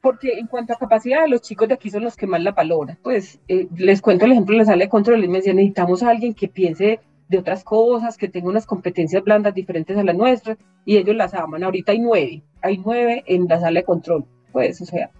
Porque 0.01 0.39
en 0.39 0.47
cuanto 0.47 0.73
a 0.73 0.77
capacidad, 0.77 1.27
los 1.27 1.41
chicos 1.41 1.67
de 1.67 1.73
aquí 1.73 1.89
son 1.89 2.05
los 2.05 2.15
que 2.15 2.25
más 2.25 2.41
la 2.41 2.53
valoran. 2.53 2.97
Pues 3.03 3.39
eh, 3.49 3.67
les 3.75 4.01
cuento 4.01 4.25
el 4.25 4.31
ejemplo 4.31 4.53
de 4.53 4.59
la 4.59 4.65
sala 4.65 4.85
de 4.85 4.89
control. 4.89 5.19
Les 5.19 5.29
me 5.29 5.39
decían, 5.39 5.57
necesitamos 5.57 6.03
a 6.03 6.09
alguien 6.09 6.33
que 6.33 6.47
piense 6.47 7.01
de 7.29 7.37
otras 7.37 7.63
cosas, 7.63 8.17
que 8.17 8.27
tenga 8.27 8.49
unas 8.49 8.65
competencias 8.65 9.23
blandas 9.23 9.53
diferentes 9.53 9.95
a 9.97 10.03
las 10.03 10.15
nuestras, 10.15 10.57
y 10.83 10.97
ellos 10.97 11.15
las 11.15 11.33
aman. 11.33 11.63
Ahorita 11.63 11.91
hay 11.91 11.99
nueve, 11.99 12.43
hay 12.61 12.79
nueve 12.79 13.23
en 13.27 13.47
la 13.47 13.59
sala 13.59 13.79
de 13.79 13.85
control. 13.85 14.25
Pues, 14.51 14.81
o 14.81 14.85
sea, 14.85 15.11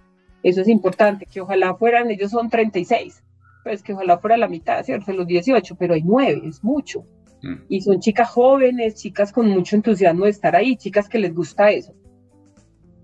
eso 0.42 0.60
es 0.60 0.68
importante, 0.68 1.24
que 1.24 1.40
ojalá 1.40 1.74
fueran, 1.76 2.10
ellos 2.10 2.32
son 2.32 2.50
36, 2.50 3.22
pues 3.62 3.82
que 3.82 3.92
ojalá 3.92 4.18
fuera 4.18 4.36
la 4.36 4.48
mitad, 4.48 4.82
¿cierto? 4.82 5.12
Los 5.12 5.28
18, 5.28 5.76
pero 5.76 5.94
hay 5.94 6.02
nueve, 6.02 6.42
es 6.44 6.64
mucho. 6.64 7.04
Mm. 7.42 7.54
Y 7.68 7.80
son 7.80 8.00
chicas 8.00 8.28
jóvenes, 8.28 8.96
chicas 8.96 9.32
con 9.32 9.48
mucho 9.48 9.76
entusiasmo 9.76 10.24
de 10.24 10.30
estar 10.30 10.56
ahí, 10.56 10.76
chicas 10.76 11.08
que 11.08 11.18
les 11.18 11.32
gusta 11.32 11.70
eso. 11.70 11.94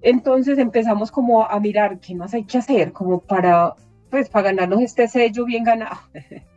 Entonces 0.02 0.58
empezamos 0.58 1.12
como 1.12 1.44
a 1.44 1.58
mirar 1.60 2.00
qué 2.00 2.14
más 2.16 2.34
hay 2.34 2.44
que 2.44 2.58
hacer, 2.58 2.92
como 2.92 3.20
para, 3.20 3.74
pues, 4.10 4.28
para 4.28 4.50
ganarnos 4.50 4.80
este 4.80 5.06
sello 5.06 5.44
bien 5.44 5.62
ganado. 5.62 5.96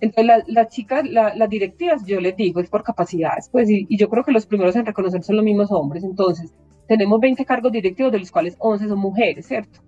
Entonces, 0.00 0.44
las 0.46 0.68
chicas, 0.68 1.04
las 1.08 1.48
directivas, 1.50 2.04
yo 2.06 2.20
les 2.20 2.36
digo, 2.36 2.60
es 2.60 2.70
por 2.70 2.82
capacidades, 2.82 3.48
pues, 3.50 3.68
y, 3.68 3.86
y, 3.88 3.98
yo 3.98 4.08
creo 4.08 4.24
que 4.24 4.32
los 4.32 4.46
primeros 4.46 4.74
en 4.76 4.86
reconocer 4.86 5.22
son 5.22 5.36
los 5.36 5.44
mismos 5.44 5.70
hombres. 5.70 6.04
Entonces, 6.04 6.54
tenemos 6.88 7.20
20 7.20 7.44
cargos 7.44 7.70
directivos, 7.70 8.10
de 8.10 8.18
los 8.18 8.30
cuales 8.30 8.56
11 8.58 8.88
son 8.88 8.98
mujeres, 8.98 9.46
¿cierto? 9.46 9.80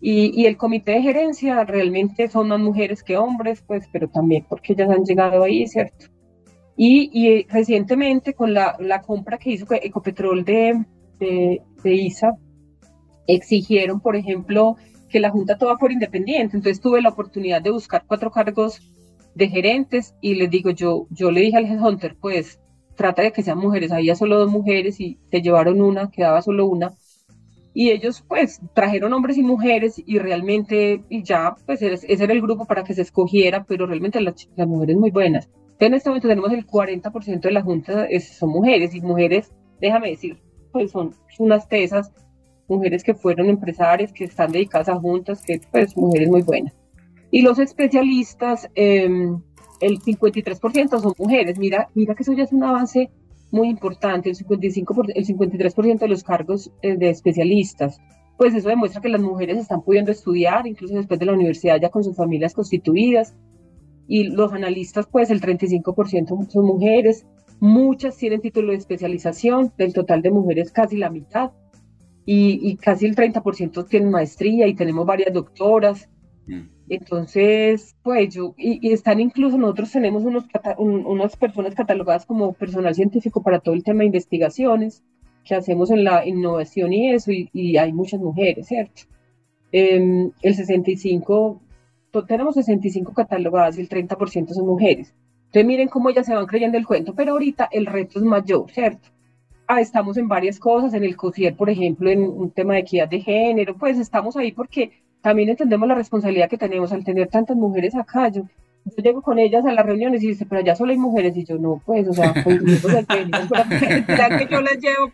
Y, 0.00 0.30
y, 0.40 0.46
el 0.46 0.56
comité 0.56 0.92
de 0.92 1.02
gerencia 1.02 1.64
realmente 1.64 2.28
son 2.28 2.48
más 2.48 2.60
mujeres 2.60 3.02
que 3.02 3.16
hombres, 3.16 3.62
pues, 3.66 3.88
pero 3.90 4.08
también 4.08 4.44
porque 4.48 4.74
ellas 4.74 4.90
han 4.90 5.04
llegado 5.04 5.42
ahí, 5.42 5.66
¿cierto? 5.66 6.06
Y, 6.76 7.10
y 7.12 7.44
recientemente 7.44 8.34
con 8.34 8.52
la, 8.52 8.76
la, 8.78 9.00
compra 9.00 9.38
que 9.38 9.50
hizo 9.50 9.66
Ecopetrol 9.70 10.44
de, 10.44 10.84
de, 11.18 11.62
de, 11.82 11.94
ISA, 11.94 12.36
exigieron, 13.26 14.00
por 14.00 14.14
ejemplo, 14.14 14.76
que 15.08 15.18
la 15.18 15.30
Junta 15.30 15.56
toda 15.56 15.78
fuera 15.78 15.94
independiente. 15.94 16.56
Entonces 16.56 16.82
tuve 16.82 17.00
la 17.00 17.08
oportunidad 17.08 17.62
de 17.62 17.70
buscar 17.70 18.04
cuatro 18.06 18.30
cargos 18.30 18.80
de 19.36 19.48
gerentes 19.48 20.14
y 20.20 20.34
les 20.34 20.50
digo, 20.50 20.70
yo, 20.70 21.06
yo 21.10 21.30
le 21.30 21.42
dije 21.42 21.56
al 21.56 21.66
headhunter, 21.66 22.16
pues 22.20 22.58
trata 22.96 23.22
de 23.22 23.32
que 23.32 23.42
sean 23.42 23.58
mujeres. 23.58 23.92
Había 23.92 24.16
solo 24.16 24.38
dos 24.38 24.50
mujeres 24.50 24.98
y 25.00 25.18
se 25.30 25.42
llevaron 25.42 25.80
una, 25.80 26.10
quedaba 26.10 26.42
solo 26.42 26.66
una 26.66 26.92
y 27.78 27.90
ellos 27.90 28.24
pues 28.26 28.62
trajeron 28.72 29.12
hombres 29.12 29.36
y 29.36 29.42
mujeres 29.42 30.02
y 30.06 30.18
realmente 30.18 31.04
y 31.10 31.22
ya 31.22 31.54
pues 31.66 31.82
ese 31.82 32.06
era 32.08 32.32
el 32.32 32.40
grupo 32.40 32.64
para 32.64 32.82
que 32.82 32.94
se 32.94 33.02
escogiera, 33.02 33.64
pero 33.64 33.86
realmente 33.86 34.18
las, 34.22 34.48
las 34.56 34.66
mujeres 34.66 34.96
muy 34.96 35.10
buenas. 35.10 35.50
en 35.78 35.92
este 35.92 36.08
momento 36.08 36.26
tenemos 36.26 36.52
el 36.52 36.66
40% 36.66 37.40
de 37.40 37.50
la 37.50 37.60
junta 37.60 38.08
son 38.18 38.48
mujeres 38.48 38.94
y 38.94 39.02
mujeres, 39.02 39.52
déjame 39.78 40.08
decir, 40.08 40.38
pues 40.72 40.90
son 40.90 41.14
unas 41.38 41.68
tesas, 41.68 42.10
mujeres 42.66 43.04
que 43.04 43.12
fueron 43.12 43.50
empresarias, 43.50 44.10
que 44.10 44.24
están 44.24 44.52
dedicadas 44.52 44.88
a 44.88 44.96
juntas, 44.96 45.42
que 45.44 45.60
pues 45.70 45.94
mujeres 45.98 46.30
muy 46.30 46.40
buenas. 46.40 46.72
Y 47.36 47.42
los 47.42 47.58
especialistas, 47.58 48.70
em, 48.74 49.42
el 49.82 50.00
53% 50.00 50.98
son 50.98 51.12
mujeres. 51.18 51.58
Mira, 51.58 51.90
mira 51.94 52.14
que 52.14 52.22
eso 52.22 52.32
ya 52.32 52.44
es 52.44 52.52
un 52.52 52.64
avance 52.64 53.10
muy 53.50 53.68
importante, 53.68 54.30
el, 54.30 54.36
55 54.36 55.02
el 55.14 55.26
53% 55.26 56.06
de 56.06 56.08
los 56.08 56.24
cargos 56.24 56.72
eh, 56.80 56.96
de 56.96 57.10
especialistas. 57.10 58.00
Pues 58.38 58.54
eso 58.54 58.70
demuestra 58.70 59.02
que 59.02 59.10
las 59.10 59.20
mujeres 59.20 59.58
están 59.58 59.82
pudiendo 59.82 60.12
estudiar, 60.12 60.66
incluso 60.66 60.94
después 60.94 61.20
de 61.20 61.26
la 61.26 61.34
universidad, 61.34 61.78
ya 61.78 61.90
con 61.90 62.02
sus 62.02 62.16
familias 62.16 62.54
constituidas. 62.54 63.36
Y 64.08 64.30
los 64.30 64.54
analistas, 64.54 65.06
pues 65.06 65.28
el 65.28 65.42
35% 65.42 66.48
son 66.48 66.64
mujeres. 66.64 67.26
Muchas 67.60 68.16
tienen 68.16 68.40
título 68.40 68.72
de 68.72 68.78
especialización, 68.78 69.74
del 69.76 69.92
total 69.92 70.22
de 70.22 70.30
mujeres 70.30 70.72
casi 70.72 70.96
la 70.96 71.10
mitad. 71.10 71.50
Y, 72.24 72.60
y 72.62 72.76
casi 72.78 73.04
el 73.04 73.14
30% 73.14 73.86
tienen 73.86 74.10
maestría 74.10 74.66
y 74.66 74.74
tenemos 74.74 75.04
varias 75.04 75.34
doctoras. 75.34 76.08
Mm. 76.46 76.75
Entonces, 76.88 77.96
pues 78.02 78.34
yo, 78.34 78.54
y, 78.56 78.92
están 78.92 79.20
incluso, 79.20 79.58
nosotros 79.58 79.90
tenemos 79.90 80.24
unos, 80.24 80.44
unas 80.78 81.36
personas 81.36 81.74
catalogadas 81.74 82.26
como 82.26 82.52
personal 82.52 82.94
científico 82.94 83.42
para 83.42 83.58
todo 83.58 83.74
el 83.74 83.82
tema 83.82 84.00
de 84.00 84.06
investigaciones 84.06 85.02
que 85.44 85.54
hacemos 85.54 85.90
en 85.90 86.04
la 86.04 86.26
innovación 86.26 86.92
y 86.92 87.10
eso, 87.12 87.32
y, 87.32 87.76
hay 87.76 87.92
muchas 87.92 88.20
mujeres, 88.20 88.66
¿cierto? 88.68 89.02
Em, 89.72 90.30
el 90.42 90.54
65, 90.54 91.60
tenemos 92.26 92.54
65 92.54 93.12
catalogadas 93.14 93.78
y 93.78 93.80
el 93.80 93.88
30% 93.88 94.54
son 94.54 94.66
mujeres. 94.66 95.14
Entonces 95.46 95.66
miren 95.66 95.88
cómo 95.88 96.10
ellas 96.10 96.26
se 96.26 96.34
van 96.34 96.46
creyendo 96.46 96.78
el 96.78 96.86
cuento, 96.86 97.14
pero 97.14 97.32
ahorita 97.32 97.68
el 97.72 97.86
reto 97.86 98.18
es 98.18 98.24
mayor, 98.24 98.70
¿cierto? 98.70 99.08
Ah, 99.68 99.80
estamos 99.80 100.16
en 100.16 100.28
varias 100.28 100.58
cosas, 100.60 100.94
en 100.94 101.04
el 101.04 101.16
COSIER, 101.16 101.56
por 101.56 101.70
ejemplo, 101.70 102.10
en 102.10 102.22
un 102.22 102.50
tema 102.50 102.74
de 102.74 102.80
equidad 102.80 103.08
de 103.08 103.20
género, 103.20 103.76
pues 103.76 103.98
estamos 103.98 104.36
ahí 104.36 104.52
porque 104.52 104.92
también 105.26 105.48
entendemos 105.48 105.88
la 105.88 105.96
responsabilidad 105.96 106.48
que 106.48 106.56
tenemos 106.56 106.92
al 106.92 107.02
tener 107.02 107.26
tantas 107.26 107.56
mujeres 107.56 107.96
acá. 107.96 108.28
Yo, 108.28 108.42
yo 108.84 109.02
llego 109.02 109.22
con 109.22 109.40
ellas 109.40 109.66
a 109.66 109.72
las 109.72 109.84
reuniones 109.84 110.22
y 110.22 110.28
dice, 110.28 110.46
pero 110.46 110.60
allá 110.60 110.76
solo 110.76 110.92
hay 110.92 110.98
mujeres. 110.98 111.36
Y 111.36 111.44
yo, 111.44 111.58
no, 111.58 111.82
pues, 111.84 112.06
o 112.06 112.12
sea, 112.12 112.32
pues, 112.44 112.60
que 112.60 114.46
yo 114.48 114.60
las 114.60 114.78
llevo, 114.78 115.10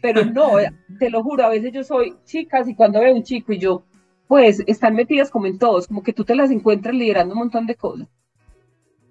pero 0.00 0.24
no, 0.24 0.52
te 0.98 1.10
lo 1.10 1.22
juro, 1.22 1.44
a 1.44 1.50
veces 1.50 1.72
yo 1.72 1.84
soy 1.84 2.14
chicas 2.24 2.68
y 2.68 2.74
cuando 2.74 3.00
veo 3.00 3.14
un 3.14 3.22
chico 3.22 3.52
y 3.52 3.58
yo, 3.58 3.82
pues, 4.28 4.64
están 4.66 4.94
metidas 4.94 5.28
como 5.28 5.44
en 5.44 5.58
todos, 5.58 5.88
como 5.88 6.02
que 6.02 6.14
tú 6.14 6.24
te 6.24 6.34
las 6.34 6.50
encuentras 6.50 6.94
liderando 6.94 7.34
un 7.34 7.40
montón 7.40 7.66
de 7.66 7.74
cosas. 7.74 8.08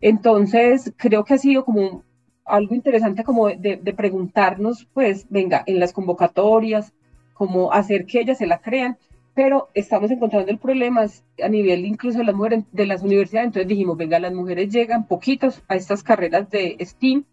Entonces, 0.01 0.91
creo 0.97 1.25
que 1.25 1.35
ha 1.35 1.37
sido 1.37 1.63
como 1.63 2.03
algo 2.43 2.73
interesante 2.73 3.23
como 3.23 3.49
de, 3.49 3.77
preguntarnos, 3.95 4.87
pues, 4.95 5.27
venga, 5.29 5.61
en 5.67 5.79
las 5.79 5.93
convocatorias, 5.93 6.91
como 7.35 7.71
hacer 7.71 8.07
que 8.07 8.19
ellas 8.19 8.39
se 8.39 8.47
la 8.47 8.57
crean 8.57 8.97
pero 9.39 9.69
estamos 9.73 10.11
encontrando 10.11 10.51
el 10.51 10.57
problema 10.57 11.05
a 11.41 11.47
nivel 11.47 11.85
incluso 11.85 12.17
de 12.17 12.25
las 12.25 12.35
mujeres 12.35 12.65
de 12.73 12.85
las 12.85 13.01
universidades, 13.01 13.47
entonces 13.47 13.69
dijimos, 13.69 13.95
venga, 13.95 14.19
las 14.19 14.33
mujeres 14.33 14.67
llegan 14.67 15.07
poquitos 15.07 15.63
a 15.69 15.77
estas 15.77 16.03
carreras 16.03 16.49
de 16.49 16.75
STEAM, 16.81 17.23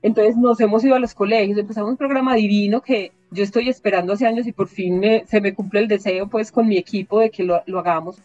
entonces 0.00 0.38
nos 0.38 0.58
hemos 0.60 0.82
ido 0.82 0.94
a 0.94 0.98
los 0.98 1.12
colegios, 1.12 1.58
empezamos 1.58 1.90
un 1.90 1.98
programa 1.98 2.34
divino 2.34 2.80
que 2.80 3.12
yo 3.30 3.44
estoy 3.44 3.68
esperando 3.68 4.14
hace 4.14 4.26
años 4.26 4.46
y 4.46 4.52
por 4.52 4.68
fin 4.68 5.02
se 5.26 5.42
me 5.42 5.52
cumple 5.52 5.80
el 5.80 5.88
deseo 5.88 6.28
pues 6.28 6.50
con 6.50 6.66
mi 6.66 6.78
equipo 6.78 7.20
de 7.20 7.30
que 7.30 7.44
lo, 7.44 7.62
lo 7.66 7.80
hagamos, 7.80 8.22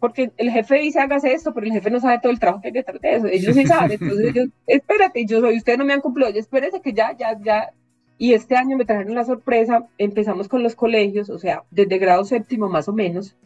porque 0.00 0.30
el 0.38 0.50
jefe 0.50 0.76
dice 0.76 0.98
hágase 0.98 1.34
esto, 1.34 1.52
pero 1.52 1.66
el 1.66 1.74
jefe 1.74 1.90
no 1.90 2.00
sabe 2.00 2.20
todo 2.20 2.32
el 2.32 2.40
trabajo 2.40 2.62
que 2.62 2.68
hay 2.68 2.72
detrás 2.72 3.02
de 3.02 3.16
eso, 3.16 3.26
ellos 3.26 3.54
sí 3.54 3.66
saben, 3.66 3.98
entonces 4.00 4.28
ellos, 4.34 4.48
espérate, 4.66 5.26
yo 5.26 5.40
soy, 5.40 5.58
ustedes 5.58 5.78
no 5.78 5.84
me 5.84 5.92
han 5.92 6.00
cumplido, 6.00 6.30
espérese 6.30 6.80
que 6.80 6.94
ya, 6.94 7.14
ya, 7.18 7.38
ya, 7.38 7.68
y 8.18 8.32
este 8.32 8.56
año 8.56 8.76
me 8.76 8.84
trajeron 8.84 9.14
la 9.14 9.24
sorpresa, 9.24 9.86
empezamos 9.98 10.48
con 10.48 10.62
los 10.62 10.74
colegios, 10.74 11.28
o 11.28 11.38
sea, 11.38 11.64
desde 11.70 11.98
grado 11.98 12.24
séptimo 12.24 12.68
más 12.68 12.88
o 12.88 12.92
menos, 12.92 13.36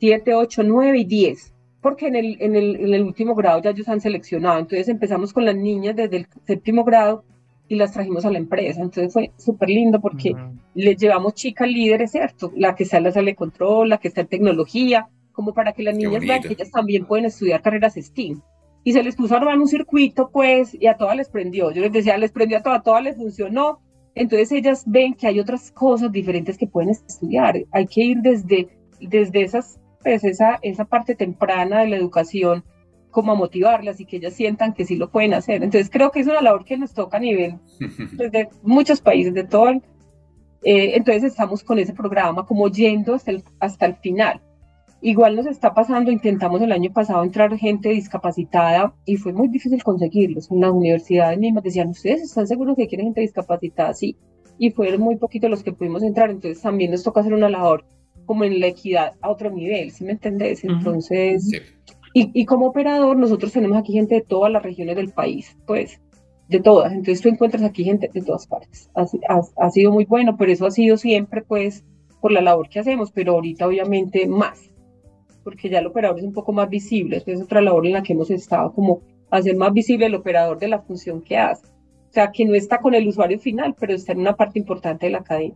7, 0.00 0.34
8, 0.34 0.62
9 0.64 0.98
y 0.98 1.04
10, 1.04 1.54
porque 1.80 2.08
en 2.08 2.16
el, 2.16 2.36
en, 2.40 2.56
el, 2.56 2.76
en 2.76 2.94
el 2.94 3.02
último 3.04 3.34
grado 3.34 3.62
ya 3.62 3.70
ellos 3.70 3.88
han 3.88 4.00
seleccionado. 4.00 4.58
Entonces 4.58 4.88
empezamos 4.88 5.32
con 5.32 5.44
las 5.44 5.56
niñas 5.56 5.94
desde 5.94 6.16
el 6.16 6.26
séptimo 6.44 6.84
grado 6.84 7.24
y 7.68 7.76
las 7.76 7.92
trajimos 7.92 8.24
a 8.24 8.30
la 8.30 8.38
empresa. 8.38 8.82
Entonces 8.82 9.12
fue 9.12 9.30
súper 9.36 9.68
lindo 9.68 10.00
porque 10.00 10.34
les 10.74 10.96
llevamos 10.96 11.34
chicas 11.34 11.68
líderes, 11.68 12.10
¿cierto? 12.10 12.52
La 12.56 12.74
que 12.74 12.82
está 12.82 12.98
en 12.98 13.04
la 13.04 13.12
sala 13.12 13.26
de 13.26 13.36
control, 13.36 13.90
la 13.90 13.98
que 13.98 14.08
está 14.08 14.22
en 14.22 14.26
tecnología, 14.26 15.08
como 15.32 15.54
para 15.54 15.72
que 15.72 15.82
las 15.82 15.96
niñas 15.96 16.22
vean 16.22 16.42
que 16.42 16.54
ellas 16.54 16.70
también 16.70 17.06
pueden 17.06 17.26
estudiar 17.26 17.62
carreras 17.62 17.94
STEAM. 17.94 18.42
Y 18.82 18.92
se 18.92 19.02
les 19.02 19.16
puso 19.16 19.34
a 19.34 19.38
armar 19.38 19.58
un 19.58 19.66
circuito, 19.66 20.30
pues, 20.30 20.76
y 20.80 20.86
a 20.86 20.96
todas 20.96 21.16
les 21.16 21.28
prendió. 21.28 21.72
Yo 21.72 21.82
les 21.82 21.92
decía, 21.92 22.16
les 22.18 22.30
prendió 22.30 22.58
a 22.58 22.62
todas, 22.62 22.80
a 22.80 22.82
todas 22.82 23.02
les 23.02 23.16
funcionó 23.16 23.80
entonces 24.16 24.50
ellas 24.50 24.82
ven 24.86 25.14
que 25.14 25.26
hay 25.26 25.38
otras 25.38 25.70
cosas 25.70 26.10
diferentes 26.10 26.56
que 26.56 26.66
pueden 26.66 26.90
estudiar. 26.90 27.62
Hay 27.70 27.86
que 27.86 28.02
ir 28.02 28.16
desde, 28.22 28.68
desde 28.98 29.42
esas, 29.42 29.78
pues 30.02 30.24
esa, 30.24 30.58
esa 30.62 30.86
parte 30.86 31.14
temprana 31.14 31.80
de 31.80 31.88
la 31.88 31.96
educación 31.96 32.64
como 33.10 33.32
a 33.32 33.34
motivarlas 33.34 34.00
y 34.00 34.06
que 34.06 34.16
ellas 34.16 34.32
sientan 34.32 34.72
que 34.72 34.86
sí 34.86 34.96
lo 34.96 35.10
pueden 35.10 35.34
hacer. 35.34 35.62
Entonces 35.62 35.90
creo 35.90 36.10
que 36.10 36.20
es 36.20 36.26
una 36.26 36.40
labor 36.40 36.64
que 36.64 36.78
nos 36.78 36.94
toca 36.94 37.18
a 37.18 37.20
nivel 37.20 37.58
pues, 38.16 38.32
de 38.32 38.48
muchos 38.62 39.02
países, 39.02 39.34
de 39.34 39.44
todo. 39.44 39.70
Eh, 40.62 40.96
entonces 40.96 41.24
estamos 41.24 41.62
con 41.62 41.78
ese 41.78 41.92
programa 41.92 42.46
como 42.46 42.68
yendo 42.68 43.14
hasta 43.14 43.32
el, 43.32 43.44
hasta 43.60 43.84
el 43.84 43.96
final. 43.96 44.40
Igual 45.02 45.36
nos 45.36 45.46
está 45.46 45.74
pasando, 45.74 46.10
intentamos 46.10 46.60
el 46.62 46.72
año 46.72 46.90
pasado 46.92 47.22
entrar 47.22 47.56
gente 47.58 47.90
discapacitada 47.90 48.94
y 49.04 49.16
fue 49.16 49.32
muy 49.32 49.48
difícil 49.48 49.82
conseguirlos. 49.82 50.50
En 50.50 50.60
las 50.60 50.70
universidades 50.70 51.38
mismas 51.38 51.64
decían, 51.64 51.88
¿ustedes 51.88 52.22
están 52.22 52.46
seguros 52.46 52.76
que 52.76 52.88
quieren 52.88 53.08
gente 53.08 53.20
discapacitada? 53.20 53.92
Sí. 53.92 54.16
Y 54.58 54.70
fueron 54.70 55.02
muy 55.02 55.16
poquitos 55.16 55.50
los 55.50 55.62
que 55.62 55.72
pudimos 55.72 56.02
entrar, 56.02 56.30
entonces 56.30 56.62
también 56.62 56.90
nos 56.90 57.02
toca 57.02 57.20
hacer 57.20 57.34
una 57.34 57.50
labor 57.50 57.84
como 58.24 58.44
en 58.44 58.58
la 58.58 58.68
equidad 58.68 59.12
a 59.20 59.30
otro 59.30 59.50
nivel, 59.50 59.92
¿sí 59.92 60.02
me 60.02 60.12
entendés? 60.12 60.64
Entonces, 60.64 61.48
y, 62.14 62.30
y, 62.32 62.46
como 62.46 62.66
operador, 62.66 63.16
nosotros 63.16 63.52
tenemos 63.52 63.76
aquí 63.76 63.92
gente 63.92 64.16
de 64.16 64.22
todas 64.22 64.50
las 64.50 64.62
regiones 64.62 64.96
del 64.96 65.12
país, 65.12 65.56
pues, 65.66 66.00
de 66.48 66.60
todas. 66.60 66.92
Entonces 66.92 67.20
tú 67.20 67.28
encuentras 67.28 67.62
aquí 67.62 67.84
gente 67.84 68.10
de 68.12 68.22
todas 68.22 68.46
partes. 68.46 68.90
Ha, 68.94 69.02
ha, 69.28 69.42
ha 69.66 69.70
sido 69.70 69.92
muy 69.92 70.06
bueno, 70.06 70.36
pero 70.36 70.50
eso 70.50 70.66
ha 70.66 70.70
sido 70.70 70.96
siempre, 70.96 71.42
pues, 71.42 71.84
por 72.20 72.32
la 72.32 72.40
labor 72.40 72.68
que 72.68 72.80
hacemos, 72.80 73.12
pero 73.12 73.34
ahorita 73.34 73.68
obviamente 73.68 74.26
más 74.26 74.72
porque 75.46 75.68
ya 75.68 75.78
el 75.78 75.86
operador 75.86 76.18
es 76.18 76.24
un 76.24 76.32
poco 76.32 76.52
más 76.52 76.68
visible. 76.68 77.22
es 77.24 77.40
otra 77.40 77.60
labor 77.60 77.86
en 77.86 77.92
la 77.92 78.02
que 78.02 78.14
hemos 78.14 78.32
estado, 78.32 78.72
como 78.72 79.02
hacer 79.30 79.54
más 79.54 79.72
visible 79.72 80.06
el 80.06 80.16
operador 80.16 80.58
de 80.58 80.66
la 80.66 80.80
función 80.80 81.22
que 81.22 81.38
hace. 81.38 81.68
O 81.68 82.12
sea, 82.12 82.32
que 82.32 82.44
no 82.44 82.56
está 82.56 82.78
con 82.78 82.96
el 82.96 83.06
usuario 83.06 83.38
final, 83.38 83.76
pero 83.78 83.94
está 83.94 84.10
en 84.10 84.18
una 84.18 84.34
parte 84.34 84.58
importante 84.58 85.06
de 85.06 85.12
la 85.12 85.22
cadena. 85.22 85.54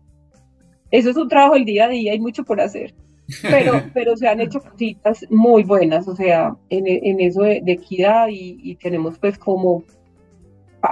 Eso 0.93 1.11
es 1.11 1.17
un 1.17 1.29
trabajo 1.29 1.55
del 1.55 1.65
día 1.65 1.87
a 1.87 1.89
día, 1.89 2.13
hay 2.13 2.21
mucho 2.21 2.45
por 2.45 2.61
hacer. 2.61 2.95
Pero, 3.43 3.83
pero 3.93 4.17
se 4.17 4.29
han 4.29 4.41
hecho 4.41 4.61
cositas 4.61 5.27
muy 5.29 5.65
buenas, 5.65 6.07
o 6.07 6.15
sea, 6.15 6.57
en, 6.69 6.87
en 6.87 7.19
eso 7.19 7.43
de, 7.43 7.61
equidad 7.67 8.29
y, 8.31 8.77
tenemos 8.77 9.19
pues 9.19 9.39
como 9.39 9.83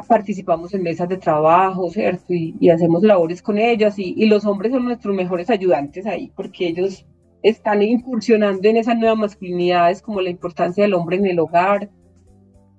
participamos 0.08 0.74
en 0.74 0.82
mesas 0.82 1.08
de 1.08 1.18
trabajo, 1.18 1.88
¿cierto? 1.88 2.34
Y, 2.34 2.56
y 2.58 2.70
hacemos 2.70 3.04
labores 3.04 3.42
con 3.42 3.58
ellas 3.58 3.96
y, 3.96 4.12
y, 4.16 4.26
los 4.26 4.44
hombres 4.44 4.72
son 4.72 4.86
nuestros 4.86 5.14
mejores 5.14 5.50
ayudantes 5.50 6.04
ahí, 6.04 6.32
porque 6.34 6.66
ellos 6.66 7.06
están 7.42 7.82
incursionando 7.82 8.68
en 8.68 8.76
esas 8.76 8.96
nuevas 8.96 9.18
masculinidades 9.18 10.02
como 10.02 10.20
la 10.20 10.30
importancia 10.30 10.84
del 10.84 10.94
hombre 10.94 11.16
en 11.16 11.26
el 11.26 11.38
hogar 11.38 11.90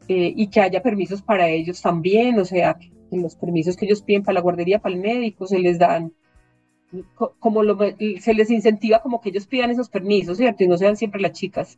eh, 0.07 0.33
y 0.35 0.47
que 0.47 0.61
haya 0.61 0.81
permisos 0.81 1.21
para 1.21 1.47
ellos 1.47 1.81
también, 1.81 2.39
o 2.39 2.45
sea, 2.45 2.73
que 2.73 2.91
los 3.11 3.35
permisos 3.35 3.77
que 3.77 3.85
ellos 3.85 4.01
piden 4.01 4.23
para 4.23 4.35
la 4.35 4.41
guardería, 4.41 4.79
para 4.79 4.95
el 4.95 5.01
médico, 5.01 5.47
se 5.47 5.59
les 5.59 5.79
dan, 5.79 6.13
como 7.39 7.63
lo, 7.63 7.77
se 8.19 8.33
les 8.33 8.49
incentiva 8.49 9.01
como 9.01 9.21
que 9.21 9.29
ellos 9.29 9.47
pidan 9.47 9.71
esos 9.71 9.89
permisos, 9.89 10.37
¿cierto? 10.37 10.63
Y 10.63 10.67
no 10.67 10.77
sean 10.77 10.97
siempre 10.97 11.21
las 11.21 11.33
chicas. 11.33 11.77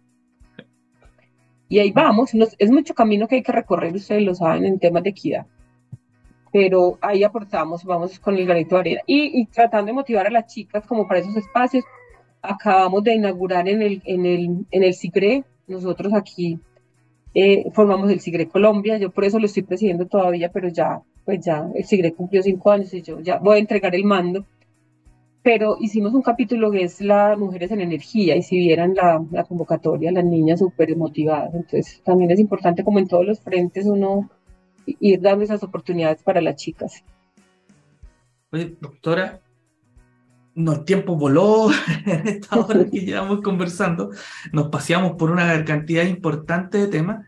y 1.67 1.79
ahí 1.79 1.91
vamos, 1.91 2.31
es 2.57 2.71
mucho 2.71 2.93
camino 2.93 3.27
que 3.27 3.35
hay 3.35 3.43
que 3.43 3.51
recorrer, 3.51 3.93
ustedes 3.95 4.23
lo 4.23 4.35
saben, 4.35 4.65
en 4.65 4.79
temas 4.79 5.03
de 5.03 5.09
equidad. 5.09 5.45
Pero 6.51 6.97
ahí 7.01 7.23
aportamos, 7.23 7.85
vamos 7.85 8.19
con 8.19 8.35
el 8.35 8.45
granito 8.45 8.75
de 8.75 8.81
arena. 8.81 9.01
Y, 9.05 9.45
tratando 9.47 9.87
de 9.87 9.93
motivar 9.93 10.27
a 10.27 10.31
las 10.31 10.47
chicas 10.53 10.85
como 10.85 11.07
para 11.07 11.21
esos 11.21 11.35
espacios, 11.37 11.85
acabamos 12.41 13.03
de 13.03 13.15
inaugurar 13.15 13.67
en 13.67 13.81
el, 13.81 14.01
en 14.05 14.25
el, 14.25 14.65
en 14.71 14.83
el 14.83 14.93
CIGRE, 14.93 15.43
nosotros 15.67 16.13
aquí 16.13 16.59
eh, 17.33 17.65
formamos 17.73 18.09
el 18.09 18.19
CIGRE 18.19 18.47
Colombia, 18.47 18.97
yo 18.97 19.11
por 19.11 19.25
eso 19.25 19.39
lo 19.39 19.45
estoy 19.45 19.63
presidiendo 19.63 20.05
todavía, 20.07 20.51
pero 20.51 20.67
ya, 20.69 21.01
pues 21.25 21.43
ya 21.45 21.69
el 21.75 21.85
CIGRE 21.85 22.13
cumplió 22.13 22.43
cinco 22.43 22.71
años 22.71 22.93
y 22.93 23.01
yo 23.01 23.19
ya 23.19 23.37
voy 23.37 23.57
a 23.57 23.59
entregar 23.59 23.95
el 23.95 24.03
mando. 24.03 24.45
Pero 25.43 25.77
hicimos 25.79 26.13
un 26.13 26.21
capítulo 26.21 26.69
que 26.69 26.83
es 26.83 27.01
las 27.01 27.35
mujeres 27.35 27.71
en 27.71 27.81
energía 27.81 28.35
y 28.35 28.43
si 28.43 28.59
vieran 28.59 28.93
la, 28.93 29.25
la 29.31 29.43
convocatoria, 29.43 30.11
las 30.11 30.23
niñas 30.23 30.59
súper 30.59 30.95
motivadas, 30.95 31.55
entonces 31.55 31.99
también 32.03 32.29
es 32.29 32.39
importante 32.39 32.83
como 32.83 32.99
en 32.99 33.07
todos 33.07 33.25
los 33.25 33.39
frentes 33.39 33.87
uno 33.87 34.29
ir 34.85 35.19
dando 35.19 35.43
esas 35.43 35.63
oportunidades 35.63 36.21
para 36.21 36.41
las 36.41 36.57
chicas. 36.57 37.03
Oye, 38.51 38.75
doctora, 38.79 39.39
no, 40.55 40.73
el 40.73 40.83
tiempo 40.83 41.15
voló 41.15 41.69
en 42.05 42.27
esta 42.27 42.57
hora 42.57 42.85
que 42.85 42.99
llevamos 42.99 43.41
conversando, 43.41 44.11
nos 44.51 44.67
paseamos 44.69 45.13
por 45.13 45.31
una 45.31 45.63
cantidad 45.65 46.03
importante 46.03 46.77
de 46.77 46.87
temas 46.87 47.25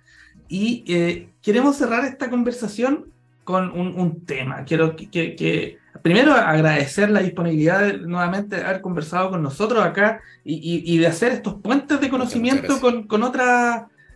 y 0.48 0.84
eh, 0.88 1.30
queremos 1.42 1.78
cerrar 1.78 2.06
esta 2.06 2.30
conversación 2.30 3.06
con 3.44 3.72
un, 3.72 4.00
un 4.00 4.26
tema. 4.26 4.64
Quiero 4.64 4.96
que, 4.96 5.10
que 5.10 5.78
primero 6.02 6.34
agradecer 6.34 7.10
la 7.10 7.22
disponibilidad 7.22 7.82
de, 7.82 7.98
nuevamente 8.00 8.58
de 8.58 8.64
haber 8.64 8.82
conversado 8.82 9.30
con 9.30 9.44
nosotros 9.44 9.84
acá 9.84 10.22
y, 10.44 10.98
de 10.98 11.08
hacer 11.08 11.32
estos 11.32 11.56
puentes 11.56 12.00
de 12.02 12.10
conocimiento 12.10 12.80
con, 12.80 13.08
con, 13.08 13.24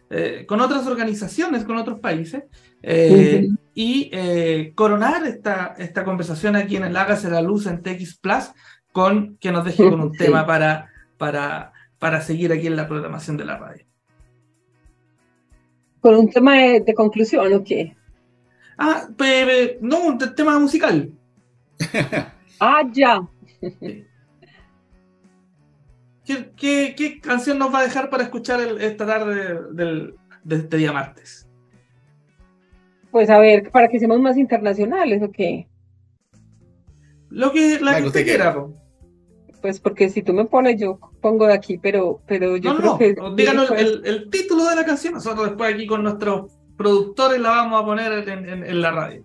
eh, 0.10 0.46
con 0.48 0.62
otras 0.62 0.88
organizaciones, 0.88 1.64
con 1.64 1.78
otros 1.78 2.00
países, 2.00 2.44
eh, 2.82 3.48
y 3.74 4.10
eh, 4.12 4.72
coronar 4.76 5.26
esta, 5.26 5.76
esta 5.78 6.04
conversación 6.04 6.56
aquí 6.56 6.76
en 6.76 6.86
el 6.86 6.98
Hágase 6.98 7.30
la 7.30 7.42
Luz 7.42 7.68
en 7.68 7.82
TX 7.82 8.18
Plus, 8.18 8.52
con 8.98 9.38
que 9.38 9.52
nos 9.52 9.64
deje 9.64 9.88
con 9.88 10.02
un 10.02 10.12
tema 10.18 10.48
para, 10.48 10.90
para, 11.20 11.72
para 12.00 12.20
seguir 12.20 12.52
aquí 12.52 12.66
en 12.66 12.76
la 12.76 12.88
programación 12.88 13.38
de 13.38 13.46
la 13.46 13.56
radio. 13.56 13.86
¿Con 16.00 16.16
un 16.16 16.32
tema 16.32 16.56
de, 16.58 16.94
conclusión 16.96 17.54
o 17.54 17.64
qué? 17.64 17.96
Ah, 18.76 19.08
no, 19.82 20.00
un 20.00 20.18
tema 20.36 20.58
musical. 20.58 21.12
ah, 22.60 22.82
ya. 22.92 23.22
¿Qué, 26.26 27.20
canción 27.22 27.60
nos 27.60 27.72
va 27.72 27.82
a 27.82 27.84
dejar 27.84 28.10
para 28.10 28.24
escuchar 28.24 28.60
esta 28.80 29.06
tarde 29.06 29.60
del, 29.74 30.16
de 30.44 30.56
este 30.56 30.78
día 30.78 30.92
martes? 30.92 31.48
Pues 33.12 33.30
a 33.30 33.38
ver, 33.38 33.70
para 33.70 33.90
que 33.90 34.00
seamos 34.00 34.20
más 34.22 34.38
internacionales, 34.38 35.22
¿o 35.22 35.32
qué? 35.32 35.68
Lo 37.30 37.52
que 37.52 37.80
la, 37.80 37.98
que 37.98 38.08
usted 38.08 38.26
quiera. 38.26 38.56
Pues 39.62 39.80
porque 39.80 40.10
si 40.10 40.22
tú 40.22 40.34
me 40.34 40.46
pones, 40.46 40.80
yo 40.80 41.00
pongo 41.22 41.48
de 41.48 41.54
aquí, 41.54 41.78
pero, 41.78 42.22
pero 42.28 42.58
yo 42.58 42.78
creo 42.78 42.98
que. 42.98 43.16
Díganos 43.36 43.72
el, 43.72 44.30
título 44.30 44.66
de 44.66 44.76
la 44.76 44.86
canción. 44.86 45.16
Nosotros 45.16 45.48
después 45.48 45.74
aquí 45.74 45.88
con 45.88 46.04
nuestros 46.04 46.52
productores 46.78 47.40
la 47.40 47.50
vamos 47.50 47.82
a 47.82 47.86
poner 47.86 48.30
en 48.30 48.82
la 48.82 48.92
radio. 48.92 49.24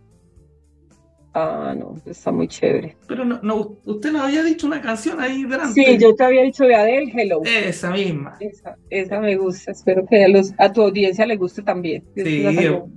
Ah, 1.35 1.75
no, 1.77 1.97
está 2.05 2.31
muy 2.31 2.47
chévere. 2.47 2.95
Pero 3.09 3.25
no, 3.25 3.41
no, 3.43 3.79
usted 3.87 4.13
nos 4.13 4.23
había 4.23 4.43
dicho 4.43 4.67
una 4.67 4.83
canción 4.83 5.19
ahí 5.19 5.45
delante. 5.45 5.83
Sí, 5.83 5.99
yo 5.99 6.15
te 6.15 6.25
había 6.25 6.43
dicho 6.43 6.65
de 6.65 6.75
Adele, 6.75 7.11
Hello. 7.15 7.41
Esa 7.45 7.91
misma. 7.91 8.37
Esa, 8.39 8.77
esa 8.91 9.19
me 9.19 9.37
gusta. 9.37 9.71
Espero 9.71 10.05
que 10.07 10.25
a, 10.25 10.29
los, 10.29 10.53
a 10.59 10.71
tu 10.71 10.83
audiencia 10.83 11.25
le 11.25 11.37
guste 11.37 11.63
también. 11.63 12.05
Sí, 12.15 12.45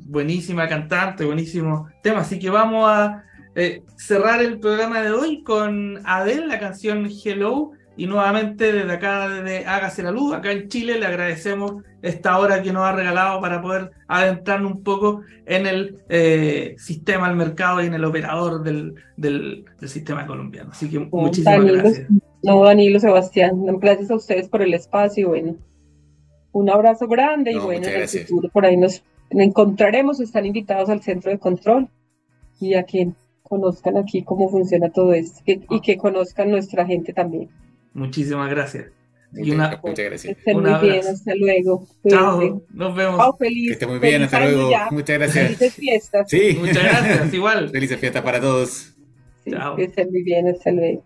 buenísima 0.07 0.67
cantante, 0.67 1.23
buenísimo 1.23 1.87
tema. 2.03 2.21
Así 2.21 2.37
que 2.37 2.49
vamos 2.49 2.89
a 2.89 3.23
eh, 3.55 3.81
cerrar 3.95 4.41
el 4.41 4.59
programa 4.59 5.01
de 5.01 5.11
hoy 5.11 5.41
con 5.41 6.01
Adele, 6.05 6.47
la 6.47 6.59
canción 6.59 7.07
Hello. 7.23 7.71
Y 7.97 8.07
nuevamente 8.07 8.73
desde 8.73 8.91
acá, 8.91 9.29
desde 9.29 9.65
Hágase 9.65 10.03
la 10.03 10.11
Luz, 10.11 10.33
acá 10.33 10.51
en 10.51 10.67
Chile, 10.67 10.99
le 10.99 11.05
agradecemos 11.05 11.81
esta 12.01 12.37
hora 12.37 12.61
que 12.61 12.73
nos 12.73 12.83
ha 12.83 12.91
regalado 12.91 13.39
para 13.39 13.61
poder 13.61 13.91
adentrarnos 14.09 14.73
un 14.73 14.83
poco 14.83 15.21
en 15.45 15.65
el 15.65 16.03
eh, 16.09 16.75
sistema, 16.77 17.29
el 17.29 17.37
mercado 17.37 17.81
y 17.81 17.85
en 17.85 17.93
el 17.93 18.03
operador 18.03 18.63
del, 18.63 18.95
del, 19.15 19.63
sistema 19.85 20.27
colombiano. 20.27 20.71
Así 20.71 20.89
que 20.89 20.99
muchísimas 20.99 21.63
gracias. 21.63 22.07
No, 22.43 22.63
Danilo, 22.63 22.99
Sebastián, 22.99 23.65
gracias 23.79 24.11
a 24.11 24.15
ustedes 24.15 24.49
por 24.49 24.61
el 24.61 24.73
espacio. 24.73 25.29
Bueno, 25.29 25.55
un 26.51 26.69
abrazo 26.69 27.07
grande 27.07 27.53
y 27.53 27.57
bueno, 27.57 27.87
en 27.87 28.01
el 28.01 28.07
futuro 28.07 28.49
por 28.49 28.65
ahí 28.65 28.75
nos 28.75 29.03
encontraremos. 29.29 30.19
Están 30.19 30.45
invitados 30.45 30.89
al 30.89 31.01
centro 31.01 31.31
de 31.31 31.39
control 31.39 31.87
y 32.59 32.73
a 32.73 32.83
quien 32.83 33.15
conozcan 33.47 33.97
aquí 33.97 34.23
cómo 34.23 34.49
funciona 34.49 34.89
todo 34.89 35.13
esto 35.13 35.41
y 35.45 35.79
que 35.81 35.97
conozcan 35.97 36.49
nuestra 36.51 36.85
gente 36.85 37.13
también. 37.13 37.49
Muchísimas 37.93 38.49
gracias. 38.49 38.87
Y 39.33 39.51
una, 39.51 39.79
muchas 39.83 40.05
gracias. 40.05 40.37
muy 40.53 40.73
bien, 40.81 41.07
hasta 41.07 41.35
luego. 41.35 41.87
Chao, 42.07 42.61
nos 42.69 42.95
vemos. 42.95 43.37
feliz, 43.37 43.67
que 43.67 43.73
esté 43.73 43.87
muy 43.87 43.99
bien, 43.99 44.23
hasta 44.23 44.39
luego. 44.39 44.69
Muchas 44.91 45.17
gracias. 45.17 45.45
Felices 45.45 45.73
fiestas. 45.73 46.29
Sí, 46.29 46.57
muchas 46.59 46.83
gracias, 46.83 47.33
igual. 47.33 47.69
Felices 47.71 47.99
fiestas 47.99 48.23
para 48.23 48.39
todos. 48.39 48.95
Chao. 49.49 49.75
Que 49.75 49.83
estén 49.85 50.09
muy 50.11 50.23
bien, 50.23 50.47
hasta 50.47 50.71
luego. 50.71 51.03